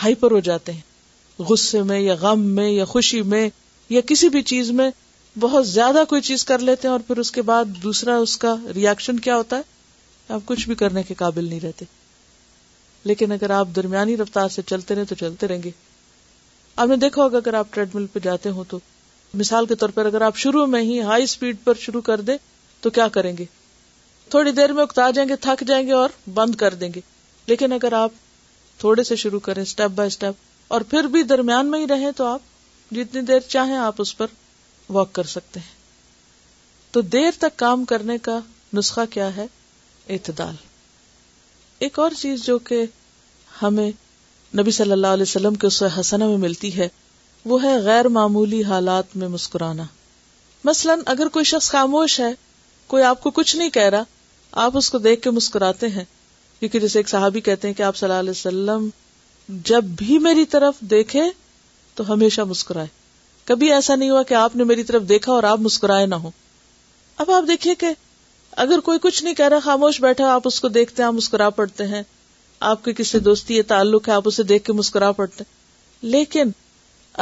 ہائپر 0.03 0.31
ہو 0.31 0.41
جاتے 0.49 0.73
ہیں 0.73 1.43
غصے 1.49 1.83
میں 1.91 2.01
یا 2.01 2.15
غم 2.21 2.41
میں 2.55 2.69
یا 2.71 2.85
خوشی 2.95 3.23
میں 3.35 3.49
یا 3.97 4.01
کسی 4.07 4.29
بھی 4.35 4.43
چیز 4.53 4.71
میں 4.81 4.91
بہت 5.39 5.67
زیادہ 5.69 6.03
کوئی 6.09 6.23
چیز 6.23 6.45
کر 6.45 6.59
لیتے 6.59 6.87
ہیں 6.89 6.93
اور 6.93 7.01
پھر 7.07 7.19
اس 7.19 7.31
کے 7.33 7.43
بعد 7.49 7.83
دوسرا 7.83 8.17
اس 8.19 8.37
کا 8.39 8.55
ریئیکشن 8.75 9.19
کیا 9.21 9.37
ہوتا 9.37 9.57
ہے 9.57 9.63
آپ 10.35 10.41
کچھ 10.45 10.67
بھی 10.69 10.75
کرنے 10.77 11.03
کے 11.09 11.15
قابل 11.19 11.49
نہیں 11.49 11.61
رہتے 11.61 11.85
لیکن 13.05 13.33
اگر 13.33 13.51
آپ 13.51 13.69
درمیانی 13.77 14.17
رفتار 14.17 14.49
سے 14.55 14.63
چلتے 14.67 14.95
رہے 14.95 15.05
تو 15.09 15.15
چلتے 15.21 15.49
رہیں 15.49 15.63
گے 15.65 15.71
آپ 16.77 16.89
نے 16.89 16.97
دیکھا 16.97 17.23
ہوگا 17.23 17.37
اگر 17.37 17.55
آپ 17.55 17.73
ٹریڈ 17.75 17.95
مل 17.95 18.07
پہ 18.13 18.19
جاتے 18.23 18.51
ہوں 18.51 18.65
تو 18.69 18.79
مثال 19.41 19.67
کے 19.67 19.75
طور 19.75 19.89
پر 19.95 20.07
اگر 20.07 20.21
آپ 20.23 20.37
شروع 20.37 20.65
میں 20.67 20.81
ہی 20.83 21.01
ہائی 21.03 21.25
اسپیڈ 21.25 21.57
پر 21.65 21.75
شروع 21.81 22.01
کر 22.11 22.21
دیں 22.21 22.37
تو 22.81 22.91
کیا 22.91 23.09
کریں 23.13 23.37
گے 23.39 23.45
تھوڑی 24.31 24.53
دیر 24.53 24.73
میں 24.73 24.83
اکتا 24.83 25.11
جائیں 25.15 25.29
گے 25.29 25.37
تھک 25.41 25.63
جائیں 25.67 25.87
گے 25.87 25.93
اور 25.93 26.09
بند 26.35 26.55
کر 26.57 26.75
دیں 26.81 26.89
گے 26.95 27.01
لیکن 27.47 27.73
اگر 27.73 27.93
آپ 28.01 28.11
تھوڑے 28.81 29.05
سے 29.05 29.17
شروع 29.17 29.41
کریں 29.49 29.63
اسٹیپ 29.63 29.91
بائی 29.95 30.07
اسٹیپ 30.09 30.73
اور 30.75 30.81
پھر 30.91 31.05
بھی 31.13 31.23
درمیان 31.33 31.71
میں 31.71 31.79
ہی 31.81 31.87
رہیں 31.91 32.11
تو 32.17 32.27
آپ 32.33 32.95
جتنی 32.95 33.21
دیر 33.27 33.41
چاہیں 33.49 33.77
آپ 33.77 33.95
اس 34.01 34.17
پر 34.19 34.27
واک 34.93 35.13
کر 35.15 35.23
سکتے 35.37 35.61
ہیں 35.61 35.79
تو 36.93 37.01
دیر 37.15 37.31
تک 37.39 37.59
کام 37.59 37.85
کرنے 37.93 38.17
کا 38.29 38.39
نسخہ 38.75 39.01
کیا 39.11 39.35
ہے 39.37 39.47
اعتدال 40.15 40.55
ایک 41.87 41.99
اور 41.99 42.11
چیز 42.19 42.45
جو 42.47 42.59
کہ 42.71 42.85
ہمیں 43.63 43.91
نبی 44.59 44.71
صلی 44.79 44.93
اللہ 44.93 45.15
علیہ 45.17 45.23
وسلم 45.29 45.55
کے 45.63 45.67
اس 45.67 45.83
حسنہ 45.99 46.27
میں 46.27 46.37
ملتی 46.45 46.77
ہے 46.77 46.89
وہ 47.51 47.63
ہے 47.63 47.77
غیر 47.85 48.09
معمولی 48.17 48.63
حالات 48.71 49.17
میں 49.17 49.29
مسکرانا 49.35 49.83
مثلا 50.65 50.95
اگر 51.15 51.29
کوئی 51.35 51.45
شخص 51.51 51.71
خاموش 51.71 52.19
ہے 52.21 52.33
کوئی 52.87 53.03
آپ 53.11 53.21
کو 53.23 53.31
کچھ 53.39 53.55
نہیں 53.57 53.71
کہہ 53.77 53.89
رہا 53.97 54.65
آپ 54.65 54.77
اس 54.77 54.91
کو 54.91 54.99
دیکھ 54.99 55.23
کے 55.23 55.31
مسکراتے 55.31 55.89
ہیں 55.97 56.05
کیونکہ 56.59 56.81
جیسے 56.81 56.99
ایک 56.99 57.09
صحابی 57.09 57.41
کہتے 57.41 57.69
ہیں 57.69 57.75
کہ 57.75 57.83
آپ 57.83 57.97
صلی 57.97 58.09
اللہ 58.09 58.21
علیہ 58.21 58.31
وسلم 58.39 58.89
جب 59.73 59.85
بھی 59.99 60.19
میری 60.27 60.45
طرف 60.55 60.81
دیکھے 60.91 61.23
تو 61.95 62.13
ہمیشہ 62.13 62.41
مسکرائے 62.49 62.89
کبھی 63.49 63.73
ایسا 63.73 63.95
نہیں 63.95 64.11
ہوا 64.11 64.23
کہ 64.29 64.35
آپ 64.35 64.57
نے 64.57 64.65
میری 64.65 64.83
طرف 64.85 65.09
دیکھا 65.09 65.33
اور 65.33 65.43
آپ 65.51 65.61
مسکرائے 65.61 66.07
نہ 66.07 66.15
ہو 66.25 66.31
اب 67.25 67.31
آپ 67.31 67.49
دیکھیے 67.49 67.75
کہ 67.79 67.87
اگر 68.65 68.81
کوئی 68.85 68.99
کچھ 69.03 69.23
نہیں 69.25 69.35
کہہ 69.35 69.49
رہا 69.49 69.59
خاموش 69.65 70.01
بیٹھا 70.01 70.33
آپ 70.35 70.43
اس 70.47 70.61
کو 70.61 70.69
دیکھتے 70.69 71.03
ہیں 71.03 71.07
آپ 71.07 71.15
مسکرا 71.15 71.49
پڑتے 71.61 71.87
ہیں 71.87 72.03
آپ 72.71 72.85
کے 72.85 72.93
کسی 72.97 73.19
دوستی 73.27 73.61
تعلق 73.73 74.09
ہے 74.09 74.13
آپ 74.15 74.29
اسے 74.29 74.43
دیکھ 74.53 74.65
کے 74.65 74.73
مسکرا 74.81 75.11
پڑتے 75.21 75.45
ہیں 75.45 76.07
لیکن 76.11 76.51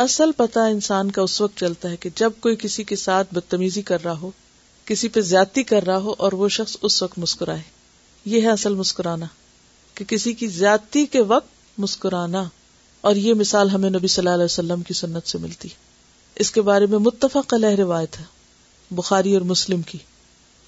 اصل 0.05 0.33
پتا 0.37 0.65
انسان 0.67 1.11
کا 1.11 1.23
اس 1.23 1.41
وقت 1.41 1.57
چلتا 1.59 1.91
ہے 1.91 1.97
کہ 2.01 2.11
جب 2.17 2.33
کوئی 2.41 2.57
کسی 2.59 2.85
کے 2.85 2.97
ساتھ 2.97 3.35
بدتمیزی 3.35 3.83
کر 3.91 4.05
رہا 4.05 4.17
ہو 4.21 4.31
کسی 4.87 5.09
پہ 5.15 5.21
زیادتی 5.31 5.63
کر 5.71 5.87
رہا 5.87 5.99
ہو 6.07 6.15
اور 6.27 6.33
وہ 6.43 6.49
شخص 6.59 6.77
اس 6.89 7.03
وقت 7.03 7.19
مسکرائے 7.19 7.61
یہ 8.35 8.43
ہے 8.47 8.51
اصل 8.51 8.75
مسکرانا 8.75 9.27
کہ 9.95 10.05
کسی 10.09 10.33
کی 10.43 10.47
زیادتی 10.59 11.05
کے 11.17 11.21
وقت 11.35 11.79
مسکرانا 11.81 12.45
اور 13.09 13.17
یہ 13.17 13.35
مثال 13.43 13.71
ہمیں 13.71 13.91
نبی 13.91 14.09
صلی 14.09 14.23
اللہ 14.23 14.35
علیہ 14.35 14.45
وسلم 14.45 14.83
کی 14.83 14.95
سنت 14.95 15.29
سے 15.29 15.39
ملتی 15.43 15.69
ہے 15.69 15.87
اس 16.43 16.51
کے 16.53 16.61
بارے 16.63 16.87
میں 16.91 16.99
متفق 17.05 17.53
علیہ 17.55 17.75
روایت 17.79 18.19
ہے 18.19 18.25
بخاری 18.97 19.33
اور 19.35 19.43
مسلم 19.47 19.81
کی 19.93 19.99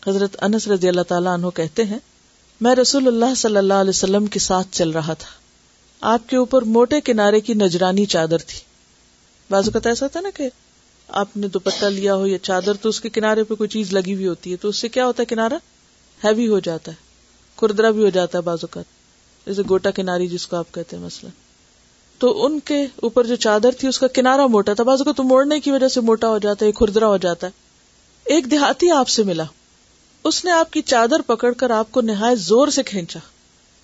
حضرت 0.06 0.36
انس 0.44 0.66
رضی 0.68 0.88
اللہ 0.88 1.02
تعالیٰ 1.08 1.32
عنہ 1.34 1.50
کہتے 1.54 1.84
ہیں 1.90 1.98
میں 2.66 2.74
رسول 2.76 3.06
اللہ 3.06 3.34
صلی 3.36 3.56
اللہ 3.56 3.80
علیہ 3.84 3.88
وسلم 3.96 4.26
کے 4.34 4.38
ساتھ 4.46 4.68
چل 4.76 4.90
رہا 4.90 5.12
تھا 5.22 5.38
آپ 6.12 6.28
کے 6.28 6.36
اوپر 6.36 6.62
موٹے 6.78 7.00
کنارے 7.10 7.40
کی 7.48 7.54
نجرانی 7.60 8.04
چادر 8.14 8.42
تھی 8.48 8.58
کا 9.72 9.88
ایسا 9.88 10.06
تھا 10.12 10.20
نا 10.20 10.28
کہ 10.34 10.48
آپ 11.22 11.36
نے 11.36 11.48
دوپٹہ 11.54 11.86
لیا 11.98 12.14
ہو 12.14 12.26
یا 12.26 12.38
چادر 12.48 12.74
تو 12.82 12.88
اس 12.88 13.00
کے 13.00 13.08
کنارے 13.18 13.42
پہ 13.44 13.54
کوئی 13.62 13.68
چیز 13.68 13.92
لگی 13.92 14.14
ہوئی 14.14 14.26
ہوتی 14.28 14.52
ہے 14.52 14.56
تو 14.64 14.68
اس 14.68 14.76
سے 14.78 14.88
کیا 14.96 15.06
ہوتا 15.06 15.22
ہے 15.22 15.26
کنارا 15.34 15.56
ہیوی 16.24 16.48
ہو 16.48 16.58
جاتا 16.68 16.92
ہے 16.92 16.96
کوردرا 17.56 17.90
بھی 17.96 18.02
ہو 18.04 18.08
جاتا 18.18 18.38
ہے 18.46 18.66
کا 18.70 18.82
جیسے 19.46 19.62
گوٹا 19.68 19.90
کناری 20.00 20.26
جس 20.36 20.46
کو 20.46 20.56
آپ 20.56 20.74
کہتے 20.74 20.96
ہیں 20.96 21.04
مسئلہ 21.04 21.30
تو 22.20 22.30
ان 22.46 22.58
کے 22.68 22.76
اوپر 23.08 23.26
جو 23.26 23.36
چادر 23.44 23.72
تھی 23.80 23.86
اس 23.88 23.98
کا 23.98 24.06
کنارا 24.14 24.46
موٹا 24.54 24.72
تھا 24.78 24.84
بازو 24.84 25.04
کو 25.04 25.12
تو 25.18 25.22
موڑنے 25.24 25.58
کی 25.66 25.70
وجہ 25.70 25.88
سے 25.92 26.00
موٹا 26.08 26.28
ہو 26.28 26.38
جاتا 26.44 26.66
ہے 26.66 26.72
کھردرا 26.80 27.06
ہو 27.08 27.16
جاتا 27.26 27.46
ہے 27.46 28.32
ایک 28.34 28.50
دیہاتی 28.50 28.90
آپ 28.96 29.08
سے 29.08 29.22
ملا 29.28 29.44
اس 30.30 30.44
نے 30.44 30.50
آپ 30.52 30.72
کی 30.72 30.82
چادر 30.92 31.22
پکڑ 31.26 31.52
کر 31.62 31.70
آپ 31.76 31.92
کو 31.92 32.00
نہایت 32.08 32.38
زور 32.38 32.68
سے 32.76 32.82
کھینچا 32.90 33.18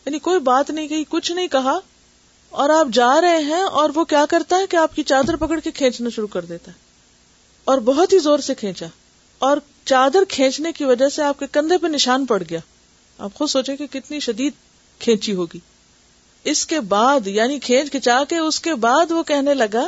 یعنی 0.07 0.19
کوئی 0.27 0.41
بات 0.49 0.71
نہیں 0.71 0.89
کہی 0.89 1.05
کچھ 1.09 1.31
نہیں 1.33 1.47
کہا 1.55 1.77
اور 2.65 2.71
آپ 2.71 2.89
جا 2.95 3.11
رہے 3.21 3.39
ہیں 3.45 3.63
اور 3.83 3.91
وہ 3.95 4.05
کیا 4.11 4.25
کرتا 4.31 4.57
ہے 4.61 4.67
کہ 4.71 4.77
آپ 4.77 4.95
کی 4.97 5.03
چادر 5.13 5.37
پکڑ 5.45 5.59
کے 5.65 5.71
کھینچنا 5.79 6.11
شروع 6.17 6.29
کر 6.35 6.45
دیتا 6.51 6.73
ہے 6.73 6.77
اور 7.73 7.79
بہت 7.87 8.13
ہی 8.13 8.19
زور 8.29 8.39
سے 8.49 8.55
کھینچا 8.65 8.87
اور 9.49 9.57
چادر 9.93 10.25
کھینچنے 10.37 10.73
کی 10.77 10.85
وجہ 10.93 11.09
سے 11.17 11.23
آپ 11.31 11.39
کے 11.39 11.47
کندھے 11.53 11.79
پہ 11.83 11.87
نشان 11.95 12.27
پڑ 12.27 12.43
گیا 12.51 12.61
آپ 13.25 13.35
خود 13.39 13.49
سوچیں 13.51 13.75
کہ 13.77 13.87
کتنی 13.93 14.21
شدید 14.29 14.53
کھینچی 15.01 15.35
ہوگی 15.35 15.59
اس 16.51 16.65
کے 16.71 16.81
بعد 16.91 17.27
یعنی 17.27 17.59
کھینچ 17.63 17.91
کھچا 17.93 18.19
کے 18.29 18.37
اس 18.39 18.61
کے 18.65 18.75
بعد 18.83 19.11
وہ 19.13 19.23
کہنے 19.31 19.55
لگا 19.55 19.81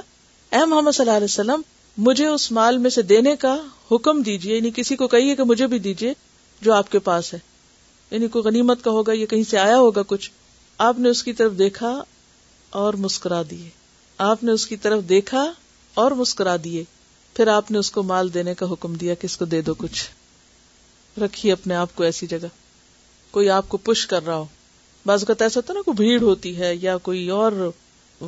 اے 0.51 0.65
محمد 0.65 0.93
صلی 0.95 1.05
اللہ 1.07 1.17
علیہ 1.17 1.25
وسلم 1.31 1.61
مجھے 2.07 2.27
اس 2.27 2.51
مال 2.53 2.79
میں 2.87 2.91
سے 2.91 3.03
دینے 3.13 3.35
کا 3.45 3.55
حکم 3.91 4.23
دیجیے 4.29 4.57
یعنی 4.57 4.71
کسی 4.75 4.97
کو 4.97 5.09
کہیے 5.09 5.37
کہ 5.37 5.45
مجھے 5.51 5.67
بھی 5.75 5.79
دیجیے 5.85 6.13
جو 6.63 6.73
آپ 6.75 6.91
کے 6.93 6.99
پاس 7.11 7.33
ہے 7.35 7.39
یعنی 8.11 8.29
کوئی 8.35 8.45
غنیمت 8.45 8.83
کا 8.85 8.91
ہوگا 8.99 9.13
یا 9.17 9.27
کہیں 9.33 9.43
سے 9.51 9.59
آیا 9.59 9.79
ہوگا 9.79 10.03
کچھ 10.15 10.31
آپ 10.89 10.99
نے 10.99 11.09
اس 11.09 11.23
کی 11.25 11.33
طرف 11.43 11.57
دیکھا 11.59 11.93
اور 12.83 12.95
مسکرا 13.07 13.41
دیے 13.51 13.69
آپ 14.31 14.45
نے 14.45 14.53
اس 14.53 14.67
کی 14.67 14.77
طرف 14.89 15.09
دیکھا 15.09 15.45
اور 16.03 16.11
مسکرا 16.23 16.57
دیے 16.65 16.85
پھر 17.37 17.49
آپ 17.57 17.71
نے 17.71 17.79
اس 17.79 17.91
کو 17.91 18.03
مال 18.13 18.35
دینے 18.35 18.55
کا 18.59 18.71
حکم 18.73 18.95
دیا 19.05 19.15
کہ 19.21 19.27
اس 19.27 19.37
کو 19.37 19.45
دے 19.55 19.61
دو 19.71 19.75
کچھ 19.79 20.03
رکھیے 21.21 21.53
اپنے 21.53 21.75
آپ 21.83 21.95
کو 21.97 22.03
ایسی 22.05 22.27
جگہ 22.35 22.47
کوئی 23.31 23.51
آپ 23.61 23.69
کو 23.69 23.77
پش 23.91 24.07
کر 24.07 24.27
رہا 24.27 24.37
ہو 24.37 24.45
بعض 25.09 25.23
کا 25.25 25.35
ایسا 25.45 25.61
ہے 25.69 25.73
نا 25.75 25.81
کوئی 25.85 25.95
بھیڑ 25.97 26.21
ہوتی 26.23 26.51
ہے 26.59 26.75
یا 26.81 26.97
کوئی 27.03 27.29
اور 27.35 27.53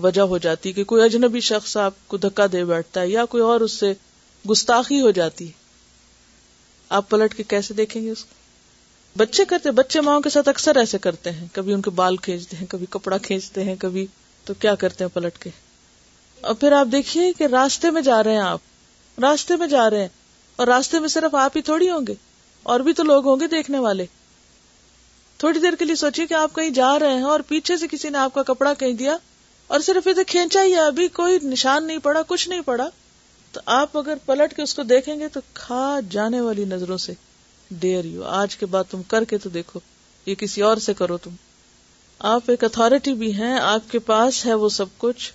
وجہ 0.03 0.23
ہو 0.31 0.37
جاتی 0.45 0.71
کہ 0.73 0.83
کوئی 0.93 1.03
اجنبی 1.05 1.41
شخص 1.49 1.77
آپ 1.87 1.95
کو 2.09 2.17
دھکا 2.27 2.45
دے 2.53 2.65
بیٹھتا 2.65 3.01
ہے 3.01 3.09
یا 3.09 3.25
کوئی 3.33 3.43
اور 3.49 3.61
اس 3.67 3.73
سے 3.81 3.93
گستاخی 4.51 5.01
ہو 5.01 5.11
جاتی 5.19 5.49
آپ 6.99 7.09
پلٹ 7.09 7.35
کے 7.37 7.43
کیسے 7.55 7.75
دیکھیں 7.81 8.01
گے 8.05 8.11
اس 8.11 8.25
کو 8.25 8.39
بچے 9.23 9.45
کرتے 9.51 9.71
بچے 9.81 10.01
ماؤں 10.09 10.21
کے 10.27 10.31
ساتھ 10.37 10.49
اکثر 10.49 10.77
ایسے 10.85 10.99
کرتے 11.09 11.31
ہیں 11.41 11.47
کبھی 11.53 11.73
ان 11.73 11.83
کے 11.87 11.91
بال 11.99 12.17
کھینچتے 12.29 12.57
ہیں 12.57 12.67
کبھی 12.71 12.87
کپڑا 12.97 13.19
کھینچتے 13.27 13.65
ہیں 13.65 13.75
کبھی 13.81 14.07
تو 14.47 14.55
کیا 14.63 14.75
کرتے 14.85 15.05
ہیں 15.05 15.11
پلٹ 15.15 15.39
کے 15.43 15.51
اور 16.49 16.55
پھر 16.61 16.73
آپ 16.79 16.87
دیکھیے 16.93 17.33
کہ 17.39 17.47
راستے 17.57 17.91
میں 17.97 18.03
جا 18.09 18.23
رہے 18.25 18.33
ہیں 18.39 18.47
آپ 18.49 19.21
راستے 19.23 19.57
میں 19.63 19.67
جا 19.77 19.89
رہے 19.91 20.01
ہیں 20.07 20.17
اور 20.61 20.67
راستے 20.75 20.99
میں 21.01 21.09
صرف 21.19 21.35
آپ 21.45 21.57
ہی 21.57 21.63
تھوڑی 21.71 21.91
ہوں 21.91 22.07
گے 22.09 22.15
اور 22.73 22.81
بھی 22.89 22.93
تو 22.95 23.03
لوگ 23.13 23.29
ہوں 23.29 23.41
گے 23.41 23.47
دیکھنے 23.57 23.79
والے 23.89 24.07
تھوڑی 25.41 25.61
دیر 25.61 25.73
کے 25.79 25.85
لیے 25.85 25.95
سوچیے 25.97 26.27
کہ 26.27 26.35
آپ 26.35 26.55
کہیں 26.55 26.71
جا 26.77 26.99
رہے 26.99 27.13
ہیں 27.17 27.23
اور 27.35 27.41
پیچھے 27.49 27.77
سے 27.79 27.87
کسی 27.91 28.09
نے 28.11 28.19
آپ 28.19 28.33
کا 28.35 28.43
کپڑا 28.47 28.73
کہیں 28.79 28.93
دیا 28.95 29.17
اور 29.75 29.81
صرف 29.87 30.09
کھینچا 30.29 30.63
ہی 30.65 30.75
ابھی 30.79 31.07
کوئی 31.19 31.39
نشان 31.43 31.87
نہیں 31.87 31.99
پڑا 32.03 32.23
کچھ 32.29 32.49
نہیں 32.49 32.61
پڑا 32.65 32.89
تو 33.53 33.61
آپ 33.77 33.97
اگر 33.99 34.19
پلٹ 34.27 34.55
کے 34.57 34.63
اس 34.63 34.75
کو 34.75 34.83
دیکھیں 34.91 35.15
گے 35.21 35.29
تو 35.37 35.41
کھا 35.61 35.85
جانے 36.11 36.41
والی 36.47 36.65
نظروں 36.73 36.99
سے 37.05 37.13
ڈیئر 37.85 38.05
یو 38.05 38.25
آج 38.43 38.57
کے 38.57 38.67
بعد 38.75 38.91
تم 38.91 39.03
کر 39.13 39.25
کے 39.31 39.39
تو 39.43 39.49
دیکھو 39.55 39.81
یہ 40.27 40.35
کسی 40.43 40.63
اور 40.63 40.77
سے 40.89 40.95
کرو 40.99 41.17
تم 41.25 41.35
آپ 42.35 42.51
ایک 42.51 42.65
اتارٹی 42.65 43.15
بھی 43.23 43.33
ہیں 43.35 43.55
آپ 43.61 43.91
کے 43.93 43.99
پاس 44.11 44.45
ہے 44.47 44.55
وہ 44.65 44.69
سب 44.77 44.97
کچھ 45.05 45.31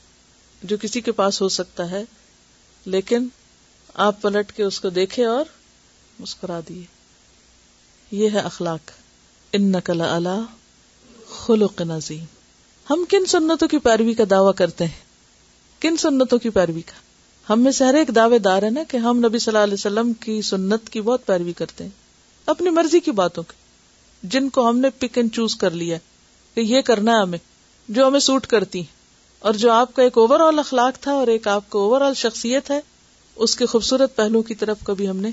جو 0.71 0.77
کسی 0.81 1.01
کے 1.07 1.11
پاس 1.21 1.41
ہو 1.41 1.49
سکتا 1.57 1.89
ہے 1.91 2.03
لیکن 2.97 3.27
آپ 4.09 4.21
پلٹ 4.21 4.51
کے 4.57 4.63
اس 4.63 4.79
کو 4.81 4.89
دیکھے 5.01 5.25
اور 5.31 5.45
مسکرا 6.19 6.59
دیے 6.69 6.83
یہ 8.23 8.29
ہے 8.33 8.39
اخلاق 8.51 8.91
ان 9.55 9.63
نقل 9.71 10.01
اللہ 10.01 10.39
خلق 11.31 11.81
نظیم 11.89 12.23
ہم 12.89 13.03
کن 13.09 13.25
سنتوں 13.33 13.67
کی 13.67 13.77
پیروی 13.83 14.13
کا 14.13 14.23
دعویٰ 14.29 14.53
کرتے 14.61 14.85
ہیں 14.85 15.03
کن 15.81 15.97
سنتوں 15.97 16.37
کی 16.45 16.49
پیروی 16.57 16.81
کا 16.85 16.97
ہم 17.51 17.61
میں 17.63 17.71
سے 17.77 17.83
ہر 17.85 17.93
ایک 17.99 18.09
دعوے 18.15 18.39
دار 18.47 18.63
ہے 18.63 18.69
نا 18.69 18.81
کہ 18.89 18.97
ہم 19.05 19.17
نبی 19.25 19.39
صلی 19.39 19.51
اللہ 19.51 19.63
علیہ 19.63 19.73
وسلم 19.79 20.11
کی 20.25 20.41
سنت 20.49 20.89
کی 20.89 21.01
بہت 21.01 21.25
پیروی 21.25 21.53
کرتے 21.61 21.83
ہیں 21.83 21.91
اپنی 22.53 22.69
مرضی 22.79 22.99
کی 23.07 23.11
باتوں 23.19 23.43
کی 23.51 24.27
جن 24.33 24.49
کو 24.57 24.67
ہم 24.69 24.79
نے 24.79 24.89
پک 24.99 25.17
اینڈ 25.17 25.33
چوز 25.35 25.55
کر 25.63 25.71
لیا 25.81 25.97
کہ 26.55 26.61
یہ 26.71 26.81
کرنا 26.89 27.15
ہے 27.15 27.21
ہمیں 27.21 27.37
جو 27.97 28.07
ہمیں 28.07 28.19
سوٹ 28.27 28.47
کرتی 28.55 28.79
ہیں 28.79 28.93
اور 29.47 29.53
جو 29.63 29.71
آپ 29.71 29.93
کا 29.95 30.03
ایک 30.03 30.17
اوور 30.17 30.39
آل 30.47 30.59
اخلاق 30.59 30.99
تھا 31.03 31.11
اور 31.21 31.27
ایک 31.35 31.47
آپ 31.53 31.69
کا 31.69 31.79
اوور 31.79 32.01
آل 32.07 32.13
شخصیت 32.23 32.71
ہے 32.71 32.79
اس 33.45 33.55
کے 33.55 33.65
خوبصورت 33.75 34.15
پہلو 34.15 34.41
کی 34.51 34.55
طرف 34.65 34.83
کبھی 34.87 35.09
ہم 35.09 35.19
نے 35.25 35.29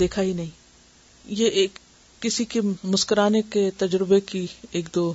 دیکھا 0.00 0.22
ہی 0.22 0.32
نہیں 0.40 0.50
یہ 1.42 1.46
ایک 1.62 1.78
کسی 2.20 2.44
کے 2.52 2.60
مسکرانے 2.92 3.40
کے 3.50 3.68
تجربے 3.78 4.18
کی 4.30 4.46
ایک 4.78 4.86
دو 4.94 5.12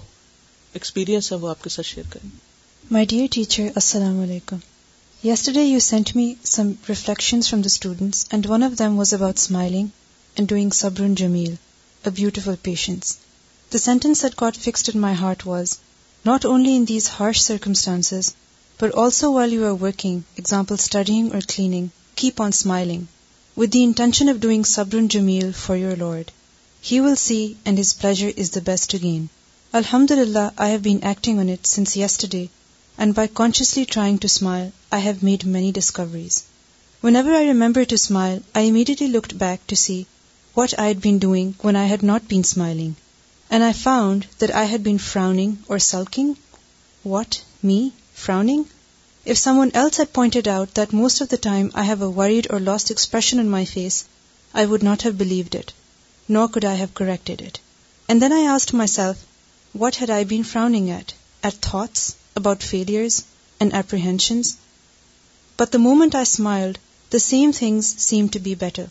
ایکسپیرینس 0.79 1.31
ہے 1.31 1.37
وہ 1.37 1.49
آپ 1.49 1.63
کے 1.63 1.69
ساتھ 1.69 1.87
شیئر 1.87 2.05
کریں 2.09 2.29
مائی 2.95 3.05
ڈیئر 3.13 3.25
ٹیچر 3.31 3.63
السلام 3.81 4.19
علیکم 4.25 4.57
yesterday 5.27 5.63
you 5.63 5.79
sent 5.87 6.15
me 6.15 6.33
some 6.53 6.69
reflections 6.89 7.49
from 7.49 7.61
the 7.61 7.67
students 7.73 8.25
and 8.33 8.45
one 8.49 8.63
of 8.63 8.77
them 8.79 8.97
was 8.99 9.13
about 9.13 9.37
smiling 9.37 9.87
and 10.35 10.49
doing 10.49 10.69
سبرن 10.81 11.15
Jamil 11.23 11.49
a 12.03 12.09
beautiful 12.21 12.55
patience 12.69 13.15
the 13.73 13.77
sentence 13.87 14.23
it 14.23 14.41
got 14.41 14.57
fixed 14.65 14.89
in 14.93 15.01
my 15.01 15.15
heart 15.21 15.45
was 15.47 15.75
not 16.25 16.45
only 16.51 16.75
in 16.75 16.85
these 16.89 17.09
harsh 17.19 17.41
circumstances 17.47 18.33
but 18.81 18.95
also 19.03 19.33
while 19.37 19.53
you 19.53 19.65
are 19.73 19.81
working 19.81 20.19
example 20.35 20.75
studying 20.79 21.33
اور 21.33 21.41
cleaning 21.55 21.87
keep 22.21 22.41
on 22.41 22.49
smiling 22.53 23.03
with 23.59 23.73
the 23.73 23.83
intention 23.83 24.29
of 24.29 24.41
doing 24.47 24.63
سبرن 24.77 25.07
Jamil 25.17 25.51
for 25.65 25.77
your 25.77 25.95
Lord 25.97 26.31
He 26.85 26.99
will 26.99 27.15
see, 27.15 27.55
and 27.63 27.77
his 27.77 27.93
pleasure 27.93 28.27
is 28.27 28.49
the 28.49 28.59
best 28.59 28.89
to 28.89 28.99
gain. 28.99 29.29
Alhamdulillah, 29.73 30.53
I 30.57 30.67
have 30.67 30.83
been 30.83 31.05
acting 31.05 31.39
on 31.39 31.47
it 31.47 31.65
since 31.65 31.95
yesterday, 31.95 32.49
and 32.97 33.15
by 33.15 33.27
consciously 33.27 33.85
trying 33.85 34.17
to 34.17 34.27
smile, 34.27 34.73
I 34.91 34.99
have 34.99 35.23
made 35.23 35.45
many 35.45 35.71
discoveries. 35.71 36.43
Whenever 36.99 37.33
I 37.33 37.45
remember 37.45 37.85
to 37.85 37.97
smile, 37.97 38.41
I 38.53 38.61
immediately 38.61 39.07
looked 39.07 39.37
back 39.37 39.65
to 39.67 39.77
see 39.77 40.07
what 40.53 40.77
I 40.77 40.87
had 40.87 40.99
been 40.99 41.19
doing 41.19 41.55
when 41.61 41.77
I 41.77 41.85
had 41.85 42.03
not 42.03 42.27
been 42.27 42.43
smiling. 42.43 42.97
And 43.49 43.63
I 43.63 43.71
found 43.71 44.27
that 44.39 44.53
I 44.53 44.65
had 44.65 44.83
been 44.83 44.97
frowning 44.97 45.59
or 45.69 45.79
sulking. 45.79 46.35
What? 47.01 47.41
Me? 47.61 47.93
Frowning? 48.13 48.65
If 49.23 49.37
someone 49.37 49.71
else 49.73 49.95
had 49.95 50.11
pointed 50.11 50.49
out 50.49 50.73
that 50.73 50.91
most 50.91 51.21
of 51.21 51.29
the 51.29 51.45
time 51.51 51.71
I 51.73 51.83
have 51.83 52.01
a 52.01 52.09
worried 52.09 52.47
or 52.49 52.59
lost 52.59 52.91
expression 52.91 53.39
on 53.39 53.49
my 53.49 53.63
face, 53.63 54.03
I 54.53 54.65
would 54.65 54.83
not 54.83 55.03
have 55.03 55.17
believed 55.17 55.55
it 55.55 55.71
nor 56.27 56.47
could 56.47 56.65
I 56.65 56.75
have 56.75 56.95
corrected 56.99 57.41
it. 57.41 57.59
And 58.07 58.21
then 58.21 58.33
I 58.33 58.51
asked 58.55 58.73
myself, 58.73 59.23
what 59.73 59.95
had 59.95 60.09
I 60.09 60.23
been 60.23 60.49
frowning 60.51 60.89
at? 60.89 61.13
At 61.43 61.67
thoughts 61.69 62.15
about 62.35 62.71
failures 62.71 63.23
and 63.59 63.73
apprehensions? 63.73 64.57
But 65.57 65.71
the 65.71 65.85
moment 65.87 66.15
I 66.15 66.23
smiled, 66.23 66.79
the 67.09 67.19
same 67.19 67.53
things 67.53 67.87
seemed 68.07 68.33
to 68.33 68.45
be 68.47 68.55
better. 68.55 68.89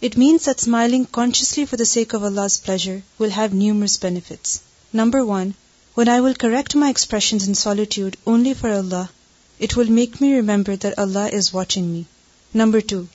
It 0.00 0.16
means 0.16 0.44
that 0.44 0.60
smiling 0.60 1.06
consciously 1.06 1.64
for 1.64 1.76
the 1.76 1.92
sake 1.92 2.12
of 2.12 2.22
Allah's 2.22 2.58
pleasure 2.58 3.02
will 3.18 3.30
have 3.30 3.54
numerous 3.54 3.96
benefits. 3.96 4.62
Number 4.92 5.24
one, 5.24 5.54
when 5.94 6.08
I 6.08 6.20
will 6.20 6.42
correct 6.42 6.76
my 6.76 6.88
expressions 6.90 7.46
in 7.48 7.54
solitude 7.54 8.16
only 8.26 8.54
for 8.54 8.70
Allah, 8.70 9.10
it 9.58 9.76
will 9.76 9.90
make 10.00 10.20
me 10.20 10.34
remember 10.34 10.76
that 10.76 10.98
Allah 10.98 11.28
is 11.28 11.52
watching 11.52 11.90
me. 11.92 12.06
Number 12.52 12.80
two, 12.80 13.08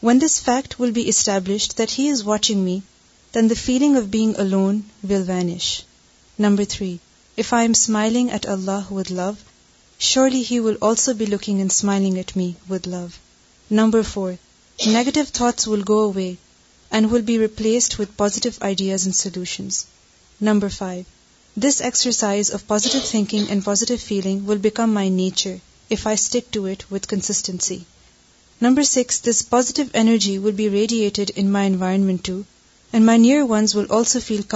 when 0.00 0.18
this 0.18 0.38
fact 0.40 0.78
will 0.78 0.92
be 0.92 1.08
established 1.08 1.76
that 1.78 1.98
He 1.98 2.08
is 2.08 2.24
watching 2.32 2.64
me, 2.70 2.78
then 3.32 3.48
the 3.48 3.62
feeling 3.68 3.96
of 3.96 4.10
being 4.10 4.34
alone 4.36 4.82
will 5.04 5.22
vanish. 5.22 5.84
Number 6.36 6.64
3, 6.64 6.98
if 7.36 7.52
I 7.52 7.62
am 7.62 7.74
smiling 7.74 8.30
at 8.32 8.46
Allah 8.46 8.86
with 8.90 9.10
love, 9.10 9.38
surely 9.98 10.42
He 10.42 10.58
will 10.58 10.76
also 10.82 11.14
be 11.14 11.26
looking 11.26 11.60
and 11.60 11.72
smiling 11.72 12.18
at 12.18 12.34
me 12.34 12.56
with 12.68 12.86
love. 12.86 13.18
Number 13.68 14.02
4, 14.02 14.38
negative 14.86 15.28
thoughts 15.28 15.66
will 15.66 15.82
go 15.82 16.00
away 16.00 16.38
and 16.90 17.10
will 17.10 17.22
be 17.22 17.38
replaced 17.38 17.98
with 17.98 18.16
positive 18.16 18.60
ideas 18.62 19.06
and 19.06 19.14
solutions. 19.14 19.86
Number 20.40 20.68
5, 20.68 21.06
this 21.56 21.80
exercise 21.80 22.50
of 22.50 22.66
positive 22.66 23.04
thinking 23.04 23.48
and 23.48 23.64
positive 23.64 24.00
feeling 24.00 24.44
will 24.44 24.58
become 24.58 24.92
my 24.92 25.08
nature 25.08 25.60
if 25.88 26.06
I 26.06 26.16
stick 26.16 26.50
to 26.52 26.66
it 26.66 26.90
with 26.90 27.08
consistency. 27.08 27.84
Number 28.60 28.82
6, 28.82 29.20
this 29.20 29.42
positive 29.42 29.90
energy 29.94 30.38
will 30.40 30.58
be 30.62 30.68
radiated 30.68 31.30
in 31.30 31.52
my 31.52 31.62
environment 31.74 32.24
too, 32.24 32.44
کیا 32.92 33.62
سیکھا 33.72 34.50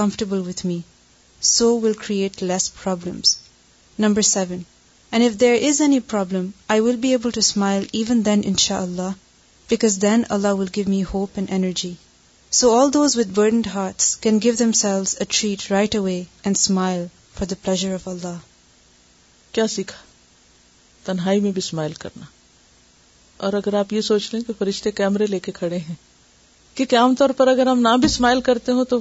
تنہائی 21.03 21.39
میں 21.39 21.51
بھی 21.51 21.59
smile 21.59 21.93
کرنا 21.93 22.25
اور 23.45 23.53
اگر 23.53 23.73
آپ 23.77 23.93
یہ 23.93 24.01
سوچ 24.01 24.29
رہے 24.31 24.37
ہیں 24.39 24.43
کہ 24.47 24.53
فرشتے 24.59 24.91
کیمرے 24.91 25.25
لے 25.27 25.39
کے 25.45 25.51
کھڑے 25.51 25.77
ہیں 25.77 25.95
کیونکہ 26.75 26.95
عام 26.97 27.13
طور 27.19 27.29
پر 27.37 27.47
اگر 27.47 27.67
ہم 27.67 27.79
نہ 27.81 27.95
بھی 27.99 28.05
اسمائل 28.05 28.41
کرتے 28.47 28.71
ہوں 28.71 28.85
تو 28.93 28.99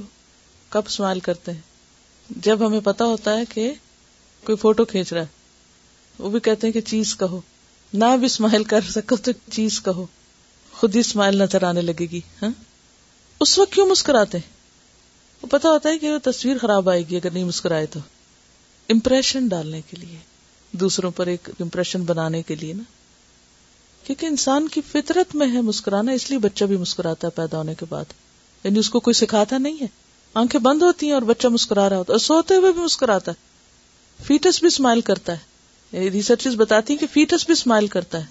کب 0.71 0.83
اسمائل 0.87 1.21
کرتے 1.29 1.53
ہیں 1.53 2.35
جب 2.43 2.67
ہمیں 2.67 2.81
پتا 2.85 3.05
ہوتا 3.05 3.37
ہے 3.39 3.45
کہ 3.55 3.73
کوئی 4.45 4.57
فوٹو 4.65 4.85
کھینچ 4.93 5.13
رہا 5.13 5.21
ہے 5.21 6.23
وہ 6.23 6.31
بھی 6.31 6.41
کہتے 6.47 6.67
ہیں 6.67 6.73
کہ 6.75 6.81
چیز 6.91 7.15
کہو 7.19 7.41
نہ 7.93 8.05
بھی 8.21 8.27
اسمائل 8.27 8.65
کر 8.75 8.81
سکو 8.91 9.17
تو 9.29 9.33
چیز 9.53 9.81
کہو 9.83 10.05
خود 10.73 10.95
ہی 10.95 11.01
اسمائل 11.01 11.39
نظر 11.43 11.63
آنے 11.65 11.83
لگے 11.83 12.07
گی 12.13 12.21
ہاں 12.43 12.51
اس 13.45 13.59
وقت 13.59 13.73
کیوں 13.73 13.87
مسکراتے 13.87 14.39
ہیں 14.39 14.53
وہ 15.43 15.49
پتا 15.59 15.71
ہوتا 15.71 15.89
ہے 15.89 15.99
کہ 15.99 16.11
وہ 16.13 16.19
تصویر 16.31 16.59
خراب 16.61 16.89
آئے 16.91 17.03
گی 17.11 17.17
اگر 17.17 17.31
نہیں 17.31 17.45
مسکرائے 17.45 17.87
تو 17.97 18.01
امپریشن 18.93 19.47
ڈالنے 19.49 19.81
کے 19.91 19.97
لیے 20.01 20.17
دوسروں 20.81 21.11
پر 21.17 21.27
ایک 21.33 21.49
امپریشن 21.61 22.03
بنانے 22.05 22.43
کے 22.47 22.55
لیے 22.61 22.73
نا 22.75 22.83
کیونکہ 24.07 24.27
انسان 24.27 24.67
کی 24.69 24.81
فطرت 24.91 25.35
میں 25.41 25.47
ہے 25.53 25.61
مسکرانا 25.69 26.13
اس 26.13 26.29
لیے 26.31 26.39
بچہ 26.39 26.65
بھی 26.73 26.77
مسکراتا 26.77 27.27
ہے 27.27 27.33
پیدا 27.37 27.57
ہونے 27.59 27.75
کے 27.81 27.87
بعد 27.89 28.13
یعنی 28.65 28.79
اس 28.79 28.91
کو 28.91 29.01
کوئی 29.07 29.15
سکھاتا 29.15 29.59
نہیں 29.59 29.77
ہے 29.81 29.87
آنکھیں 30.41 30.61
بند 30.61 30.83
ہوتی 30.83 31.07
ہیں 31.07 31.13
اور 31.15 31.23
بچہ 31.31 31.49
مسکرا 31.53 31.89
رہا 31.89 31.97
ہوتا 31.99 32.11
ہے 32.11 32.15
اور 32.15 32.21
سوتے 32.25 32.55
ہوئے 32.57 32.73
بھی 32.73 32.83
مسکراتا 32.83 33.33
ہے 33.33 34.25
فیٹس 34.27 34.59
بھی 34.61 34.67
اسمائل 34.69 35.01
کرتا 35.11 35.33
ہے 35.33 35.93
یعنی 35.93 36.11
ریسرچ 36.11 36.47
بتاتی 36.57 36.93
ہیں 36.93 37.01
کہ 37.01 37.07
فیٹس 37.13 37.45
بھی 37.47 37.53
اسمائل 37.53 37.87
کرتا 37.97 38.19
ہے 38.21 38.25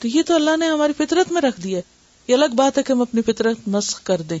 تو 0.00 0.08
یہ 0.08 0.22
تو 0.26 0.34
اللہ 0.34 0.56
نے 0.56 0.68
ہماری 0.68 0.92
فطرت 0.98 1.32
میں 1.32 1.42
رکھ 1.42 1.60
دیا 1.60 1.78
ہے 1.78 1.96
یہ 2.30 2.34
الگ 2.36 2.54
بات 2.56 2.78
ہے 2.78 2.82
کہ 2.82 2.92
ہم 2.92 3.02
اپنی 3.02 3.22
فطرت 3.32 3.68
مسخ 3.76 4.02
کر 4.06 4.20
دیں 4.32 4.38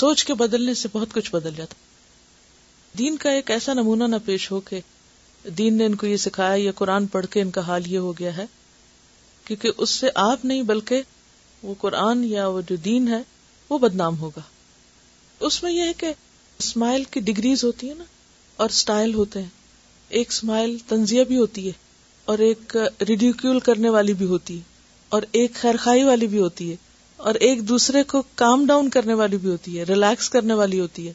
سوچ 0.00 0.24
کے 0.24 0.34
بدلنے 0.42 0.74
سے 0.82 0.88
بہت 0.92 1.12
کچھ 1.14 1.30
بدل 1.34 1.54
جاتا 1.56 1.74
دین 2.98 3.16
کا 3.16 3.30
ایک 3.32 3.50
ایسا 3.50 3.72
نمونہ 3.74 4.04
نہ 4.10 4.16
پیش 4.26 4.50
ہو 4.50 4.60
کہ 4.68 4.80
دین 5.58 5.74
نے 5.78 5.86
ان 5.86 5.94
کو 6.00 6.06
یہ 6.06 6.16
سکھایا 6.22 6.54
یا 6.64 6.72
قرآن 6.76 7.06
پڑھ 7.12 7.26
کے 7.30 7.40
ان 7.42 7.50
کا 7.50 7.60
حال 7.66 7.86
یہ 7.92 7.98
ہو 7.98 8.12
گیا 8.18 8.36
ہے 8.36 8.44
کیونکہ 9.44 9.72
اس 9.82 9.90
سے 9.90 10.08
آپ 10.24 10.44
نہیں 10.44 10.62
بلکہ 10.62 11.02
وہ 11.62 11.74
قرآن 11.80 12.22
یا 12.24 12.46
وہ 12.48 12.60
جو 12.68 12.76
دین 12.84 13.08
ہے 13.12 13.20
وہ 13.68 13.78
بدنام 13.78 14.18
ہوگا 14.18 14.40
اس 15.46 15.62
میں 15.62 15.72
یہ 15.72 15.88
ہے 15.88 15.92
کہ 15.98 16.12
اسمائل 16.58 17.04
کی 17.10 17.20
ڈگریز 17.30 17.64
ہوتی 17.64 17.88
ہیں 17.88 17.94
نا 17.94 18.04
اور 18.62 18.70
اسٹائل 18.70 19.14
ہوتے 19.14 19.42
ہیں 19.42 19.48
ایک 20.18 20.28
اسمائل 20.30 20.76
تنزیہ 20.88 21.24
بھی 21.24 21.36
ہوتی 21.36 21.66
ہے 21.66 21.72
اور 22.32 22.38
ایک 22.46 22.76
ریڈیوکیول 23.08 23.60
کرنے 23.68 23.88
والی 23.90 24.12
بھی 24.14 24.26
ہوتی 24.26 24.56
ہے 24.56 24.70
اور 25.16 25.22
ایک 25.38 25.54
خیرخائی 25.60 26.04
والی 26.04 26.26
بھی 26.34 26.38
ہوتی 26.38 26.70
ہے 26.70 26.76
اور 27.30 27.34
ایک 27.46 27.68
دوسرے 27.68 28.02
کو 28.12 28.22
کام 28.34 28.64
ڈاؤن 28.66 28.88
کرنے 28.90 29.14
والی 29.14 29.36
بھی 29.38 29.50
ہوتی 29.50 29.78
ہے 29.78 29.84
ریلیکس 29.88 30.28
کرنے 30.30 30.54
والی 30.60 30.80
ہوتی 30.80 31.06
ہے 31.08 31.12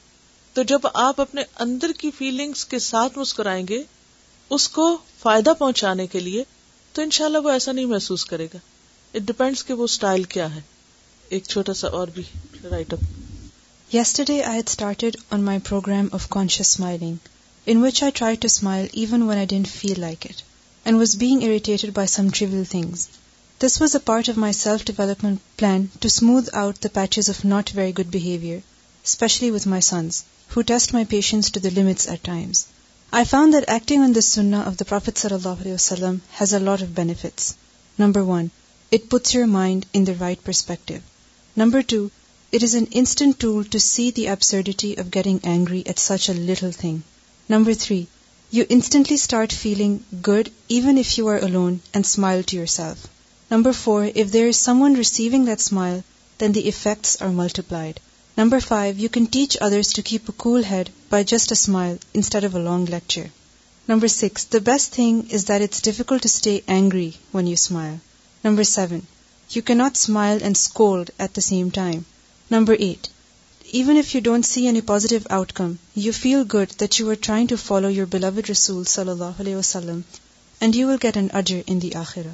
تو 0.53 0.63
جب 0.71 0.87
آپ 1.07 1.21
اپنے 1.21 1.41
اندر 1.65 1.91
کی 1.97 2.11
فیلنگس 2.17 2.65
کے 2.73 2.79
ساتھ 2.89 3.17
مسکرائیں 3.19 3.65
گے 3.69 3.81
اس 4.55 4.67
کو 4.75 4.83
فائدہ 5.19 5.49
پہنچانے 5.59 6.05
کے 6.11 6.19
لیے 6.19 6.43
تو 6.93 7.01
انشاءاللہ 7.01 7.37
وہ 7.43 7.49
ایسا 7.49 7.71
نہیں 7.71 7.85
محسوس 7.85 8.23
کرے 8.25 8.45
گا 8.53 8.57
اٹ 8.57 9.15
اٹ 9.15 9.27
ڈپینڈس 9.27 9.63
کہ 9.65 9.73
وہ 9.79 9.83
اسٹائل 9.85 10.23
کیا 10.35 10.53
ہے 10.55 10.61
ایک 11.35 11.43
چھوٹا 11.47 11.73
سا 11.79 11.87
اور 11.97 12.07
بھی 12.15 12.23
write 12.71 12.93
up 12.93 13.95
yesterday 13.95 14.33
I 14.33 14.41
I 14.41 14.49
I 14.51 14.57
had 14.57 14.67
started 14.69 15.15
on 15.29 15.41
my 15.43 15.57
my 15.57 15.67
programme 15.69 16.05
of 16.05 16.13
of 16.13 16.21
of 16.21 16.29
conscious 16.33 16.69
smiling 16.69 17.15
in 17.71 17.83
which 17.85 17.99
try 18.13 18.35
to 18.35 18.41
to 18.41 18.53
smile 18.53 18.87
even 18.91 19.21
when 19.29 19.43
don't 19.49 19.67
feel 19.71 19.99
like 20.01 20.27
and 20.27 20.97
was 20.97 21.15
was 21.23 21.43
irritated 21.43 21.91
by 21.95 22.07
some 22.15 22.27
trivial 22.33 22.63
things 22.69 23.07
this 23.65 23.97
part 24.05 24.29
self 24.55 24.85
development 24.91 25.57
plan 25.59 25.85
out 26.63 26.83
the 26.83 26.87
patches 26.93 27.31
not 27.55 27.71
very 27.75 27.97
good 27.97 28.11
behaviour 28.13 28.59
especially 29.05 29.51
with 29.51 29.67
my 29.67 29.79
my 29.79 29.87
sons 30.11 30.23
who 30.55 30.61
test 30.73 30.95
patience 31.09 31.51
to 31.51 31.59
the 31.63 31.69
limits 31.79 32.07
at 32.09 32.25
times 32.25 32.65
I 33.11 33.23
found 33.23 33.53
that 33.53 33.69
acting 33.69 34.01
on 34.01 34.11
the 34.11 34.21
sunnah 34.21 34.63
of 34.63 34.75
the 34.75 34.83
Prophet 34.83 35.15
sallallahu 35.15 35.63
alaihi 35.63 35.77
wasallam 35.77 36.19
has 36.31 36.51
a 36.51 36.59
lot 36.59 36.81
of 36.81 36.93
benefits. 36.93 37.55
Number 37.97 38.21
one, 38.21 38.51
it 38.91 39.09
puts 39.09 39.33
your 39.33 39.47
mind 39.47 39.85
in 39.93 40.03
the 40.03 40.15
right 40.15 40.43
perspective. 40.43 41.01
Number 41.55 41.81
two, 41.81 42.11
it 42.51 42.63
is 42.63 42.73
an 42.73 42.87
instant 42.87 43.39
tool 43.39 43.63
to 43.63 43.79
see 43.79 44.11
the 44.11 44.27
absurdity 44.27 44.97
of 44.97 45.09
getting 45.09 45.39
angry 45.45 45.83
at 45.85 45.99
such 45.99 46.27
a 46.27 46.33
little 46.33 46.73
thing. 46.73 47.03
Number 47.47 47.73
three, 47.73 48.07
you 48.51 48.65
instantly 48.69 49.15
start 49.15 49.53
feeling 49.53 50.03
good 50.21 50.51
even 50.67 50.97
if 50.97 51.17
you 51.17 51.27
are 51.27 51.39
alone 51.39 51.79
and 51.93 52.05
smile 52.05 52.43
to 52.43 52.57
yourself. 52.57 53.07
Number 53.49 53.71
four, 53.71 54.03
if 54.03 54.33
there 54.33 54.47
is 54.47 54.57
someone 54.57 54.95
receiving 54.95 55.45
that 55.45 55.61
smile, 55.61 56.03
then 56.39 56.51
the 56.51 56.67
effects 56.67 57.21
are 57.21 57.29
multiplied. 57.29 57.95
Number 58.39 58.59
five 58.67 58.93
you 58.99 59.07
can 59.13 59.23
teach 59.31 59.55
others 59.65 59.91
to 59.93 60.01
keep 60.05 60.29
a 60.29 60.33
cool 60.41 60.63
head 60.69 60.89
by 61.09 61.23
just 61.27 61.51
a 61.51 61.55
smile 61.59 61.95
instead 62.19 62.45
of 62.45 62.55
a 62.55 62.61
long 62.63 62.89
lecture 62.89 63.23
number 63.87 64.07
six 64.15 64.45
the 64.53 64.57
best 64.63 64.91
thing 64.93 65.33
is 65.33 65.47
that 65.47 65.61
it's 65.61 65.81
difficult 65.83 66.21
to 66.23 66.27
stay 66.33 66.57
angry 66.75 67.09
when 67.33 67.47
you 67.47 67.53
smile 67.59 67.95
number 68.43 68.63
seven 68.73 68.99
you 69.55 69.61
can 69.67 69.73
not 69.73 69.95
smile 69.97 70.37
and 70.41 70.55
scold 70.57 71.09
at 71.17 71.35
the 71.35 71.41
same 71.47 71.69
time 71.79 71.99
number 72.51 72.73
eight 72.87 73.07
even 73.79 73.97
if 73.97 74.13
you 74.15 74.21
don't 74.23 74.45
see 74.45 74.65
any 74.65 74.81
positive 74.91 75.19
outcome 75.61 75.73
you 75.95 76.11
feel 76.19 76.43
good 76.53 76.79
that 76.79 76.99
you 76.99 77.09
are 77.09 77.15
trying 77.29 77.47
to 77.49 77.55
follow 77.63 77.89
your 77.91 78.05
beloved 78.17 78.49
رسول 78.49 78.83
صلی 78.95 79.11
اللہ 79.11 79.41
علیہ 79.45 79.55
وسلم 79.55 79.99
and 80.59 80.75
you 80.75 80.87
will 80.89 80.97
get 81.07 81.17
an 81.17 81.27
اجر 81.41 81.61
in 81.65 81.81
the 81.81 81.93
آخرا 82.03 82.33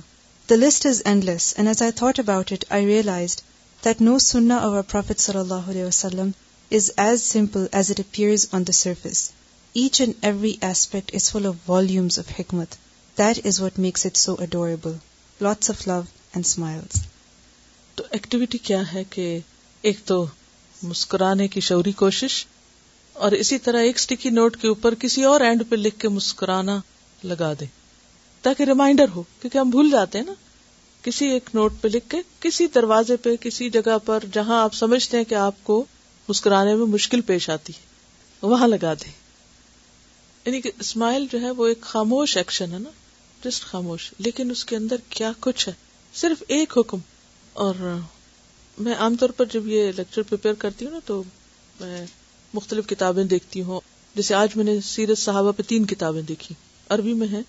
the 0.50 0.56
list 0.56 0.86
is 0.86 1.02
endless 1.30 1.54
and 1.58 1.68
as 1.68 1.82
I 1.82 1.92
thought 2.04 2.20
about 2.20 2.52
it 2.54 2.66
I 2.76 2.86
realized 2.88 3.42
ایک 3.88 3.98
تو 4.02 4.16
مسکرانے 20.82 21.48
کی 21.48 21.60
شوری 21.60 21.92
کوشش 21.92 22.46
اور 23.14 23.32
اسی 23.32 23.58
طرح 23.58 23.80
ایک 23.80 23.96
اسٹیکی 23.96 24.30
نوٹ 24.30 24.58
کے 24.62 24.68
اوپر 24.68 24.96
کسی 25.00 25.24
اور 25.24 25.42
لکھ 25.74 26.00
کے 26.00 26.10
مسکرانا 26.10 26.80
لگا 27.24 27.54
دے 27.60 27.66
تاکہ 28.42 28.64
ریمائنڈر 28.68 29.06
ہو 29.16 29.24
کیونکہ 29.42 29.58
ہم 29.58 29.70
بھول 29.70 29.92
جاتے 29.92 30.18
ہیں 30.18 30.26
نا 30.26 30.34
کسی 31.04 31.26
ایک 31.32 31.50
نوٹ 31.54 31.74
پہ 31.82 31.88
لکھ 31.94 32.08
کے 32.10 32.18
کسی 32.40 32.66
دروازے 32.76 33.16
پہ 33.24 33.36
کسی 33.42 33.70
جگہ 33.70 33.98
پر 34.06 34.24
جہاں 34.34 34.62
آپ 34.64 34.74
سمجھتے 34.76 35.18
ہیں 35.18 35.24
کہ 35.30 35.36
آپ 35.36 35.54
کو 35.64 35.84
مسکرانے 36.28 36.76
میں 36.76 36.86
مشکل 36.88 37.22
پیش 37.32 37.50
آتی 37.50 37.74
ہے 37.78 38.48
وہاں 38.50 38.68
لگا 38.68 38.94
دے 39.02 39.10
یعنی 40.46 40.62
کہ 40.62 40.72
اسمائل 40.80 41.26
جو 41.32 41.42
ہے 41.42 41.52
وہ 41.58 41.68
ایک 41.68 41.82
خاموش 41.92 42.36
ایکشن 42.38 42.74
ہے 42.74 42.80
نا 42.80 42.90
جسٹ 43.44 43.64
خاموش 43.66 44.12
لیکن 44.26 44.52
اس 44.52 44.64
کے 44.66 44.76
اندر 44.76 44.96
کیا 45.10 45.32
کچھ 45.40 45.68
ہے 45.68 45.74
صرف 46.22 46.44
ایک 46.56 46.78
حکم 46.78 46.98
اور 47.66 47.76
میں 48.88 48.94
عام 49.06 49.16
طور 49.20 49.30
پر 49.38 49.46
جب 49.54 49.68
یہ 49.68 49.92
لیکچر 49.98 50.54
کرتی 50.60 50.86
ہوں 50.86 50.92
نا 50.92 51.00
تو 51.06 51.22
میں 51.80 52.06
مختلف 52.54 52.88
کتابیں 52.88 53.24
دیکھتی 53.36 53.62
ہوں 53.64 53.80
جیسے 54.16 54.34
آج 54.36 54.56
میں 54.56 54.64
نے 54.66 54.80
سیرت 54.86 55.18
صحابہ 55.18 55.52
پہ 55.58 55.64
تین 55.68 55.86
کتابیں 55.92 56.22
دیکھی 56.22 56.56
عربی 56.96 57.14
میں 57.22 57.28
ہیں 57.28 57.42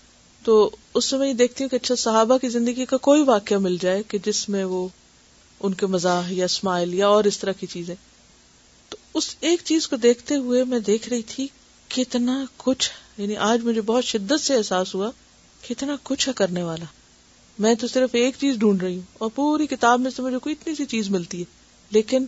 تو 0.45 0.55
اس 0.95 1.05
سے 1.11 1.17
میں 1.19 1.29
یہ 1.29 1.33
دیکھتی 1.35 1.65
ہوں 1.65 1.69
کہ 1.71 1.77
اچھا 1.77 1.95
صحابہ 1.99 2.37
کی 2.39 2.49
زندگی 2.55 2.85
کا 2.87 2.97
کوئی 3.07 3.23
واقعہ 3.27 3.57
مل 3.67 3.77
جائے 3.81 4.03
کہ 4.09 4.19
جس 4.25 4.49
میں 4.55 4.65
وہ 4.73 4.87
ان 5.67 5.75
کے 5.83 5.87
مزاح 5.93 6.27
یا 6.39 6.45
اسمائل 6.45 6.93
یا 6.95 7.07
اور 7.15 7.25
اس 7.31 7.39
طرح 7.39 7.53
کی 7.61 7.67
چیزیں 7.75 7.95
تو 8.89 8.97
اس 9.19 9.35
ایک 9.49 9.61
چیز 9.65 9.87
کو 9.89 9.97
دیکھتے 10.05 10.37
ہوئے 10.47 10.65
میں 10.73 10.79
دیکھ 10.89 11.09
رہی 11.09 11.23
تھی 11.29 11.47
کتنا 11.95 12.43
کچھ 12.65 12.91
یعنی 13.19 13.37
آج 13.49 13.63
مجھے 13.65 13.81
بہت 13.91 14.05
شدت 14.05 14.41
سے 14.41 14.55
احساس 14.55 14.95
ہوا 14.95 15.11
کتنا 15.69 15.97
کچھ 16.11 16.27
ہے 16.29 16.33
کرنے 16.37 16.63
والا 16.63 16.85
میں 17.65 17.75
تو 17.81 17.87
صرف 17.87 18.15
ایک 18.21 18.35
چیز 18.41 18.57
ڈھونڈ 18.61 18.83
رہی 18.83 18.95
ہوں 18.97 19.03
اور 19.19 19.31
پوری 19.35 19.67
کتاب 19.67 20.01
میں 20.01 20.11
سے 20.17 20.23
مجھے 20.23 20.39
کوئی 20.47 20.55
اتنی 20.61 20.75
سی 20.75 20.85
چیز 20.95 21.09
ملتی 21.17 21.41
ہے 21.41 21.45
لیکن 21.97 22.25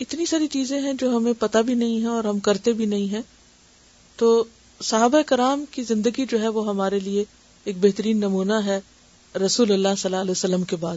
اتنی 0.00 0.26
ساری 0.26 0.46
چیزیں 0.52 0.80
ہیں 0.80 0.92
جو 1.00 1.16
ہمیں 1.16 1.32
پتہ 1.38 1.58
بھی 1.66 1.74
نہیں 1.82 2.00
ہے 2.02 2.06
اور 2.16 2.24
ہم 2.24 2.38
کرتے 2.48 2.72
بھی 2.80 2.86
نہیں 2.94 3.06
ہیں 3.12 3.22
تو 4.22 4.32
صحابہ 4.90 5.22
کرام 5.26 5.64
کی 5.70 5.82
زندگی 5.92 6.26
جو 6.30 6.40
ہے 6.42 6.48
وہ 6.58 6.66
ہمارے 6.68 6.98
لیے 7.00 7.24
ایک 7.70 7.76
بہترین 7.80 8.20
نمونہ 8.20 8.52
ہے 8.66 8.78
رسول 9.44 9.72
اللہ 9.72 9.94
صلی 9.98 10.08
اللہ 10.08 10.20
علیہ 10.22 10.30
وسلم 10.30 10.62
کے 10.70 10.76
بعد 10.80 10.96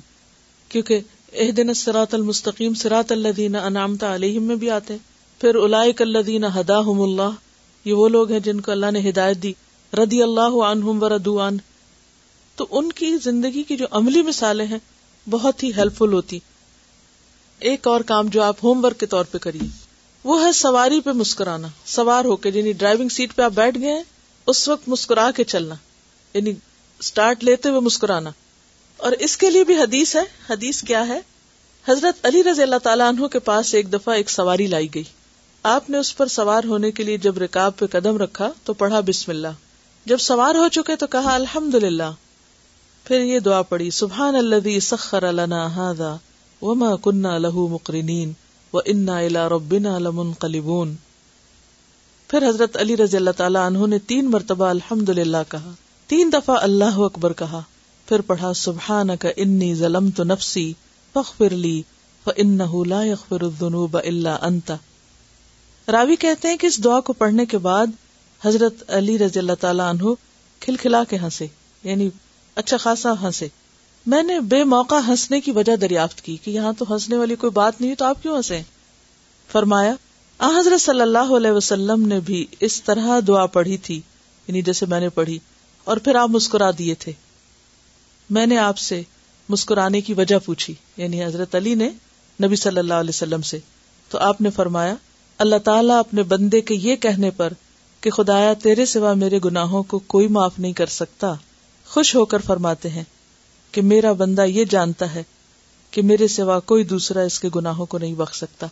کیونکہ 0.69 0.99
اح 1.43 1.49
دن 1.57 1.73
سراۃ 1.73 2.13
المستقیم 2.13 2.73
سراۃ 2.81 3.11
اللہ 3.15 3.31
ددین 3.37 3.55
انعامتا 3.55 4.13
علیہ 4.15 4.39
میں 4.47 4.55
بھی 4.63 4.69
آتے 4.77 4.97
پھر 5.41 5.55
الائک 5.63 6.01
اللہ 6.01 6.17
ددین 6.25 6.43
ہدا 6.55 6.79
ہم 6.87 7.01
اللہ 7.01 7.35
یہ 7.87 7.93
وہ 8.01 8.07
لوگ 8.09 8.31
ہیں 8.31 8.39
جن 8.49 8.61
کو 8.67 8.71
اللہ 8.71 8.91
نے 8.93 9.09
ہدایت 9.09 9.41
دی 9.43 9.51
ردی 10.01 10.21
اللہ 10.23 10.73
دن 11.25 11.57
تو 12.55 12.65
ان 12.77 12.91
کی 12.97 13.15
زندگی 13.23 13.63
کی 13.67 13.77
جو 13.77 13.85
عملی 13.99 14.21
مثالیں 14.23 14.65
ہیں 14.67 14.77
بہت 15.29 15.63
ہی 15.63 15.71
ہیلپ 15.77 15.97
فل 15.97 16.13
ہوتی 16.13 16.39
ایک 17.71 17.87
اور 17.87 18.01
کام 18.11 18.27
جو 18.31 18.41
آپ 18.43 18.63
ہوم 18.63 18.83
ورک 18.85 18.99
کے 18.99 19.05
طور 19.13 19.25
پہ 19.31 19.37
کریے 19.47 19.67
وہ 20.29 20.41
ہے 20.43 20.51
سواری 20.61 20.99
پہ 21.05 21.09
مسکرانا 21.21 21.67
سوار 21.95 22.25
ہو 22.25 22.35
کے 22.45 22.51
جنہیں 22.51 22.73
ڈرائیونگ 22.77 23.09
سیٹ 23.17 23.35
پہ 23.35 23.41
آپ 23.41 23.51
بیٹھ 23.55 23.77
گئے 23.81 24.01
اس 24.53 24.67
وقت 24.69 24.87
مسکرا 24.89 25.29
کے 25.35 25.43
چلنا 25.43 25.75
یعنی 26.35 26.51
لیتے 27.47 27.69
ہوئے 27.69 27.79
مسکرانا 27.81 28.29
اور 29.07 29.11
اس 29.27 29.35
کے 29.41 29.49
لیے 29.49 29.63
بھی 29.69 29.75
حدیث 29.81 30.15
ہے 30.15 30.21
حدیث 30.49 30.81
کیا 30.89 31.07
ہے 31.07 31.19
حضرت 31.87 32.25
علی 32.25 32.41
رضی 32.43 32.61
اللہ 32.63 32.81
تعالیٰ 32.87 33.07
عنہ 33.11 33.27
کے 33.35 33.39
پاس 33.49 33.73
ایک 33.79 33.91
دفعہ 33.93 34.13
ایک 34.19 34.29
سواری 34.29 34.65
لائی 34.73 34.87
گئی 34.95 35.03
آپ 35.71 35.89
نے 35.89 35.97
اس 35.97 36.15
پر 36.17 36.27
سوار 36.35 36.63
ہونے 36.71 36.91
کے 36.99 37.03
لیے 37.09 37.17
جب 37.27 37.37
رکاب 37.43 37.77
پہ 37.79 37.85
قدم 37.91 38.17
رکھا 38.23 38.49
تو 38.65 38.73
پڑھا 38.81 38.99
بسم 39.11 39.31
اللہ 39.31 39.61
جب 40.13 40.17
سوار 40.27 40.55
ہو 40.63 40.67
چکے 40.79 40.95
تو 41.03 41.07
کہا 41.15 41.35
الحمد 41.35 41.75
للہ 41.85 42.11
پھر 43.07 43.19
یہ 43.29 43.39
دعا 43.47 43.61
پڑی 43.71 43.89
سبحان 43.99 44.35
اللہ 44.35 46.95
کنہ 47.03 47.37
لہو 47.45 47.67
الى 47.77 49.47
ربنا 49.55 49.97
کلیبون 50.39 50.95
پھر 52.29 52.47
حضرت 52.49 52.77
علی 52.85 52.97
رضی 52.97 53.17
اللہ 53.17 53.37
تعالیٰ 53.41 53.65
انہوں 53.67 53.87
نے 53.95 53.99
تین 54.13 54.29
مرتبہ 54.31 54.67
الحمد 54.75 55.09
للہ 55.19 55.43
کہا 55.49 55.71
تین 56.07 56.29
دفعہ 56.33 56.55
اللہ 56.61 56.97
اکبر 57.05 57.33
کہا 57.37 57.59
پھر 58.07 58.21
پڑھا 58.25 58.53
سبحان 58.55 59.15
کا 59.19 59.29
انی 59.45 59.73
ظلم 59.75 60.09
تو 60.17 60.23
نفسی 60.23 60.71
لی 61.51 61.81
راوی 65.91 66.15
کہتے 66.19 66.47
ہیں 66.47 66.57
کہ 66.57 66.67
اس 66.67 66.83
دعا 66.83 66.99
کو 67.07 67.13
پڑھنے 67.21 67.45
کے 67.51 67.57
بعد 67.67 67.93
حضرت 68.45 68.83
علی 68.97 69.17
رضی 69.17 69.39
اللہ 69.39 69.59
تعالیٰ 69.59 69.91
کھلکھلا 70.65 71.03
کے 71.09 71.17
ہنسے 71.21 71.47
یعنی 71.83 72.09
اچھا 72.63 72.77
خاصا 72.85 73.13
ہنسے 73.21 73.47
میں 74.13 74.21
نے 74.23 74.39
بے 74.53 74.63
موقع 74.75 74.99
ہنسنے 75.07 75.41
کی 75.41 75.51
وجہ 75.59 75.75
دریافت 75.85 76.21
کی 76.25 76.37
کہ 76.43 76.51
یہاں 76.51 76.73
تو 76.77 76.91
ہنسنے 76.93 77.17
والی 77.17 77.35
کوئی 77.45 77.51
بات 77.61 77.81
نہیں 77.81 77.95
تو 77.99 78.05
آپ 78.05 78.21
کیوں 78.23 78.35
ہنسے 78.35 78.61
فرمایا 79.51 79.93
حضرت 80.57 80.81
صلی 80.81 81.01
اللہ 81.01 81.35
علیہ 81.37 81.51
وسلم 81.51 82.07
نے 82.07 82.19
بھی 82.25 82.45
اس 82.67 82.81
طرح 82.83 83.19
دعا 83.27 83.45
پڑھی 83.59 83.77
تھی 83.89 84.01
یعنی 84.47 84.61
جیسے 84.61 84.85
میں 84.89 84.99
نے 84.99 85.09
پڑھی 85.19 85.37
اور 85.91 85.97
پھر 86.03 86.15
آپ 86.15 86.29
مسکرا 86.33 86.69
دیے 86.77 86.93
تھے 86.99 87.11
میں 88.35 88.45
نے 88.47 88.57
آپ 88.57 88.77
سے 88.77 89.01
مسکرانے 89.49 89.99
کی 90.01 90.13
وجہ 90.17 90.37
پوچھی 90.45 90.73
یعنی 90.97 91.23
حضرت 91.23 91.55
علی 91.55 91.73
نے 91.81 91.89
نبی 92.43 92.55
صلی 92.61 92.79
اللہ 92.79 93.01
علیہ 93.03 93.15
وسلم 93.15 93.41
سے 93.49 93.59
تو 94.09 94.17
آپ 94.29 94.39
نے 94.41 94.49
فرمایا 94.55 94.95
اللہ 95.45 95.57
تعالیٰ 95.63 95.97
اپنے 95.99 96.23
بندے 96.31 96.61
کے 96.69 96.75
یہ 96.81 96.95
کہنے 97.05 97.31
پر 97.41 97.53
کہ 98.01 98.11
خدایا 98.15 98.53
تیرے 98.63 98.85
سوا 98.85 99.13
میرے 99.23 99.39
گناہوں 99.45 99.83
کو 99.93 99.99
کوئی 100.13 100.27
معاف 100.37 100.57
نہیں 100.59 100.73
کر 100.79 100.85
سکتا 100.95 101.33
خوش 101.93 102.15
ہو 102.15 102.25
کر 102.33 102.41
فرماتے 102.47 102.89
ہیں 102.89 103.03
کہ 103.71 103.81
میرا 103.91 104.11
بندہ 104.23 104.45
یہ 104.47 104.65
جانتا 104.69 105.13
ہے 105.13 105.23
کہ 105.91 106.01
میرے 106.11 106.27
سوا 106.37 106.59
کوئی 106.71 106.83
دوسرا 106.93 107.21
اس 107.31 107.39
کے 107.39 107.49
گناہوں 107.55 107.85
کو 107.93 107.97
نہیں 107.97 108.13
بخ 108.23 108.33
سکتا 108.35 108.67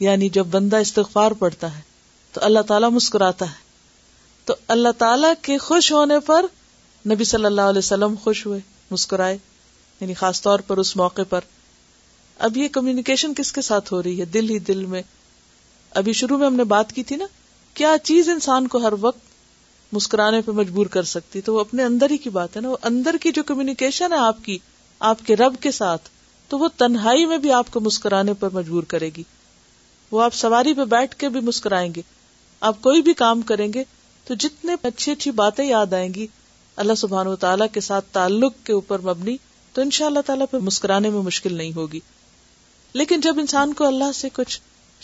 یعنی 0.00 0.28
جب 0.38 0.46
بندہ 0.50 0.76
استغفار 0.86 1.32
پڑتا 1.38 1.76
ہے 1.76 1.82
تو 2.32 2.40
اللہ 2.44 2.60
تعالیٰ 2.68 2.90
مسکراتا 2.90 3.50
ہے 3.50 3.62
تو 4.46 4.54
اللہ 4.74 4.88
تعالی 4.98 5.26
کے 5.42 5.56
خوش 5.58 5.90
ہونے 5.92 6.18
پر 6.26 6.46
نبی 7.10 7.24
صلی 7.24 7.44
اللہ 7.44 7.68
علیہ 7.72 7.78
وسلم 7.84 8.14
خوش 8.22 8.44
ہوئے 8.46 8.60
مسکرائے 8.90 9.36
یعنی 10.00 10.14
خاص 10.14 10.40
طور 10.42 10.58
پر 10.66 10.76
اس 10.78 10.94
موقع 10.96 11.22
پر 11.28 11.44
اب 12.48 12.56
یہ 12.56 12.68
کمیونیکیشن 12.72 13.34
کس 13.34 13.52
کے 13.52 13.62
ساتھ 13.62 13.92
ہو 13.92 14.02
رہی 14.02 14.18
ہے 14.20 14.24
دل 14.34 14.48
ہی 14.50 14.58
دل 14.68 14.84
میں 14.94 15.02
ابھی 16.00 16.12
شروع 16.20 16.38
میں 16.38 16.46
ہم 16.46 16.54
نے 16.56 16.64
بات 16.72 16.92
کی 16.92 17.02
تھی 17.10 17.16
نا 17.16 17.24
کیا 17.74 17.94
چیز 18.04 18.28
انسان 18.28 18.66
کو 18.68 18.78
ہر 18.86 18.92
وقت 19.00 19.32
مسکرانے 19.94 20.40
پہ 20.46 20.52
مجبور 20.52 20.86
کر 20.96 21.02
سکتی 21.10 21.40
تو 21.48 21.54
وہ 21.54 21.60
اپنے 21.60 21.82
اندر 21.84 22.10
ہی 22.10 22.16
کی 22.18 22.30
بات 22.36 22.56
ہے 22.56 22.60
نا 22.60 22.68
وہ 22.70 22.76
اندر 22.90 23.16
کی 23.22 23.30
جو 23.32 23.42
کمیونیکیشن 23.46 24.12
ہے 24.12 24.18
آپ 24.18 24.44
کی 24.44 24.58
آپ 25.10 25.24
کے 25.26 25.36
رب 25.36 25.56
کے 25.62 25.70
ساتھ 25.72 26.08
تو 26.48 26.58
وہ 26.58 26.68
تنہائی 26.78 27.26
میں 27.26 27.38
بھی 27.44 27.52
آپ 27.52 27.70
کو 27.72 27.80
مسکرانے 27.80 28.32
پر 28.40 28.48
مجبور 28.52 28.82
کرے 28.88 29.10
گی 29.16 29.22
وہ 30.10 30.22
آپ 30.22 30.34
سواری 30.34 30.74
پہ 30.74 30.84
بیٹھ 30.96 31.14
کے 31.18 31.28
بھی 31.36 31.40
مسکرائیں 31.50 31.88
گے 31.96 32.02
آپ 32.70 32.80
کوئی 32.82 33.02
بھی 33.02 33.12
کام 33.22 33.42
کریں 33.52 33.68
گے 33.74 33.82
تو 34.26 34.34
جتنے 34.42 34.74
اچھی 34.82 35.12
اچھی 35.12 35.30
باتیں 35.40 35.64
یاد 35.64 35.92
آئیں 35.92 36.08
گی 36.14 36.26
اللہ 36.82 36.94
سبحان 36.98 37.26
و 37.26 37.34
تعالیٰ 37.44 37.66
کے 37.72 37.80
ساتھ 37.86 38.04
تعلق 38.12 38.52
کے 38.66 38.72
اوپر 38.72 39.00
مبنی 39.08 39.36
تو 39.72 39.82
ان 39.82 39.90
شاء 39.96 40.06
اللہ 40.06 40.20
تعالیٰ 40.26 40.46
پہ 40.50 40.56
مسکرانے 40.68 41.10
میں 41.10 41.20
مشکل 41.22 41.54
نہیں 41.56 41.72
ہوگی 41.76 42.00
لیکن 43.00 43.20
جب 43.20 43.38
انسان 43.38 43.72
کو 43.80 43.86
اللہ 43.86 44.12
سے 44.14 44.28
کچھ 44.32 44.60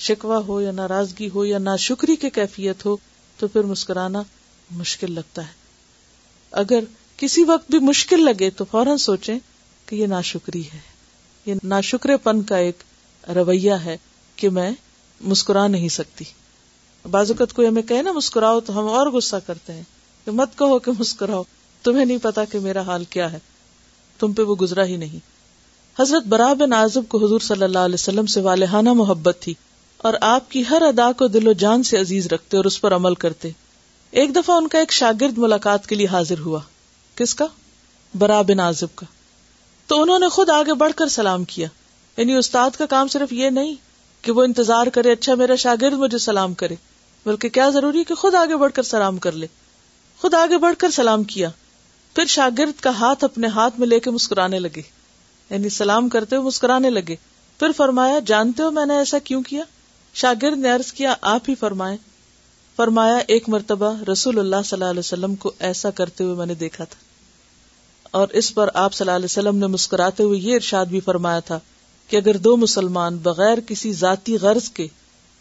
شکوا 0.07 0.39
ہو 0.49 0.61
یا 0.61 0.71
ناراضگی 0.73 1.29
ہو 1.35 1.45
یا 1.45 1.59
ناشکری 1.59 1.97
شکری 1.97 2.17
کی 2.17 2.31
کیفیت 2.41 2.85
ہو 2.87 2.97
تو 3.39 3.49
پھر 3.49 3.63
مسکرانا 3.73 4.23
مشکل 4.77 5.13
لگتا 5.13 5.43
ہے 5.47 5.59
اگر 6.63 6.85
کسی 7.17 7.45
وقت 7.49 7.71
بھی 7.71 7.79
مشکل 7.89 8.25
لگے 8.25 8.51
تو 8.61 8.65
فوراً 8.71 8.97
سوچے 9.07 9.35
کہ 9.87 9.97
یہ 9.97 10.07
نا 10.07 10.21
شکری 10.33 10.63
ہے 10.75 10.79
یہ 11.47 11.55
نا 11.63 11.81
شکر 11.91 12.17
پن 12.23 12.43
کا 12.53 12.57
ایک 12.69 12.83
رویہ 13.37 13.73
ہے 13.85 13.97
کہ 14.37 14.51
میں 14.61 14.71
مسکرا 15.33 15.67
نہیں 15.69 15.89
سکتی 15.99 16.25
بازوقت 17.09 17.53
کو 17.57 17.67
ہمیں 17.69 18.03
نا 18.05 18.13
مسکراؤ 18.13 18.61
تو 18.67 18.79
ہم 18.79 18.89
اور 18.97 19.07
غصہ 19.13 19.37
کرتے 19.47 19.73
ہیں 19.73 19.83
کہ 20.25 20.31
کہ 20.31 20.31
مت 20.37 20.57
کہو 20.59 20.93
مسکراؤ 20.99 21.43
تمہیں 21.83 22.05
نہیں 22.05 22.19
پتا 22.23 22.45
کہ 22.53 22.59
میرا 22.61 22.81
حال 22.87 23.05
کیا 23.15 23.31
ہے 23.33 23.39
تم 24.19 24.33
پہ 24.33 24.43
وہ 24.49 24.55
گزرا 24.61 24.85
ہی 24.87 24.97
نہیں 24.97 25.19
حضرت 26.01 26.27
برا 26.33 26.53
بن 26.59 26.73
کو 27.09 27.25
حضور 27.25 27.41
صلی 27.41 27.65
اللہ 27.65 27.79
علیہ 27.89 27.95
وسلم 28.01 28.27
سے 28.35 28.41
محبت 28.97 29.37
تھی 29.41 29.55
اور 30.09 30.15
آپ 30.21 30.51
کی 30.51 30.63
ہر 30.71 30.83
ادا 30.89 31.11
کو 31.19 31.29
دل 31.29 31.49
و 31.49 31.53
جان 31.63 31.83
سے 31.83 31.99
عزیز 32.01 32.27
رکھتے 32.33 32.57
اور 32.57 32.65
اس 32.65 32.81
پر 32.81 32.95
عمل 32.97 33.15
کرتے 33.25 33.49
ایک 34.21 34.35
دفعہ 34.37 34.57
ان 34.57 34.69
کا 34.69 34.79
ایک 34.79 34.93
شاگرد 34.93 35.39
ملاقات 35.39 35.87
کے 35.87 35.95
لیے 35.97 36.07
حاضر 36.13 36.39
ہوا 36.45 36.61
کس 37.17 37.35
کا 37.35 37.47
برا 38.19 38.41
بن 38.49 38.61
آزم 38.61 38.87
کا 38.95 39.07
تو 39.87 40.01
انہوں 40.03 40.19
نے 40.19 40.29
خود 40.37 40.51
آگے 40.51 40.75
بڑھ 40.85 40.93
کر 40.97 41.09
سلام 41.19 41.45
کیا 41.55 41.67
یعنی 42.17 42.35
استاد 42.37 42.77
کا 42.79 42.87
کام 42.95 43.09
صرف 43.09 43.33
یہ 43.33 43.51
نہیں 43.51 43.75
کہ 44.25 44.33
وہ 44.33 44.43
انتظار 44.45 44.87
کرے 44.93 45.13
اچھا 45.13 45.35
میرا 45.35 45.55
شاگرد 45.67 45.93
مجھے 45.99 46.19
سلام 46.19 46.55
کرے 46.63 46.75
بلکہ 47.25 47.49
کیا 47.57 47.69
ضروری 47.75 47.99
ہے 47.99 48.05
کہ 48.09 48.15
خود 48.15 48.35
آگے 48.35 48.57
بڑھ 48.57 48.73
کر 48.75 48.83
سلام 48.83 49.17
کر 49.25 49.33
لے 49.43 49.47
خود 50.19 50.35
آگے 50.35 50.59
بڑھ 50.59 50.75
کر 50.79 50.91
سلام 50.91 51.25
کیا 51.33 51.49
پھر 52.15 52.27
شاگرد 52.35 52.81
کا 52.83 52.91
ہاتھ 53.01 53.25
اپنے 53.25 53.49
ہاتھ 53.55 53.79
میں 53.81 53.87
لے 53.87 53.99
کے 54.07 54.11
مسکرانے 54.11 54.59
لگے 54.59 54.83
یعنی 55.51 55.69
سلام 55.77 56.09
کرتے 56.09 56.37
ہوئے 56.37 56.47
مسکرانے 56.47 56.91
لگے 56.91 57.17
پھر 57.59 57.73
فرمایا 57.77 58.19
جانتے 58.27 58.63
ہو 58.63 58.71
میں 58.71 58.87
نے 58.87 58.97
ایسا 58.99 59.19
کیوں 59.25 59.43
کیا 59.49 59.63
شاگرد 60.21 60.59
نے 60.59 60.71
عرض 60.71 60.93
کیا 60.93 61.15
آپ 61.33 61.49
ہی 61.49 61.55
فرمائے 61.61 61.97
فرمایا 62.77 63.17
ایک 63.35 63.49
مرتبہ 63.49 63.93
رسول 64.11 64.39
اللہ 64.39 64.63
صلی 64.65 64.77
اللہ 64.77 64.91
علیہ 64.91 64.99
وسلم 64.99 65.35
کو 65.45 65.53
ایسا 65.69 65.91
کرتے 65.99 66.25
ہوئے 66.25 66.35
میں 66.37 66.47
نے 66.47 66.55
دیکھا 66.65 66.85
تھا 66.91 66.99
اور 68.19 68.29
اس 68.41 68.55
پر 68.55 68.69
آپ 68.85 68.95
صلی 68.95 69.05
اللہ 69.05 69.17
علیہ 69.17 69.25
وسلم 69.31 69.57
نے 69.59 69.67
مسکراتے 69.75 70.23
ہوئے 70.23 70.39
یہ 70.39 70.55
ارشاد 70.55 70.87
بھی 70.95 71.01
فرمایا 71.01 71.41
تھا 71.51 71.59
کہ 72.09 72.17
اگر 72.17 72.37
دو 72.45 72.57
مسلمان 72.57 73.17
بغیر 73.23 73.59
کسی 73.67 73.93
ذاتی 74.03 74.37
غرض 74.43 74.69
کے 74.79 74.87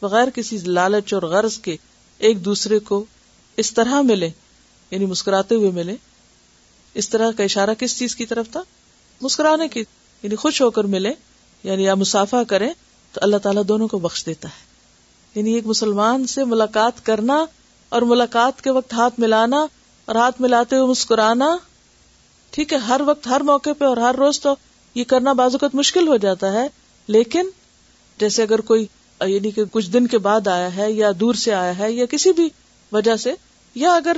بغیر 0.02 0.28
کسی 0.36 0.58
لالچ 0.66 1.14
اور 1.14 1.24
غرض 1.34 1.58
کے 1.68 1.76
ایک 2.28 2.44
دوسرے 2.46 2.80
کو 2.90 3.04
اس 3.64 3.74
طرح 3.74 4.02
ملے 4.06 4.30
یعنی 4.92 5.06
مسکراتے 5.06 5.56
ہوئے 5.56 5.72
ملے 5.74 5.96
اس 7.02 7.10
طرح 7.10 7.32
کا 7.38 7.44
اشارہ 7.44 7.74
کس 7.80 7.98
چیز 7.98 8.16
کی 8.16 8.26
طرف 8.26 8.50
تھا 8.52 8.62
مسکرانے 9.22 9.68
کی 9.68 9.84
یعنی 10.22 10.36
خوش 10.44 10.62
ہو 10.62 10.70
کر 10.78 10.84
ملے 10.96 11.12
یعنی 11.64 11.84
یا 11.84 11.96
مسافہ 11.96 12.44
کرے 12.48 12.70
تو 13.14 13.20
اللہ 13.24 13.38
تعالیٰ 13.44 13.62
دونوں 13.68 13.88
کو 13.88 14.00
بخش 14.00 14.26
دیتا 14.26 14.48
ہے 14.50 14.68
یعنی 15.40 15.54
ایک 15.54 15.66
مسلمان 15.68 16.26
سے 16.28 16.44
ملاقات 16.54 17.06
کرنا 17.06 17.44
اور 17.98 18.02
ملاقات 18.12 18.62
کے 18.64 18.72
وقت 18.72 18.94
ہاتھ 18.94 19.20
ملانا 19.20 19.66
اور 20.08 20.16
ہاتھ 20.16 20.42
ملاتے 20.42 20.76
ہوئے 20.76 20.88
مسکرانا 20.90 21.56
ٹھیک 22.52 22.74
ہے 22.74 22.78
ہر 22.88 23.02
وقت 23.06 23.28
ہر 23.28 23.42
موقع 23.52 23.70
پہ 23.80 23.86
اور 23.86 23.98
ہر 24.08 24.16
روز 24.18 24.40
تو 24.42 24.54
یہ 24.96 25.04
کرنا 25.14 25.32
اوقات 25.44 25.76
مشکل 25.76 26.08
ہو 26.08 26.16
جاتا 26.28 26.52
ہے 26.54 26.68
لیکن 27.16 27.50
جیسے 28.20 28.44
اگر 28.44 28.62
کوئی 28.70 28.86
یعنی 29.28 29.52
کہ 29.52 29.64
کچھ 29.72 29.90
دن 29.94 30.08
کے 30.08 30.18
بعد 30.26 30.48
آیا 30.48 30.76
ہے 30.76 30.92
یا 30.92 31.10
دور 31.20 31.34
سے 31.36 31.54
آیا 31.54 31.78
ہے 31.78 31.92
یا 31.92 32.06
کسی 32.10 32.32
بھی 32.36 32.48
وجہ 32.92 33.16
سے 33.24 33.34
یا 33.76 33.94
اگر 33.96 34.18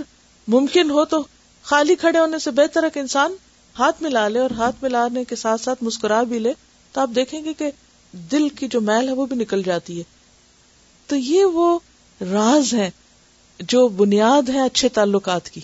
ممکن 0.52 0.90
ہو 0.92 1.06
تو 1.14 1.22
خالی 1.70 1.96
کھڑے 1.96 2.18
ہونے 2.20 2.40
سے 2.40 2.52
بہتر 2.60 2.84
ہے 2.84 2.90
کہ 2.94 3.00
انسان 3.00 3.36
ہاتھ 3.80 4.02
ملا 4.04 4.28
لے 4.28 4.40
اور 4.40 4.52
ہاتھ 4.58 4.84
ملانے 4.84 5.24
کے 5.24 5.36
ساتھ 5.36 5.62
ساتھ 5.62 5.84
مسکرا 5.84 6.22
بھی 6.30 6.40
لے 6.40 6.54
تو 6.94 7.02
آپ 7.02 7.10
دیکھیں 7.16 7.44
گے 7.46 7.54
کہ 7.58 7.70
دل 8.32 8.48
کی 8.60 8.68
جو 8.72 8.82
میل 8.82 9.08
ہے 9.10 9.14
وہ 9.16 9.26
بھی 9.26 9.36
نکل 9.36 9.62
جاتی 9.66 9.98
ہے 9.98 10.04
تو 11.08 11.16
یہ 11.16 11.44
وہ 11.54 11.78
راز 12.32 12.74
ہے 12.74 12.90
جو 13.70 13.88
بنیاد 13.98 14.50
ہے 14.54 14.62
اچھے 14.66 14.90
تعلقات 14.94 15.50
کی 15.50 15.62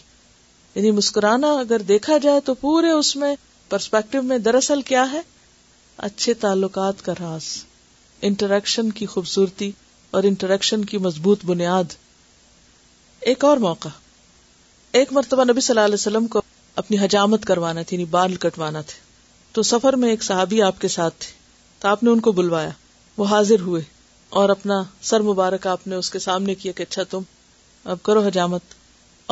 یعنی 0.75 0.91
مسکرانا 0.91 1.51
اگر 1.59 1.81
دیکھا 1.87 2.17
جائے 2.23 2.39
تو 2.45 2.53
پورے 2.63 2.91
اس 2.91 3.15
میں 3.15 3.35
پرسپیکٹو 3.69 4.21
میں 4.23 4.37
دراصل 4.37 4.81
کیا 4.91 5.11
ہے 5.11 5.21
اچھے 6.07 6.33
تعلقات 6.43 7.01
کا 7.05 7.13
راز 7.19 7.43
انٹریکشن 8.27 8.89
کی 8.99 9.05
خوبصورتی 9.05 9.71
اور 10.11 10.23
انٹریکشن 10.23 10.85
کی 10.85 10.97
مضبوط 10.97 11.45
بنیاد 11.45 11.93
ایک 13.31 13.43
اور 13.45 13.57
موقع 13.67 13.87
ایک 14.97 15.11
مرتبہ 15.13 15.43
نبی 15.49 15.61
صلی 15.61 15.73
اللہ 15.73 15.85
علیہ 15.85 15.93
وسلم 15.99 16.27
کو 16.35 16.41
اپنی 16.81 16.97
حجامت 16.99 17.45
کروانا 17.45 17.81
تھی 17.87 17.95
یعنی 17.97 18.05
بال 18.11 18.35
کٹوانا 18.39 18.81
تھے 18.87 19.05
تو 19.53 19.63
سفر 19.71 19.95
میں 20.03 20.09
ایک 20.09 20.23
صحابی 20.23 20.61
آپ 20.61 20.81
کے 20.81 20.87
ساتھ 20.95 21.13
تھے 21.19 21.31
تو 21.79 21.87
آپ 21.87 22.03
نے 22.03 22.09
ان 22.09 22.19
کو 22.27 22.31
بلوایا 22.39 22.69
وہ 23.17 23.25
حاضر 23.29 23.61
ہوئے 23.65 23.81
اور 24.41 24.49
اپنا 24.49 24.81
سر 25.09 25.21
مبارک 25.23 25.67
آپ 25.67 25.85
نے 25.87 25.95
اس 25.95 26.09
کے 26.11 26.19
سامنے 26.19 26.55
کیا 26.61 26.71
کہ 26.75 26.83
اچھا 26.83 27.03
تم 27.09 27.21
اب 27.93 28.01
کرو 28.03 28.21
حجامت 28.27 28.73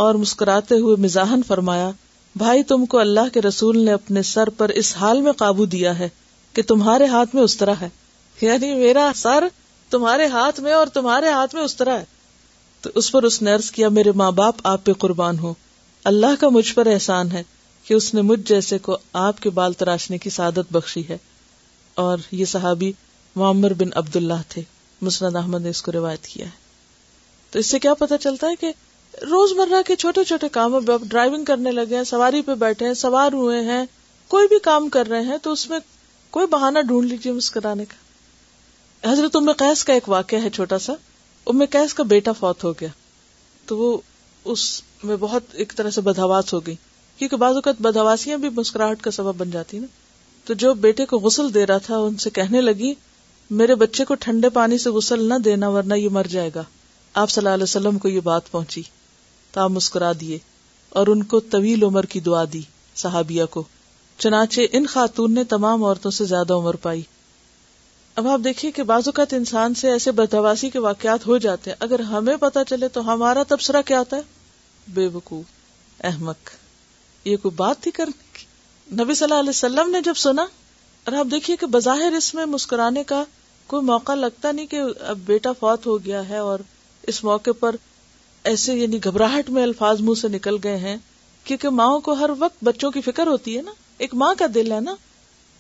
اور 0.04 0.16
مسکراتے 0.16 0.76
ہوئے 0.80 0.96
مزاحن 1.04 1.42
فرمایا 1.48 1.90
بھائی 2.38 2.64
تم 2.74 2.86
کو 2.94 3.00
اللہ 3.00 3.30
کے 3.34 3.42
رسول 3.42 3.84
نے 3.86 3.92
اپنے 3.94 4.22
سر 4.34 4.50
پر 4.58 4.70
اس 4.84 4.96
حال 4.98 5.22
میں 5.22 5.32
قابو 5.38 5.66
دیا 5.76 5.98
ہے 6.00 6.10
کہ 6.54 6.62
تمہارے 6.68 7.06
ہاتھ 7.14 7.36
میں 7.36 7.44
اس 7.44 7.58
طرح 7.58 7.74
ہے 7.82 7.90
یعنی 8.42 8.74
میرا 8.76 9.12
سر 9.16 9.48
تمہارے 9.90 10.26
ہاتھ 10.28 10.60
میں 10.62 10.72
اور 10.74 10.88
تمہارے 10.94 11.30
ہاتھ 11.32 11.54
میں 11.56 11.64
اس 11.64 11.76
طرح 11.76 11.98
ہے 12.00 12.06
تو 12.82 12.90
اس 12.96 13.12
پر 13.12 13.24
اس 13.24 13.42
نے 13.42 13.52
عرض 13.56 13.70
کیا 13.72 13.90
میرے 13.90 14.12
ماں 14.22 14.32
باپ 14.40 14.56
آپ 14.68 14.84
پہ 14.86 14.94
قربان 15.00 15.40
ہو 15.40 15.54
اللہ 16.12 16.40
کا 16.40 16.50
مجھ 16.56 16.74
پر 16.76 16.88
احسان 16.92 17.32
ہے 17.32 17.44
کہ 17.88 17.94
اس 17.94 18.14
نے 18.14 18.22
مجھ 18.32 18.40
جیسے 18.48 18.78
کو 18.88 18.98
آپ 19.24 19.40
کے 19.42 19.50
بال 19.60 19.74
تراشنے 19.84 20.18
کی 20.18 20.30
سعادت 20.30 20.72
بخشی 20.74 21.08
ہے 21.10 21.18
اور 22.04 22.18
یہ 22.32 22.46
صحابی 22.46 22.92
معمر 23.36 23.74
بن 23.84 23.90
عبد 23.96 24.16
اللہ 24.16 24.42
تھے 24.50 24.62
مسند 25.02 25.36
احمد 25.36 25.62
نے 25.62 25.70
اس 25.70 25.82
کو 25.82 25.92
روایت 25.92 26.26
کیا 26.28 26.46
ہے 26.46 26.64
تو 27.52 27.60
اس 27.60 27.66
سے 27.70 27.80
کیا 27.80 27.94
پتا 28.00 28.18
چلتا 28.18 28.48
ہے 28.50 28.56
کہ 28.60 28.72
روز 29.32 29.52
مرہ 29.58 29.82
کے 29.88 29.96
چھوٹے 29.96 30.24
چھوٹے 30.30 30.50
کاموں 30.52 30.82
پہ 30.88 30.98
ڈرائیونگ 31.04 31.46
کرنے 31.46 31.72
لگے 31.72 31.96
ہیں 31.98 32.04
سواری 32.14 32.42
پہ 32.46 32.54
بیٹھے 32.64 32.88
ہیں 32.88 32.94
سوار 33.02 33.34
ہوئے 33.34 33.62
ہیں 33.66 33.84
کوئی 34.28 34.48
بھی 34.48 34.60
کام 34.64 34.90
کر 34.98 35.08
رہے 35.10 35.22
ہیں 35.32 35.38
تو 35.44 35.52
اس 35.52 35.70
میں 35.70 35.80
کوئی 36.38 36.48
بہانہ 36.52 36.80
ڈھونڈ 36.88 37.12
لیجیے 37.12 37.34
مسکرانے 37.34 37.86
کا 37.88 38.04
حضرت 39.10 39.36
کا 39.88 39.94
ایک 39.94 40.08
واقعہ 40.10 40.40
ہے 40.44 40.50
چھوٹا 40.50 40.78
سا 40.86 40.94
قیس 41.72 41.94
کا 41.94 42.04
بیٹا 42.14 42.32
فوت 42.40 42.64
ہو 42.64 42.72
گیا 42.80 42.88
تو 43.68 43.78
وہ 43.78 43.98
اس 44.52 44.64
میں 45.10 45.16
بہت 45.20 45.54
ایک 45.64 45.74
طرح 45.76 45.90
سے 45.98 46.02
بدہواس 46.02 46.54
ہو 46.54 46.60
گئی 46.66 46.76
کیونکہ 47.18 47.38
بعض 47.44 47.56
اوقات 47.56 47.82
بدہواسیاں 47.82 48.38
بھی 48.38 48.50
مسکراہٹ 48.56 49.02
کا 49.02 49.12
سبب 49.18 49.36
بن 49.42 49.50
جاتی 49.52 49.80
نا 49.80 49.88
تو 50.46 50.54
جو 50.64 50.74
بیٹے 50.86 51.06
کو 51.12 51.20
غسل 51.20 51.54
دے 51.54 51.66
رہا 51.66 51.78
تھا 51.86 51.98
ان 52.08 52.18
سے 52.24 52.30
کہنے 52.40 52.62
لگی 52.62 52.94
میرے 53.60 53.76
بچے 53.84 54.06
کو 54.06 54.16
ٹھنڈے 54.26 54.50
پانی 54.58 54.78
سے 54.84 54.90
غسل 54.98 55.28
نہ 55.30 55.34
دینا 55.46 55.70
ورنہ 55.78 55.94
یہ 56.02 56.10
مر 56.18 56.28
جائے 56.30 56.50
گا 56.56 56.64
آپ 57.24 57.30
صلی 57.30 57.42
اللہ 57.46 57.54
علیہ 57.54 57.64
وسلم 57.64 57.98
کو 58.00 58.08
یہ 58.10 58.20
بات 58.24 58.52
پہنچی 58.52 58.82
تو 59.52 59.62
آپ 59.62 59.72
مسکرا 59.72 60.12
دیے 60.22 60.38
اور 61.00 61.08
ان 61.14 61.24
کو 61.34 61.40
طویل 61.52 61.84
عمر 61.84 62.06
کی 62.16 62.20
دعا 62.30 62.44
دی 62.54 62.62
صحابیہ 63.04 63.46
کو 63.52 63.64
چنانچہ 64.24 64.62
ان 64.78 64.86
خاتون 64.96 65.34
نے 65.36 65.44
تمام 65.54 65.84
عورتوں 65.84 66.12
سے 66.20 66.26
زیادہ 66.26 66.54
عمر 66.54 66.76
پائی 66.82 67.02
اب 68.18 68.28
آپ 68.28 68.40
دیکھیے 68.44 68.70
کہ 68.72 68.84
بعض 68.90 69.08
اوقات 69.08 69.34
انسان 69.34 69.74
سے 69.76 69.90
ایسے 69.92 70.12
بدواسی 70.18 70.70
کے 70.70 70.80
واقعات 70.80 71.26
ہو 71.28 71.38
جاتے 71.46 71.70
ہیں 71.70 71.78
اگر 71.84 72.00
ہمیں 72.12 72.36
پتا 72.40 72.64
چلے 72.66 72.88
تو 72.98 73.02
ہمارا 73.14 73.42
تبصرہ 73.48 73.82
کیا 73.86 73.98
ہوتا 74.00 74.18
ہے 74.18 74.22
بے 74.94 75.08
بکو 75.16 75.42
احمد 76.10 76.50
یہ 77.26 77.38
کوئی 77.42 77.56
بات 77.56 77.82
تھی 77.84 77.92
کرنے 77.98 78.32
کی 78.38 78.96
نبی 79.02 79.14
صلی 79.14 79.26
اللہ 79.26 79.40
علیہ 79.40 79.50
وسلم 79.50 79.90
نے 79.92 80.02
جب 80.06 80.16
سنا 80.18 80.46
اور 81.06 81.14
آپ 81.20 81.32
دیکھیے 81.32 81.56
کہ 81.60 81.66
بظاہر 81.72 82.14
اس 82.18 82.34
میں 82.36 82.46
مسکرانے 82.46 83.04
کا 83.12 83.24
کوئی 83.68 83.84
موقع 83.86 84.14
لگتا 84.16 84.52
نہیں 84.52 84.68
کہ 84.72 84.82
اب 85.10 85.18
بیٹا 85.26 85.52
فوت 85.60 85.86
ہو 85.88 85.98
گیا 86.06 86.28
ہے 86.30 86.38
اور 86.50 86.60
اس 87.14 87.24
موقع 87.24 87.52
پر 87.60 87.76
ایسے 88.52 88.76
یعنی 88.76 89.04
گھبراہٹ 89.04 89.50
میں 89.58 89.64
الفاظ 89.64 90.02
منہ 90.08 90.20
سے 90.22 90.28
نکل 90.38 90.58
گئے 90.64 90.78
ہیں 90.78 90.96
کیونکہ 91.44 91.70
ماؤں 91.82 92.00
کو 92.08 92.14
ہر 92.24 92.30
وقت 92.40 92.64
بچوں 92.64 92.92
کی 92.92 93.02
فکر 93.12 93.28
ہوتی 93.28 93.58
ہے 93.58 93.62
نا 93.62 93.72
ایک 94.06 94.14
ماں 94.24 94.34
کا 94.40 94.46
دل 94.56 94.72
ہے 94.72 94.80
نا 94.82 94.96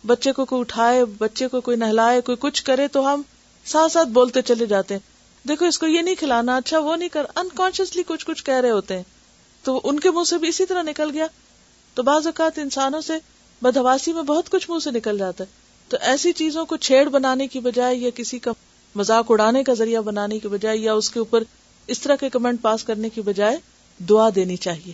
بچے 0.07 0.31
کو 0.31 0.43
کوئی 0.45 0.61
اٹھائے 0.61 1.03
بچے 1.19 1.47
کو 1.47 1.61
کوئی 1.61 1.77
نہلائے 1.77 2.19
کوئی 2.25 2.35
کچھ 2.39 2.63
کرے 2.65 2.87
تو 2.93 3.05
ہم 3.13 3.21
ساتھ 3.71 3.91
ساتھ 3.91 4.09
بولتے 4.17 4.41
چلے 4.49 4.65
جاتے 4.73 4.93
ہیں 4.93 5.47
دیکھو 5.47 5.65
اس 5.65 5.77
کو 5.79 5.87
یہ 5.87 6.01
نہیں 6.01 6.15
کھلانا 6.19 6.55
اچھا 6.57 6.79
وہ 6.79 6.95
نہیں 6.95 7.09
کر 7.13 7.25
انکانشیسلی 7.41 8.03
کچھ 8.07 8.25
کچھ 8.25 8.43
کہہ 8.45 8.59
رہے 8.61 8.69
ہوتے 8.71 8.95
ہیں 8.97 9.03
تو 9.63 9.79
ان 9.83 9.99
کے 9.99 10.11
منہ 10.15 10.23
سے 10.29 10.37
بھی 10.37 10.47
اسی 10.49 10.65
طرح 10.65 10.81
نکل 10.89 11.11
گیا 11.13 11.25
تو 11.93 12.03
بعض 12.03 12.25
اوقات 12.27 12.59
انسانوں 12.59 13.01
سے 13.01 13.13
بدہواسی 13.61 14.13
میں 14.13 14.23
بہت 14.27 14.49
کچھ 14.51 14.69
منہ 14.71 14.79
سے 14.83 14.91
نکل 14.91 15.17
جاتا 15.17 15.43
ہے 15.43 15.63
تو 15.89 15.97
ایسی 16.11 16.31
چیزوں 16.41 16.65
کو 16.65 16.77
چھیڑ 16.89 17.07
بنانے 17.15 17.47
کی 17.47 17.59
بجائے 17.69 17.95
یا 17.95 18.09
کسی 18.15 18.39
کا 18.47 18.51
مزاق 18.95 19.31
اڑانے 19.31 19.63
کا 19.63 19.73
ذریعہ 19.79 20.01
بنانے 20.01 20.39
کی 20.39 20.47
بجائے 20.47 20.77
یا 20.77 20.93
اس 20.99 21.09
کے 21.11 21.19
اوپر 21.19 21.43
اس 21.95 21.99
طرح 22.01 22.15
کے 22.19 22.29
کمنٹ 22.35 22.61
پاس 22.61 22.83
کرنے 22.83 23.09
کی 23.17 23.21
بجائے 23.31 23.57
دعا 24.09 24.29
دینی 24.35 24.55
چاہیے 24.67 24.93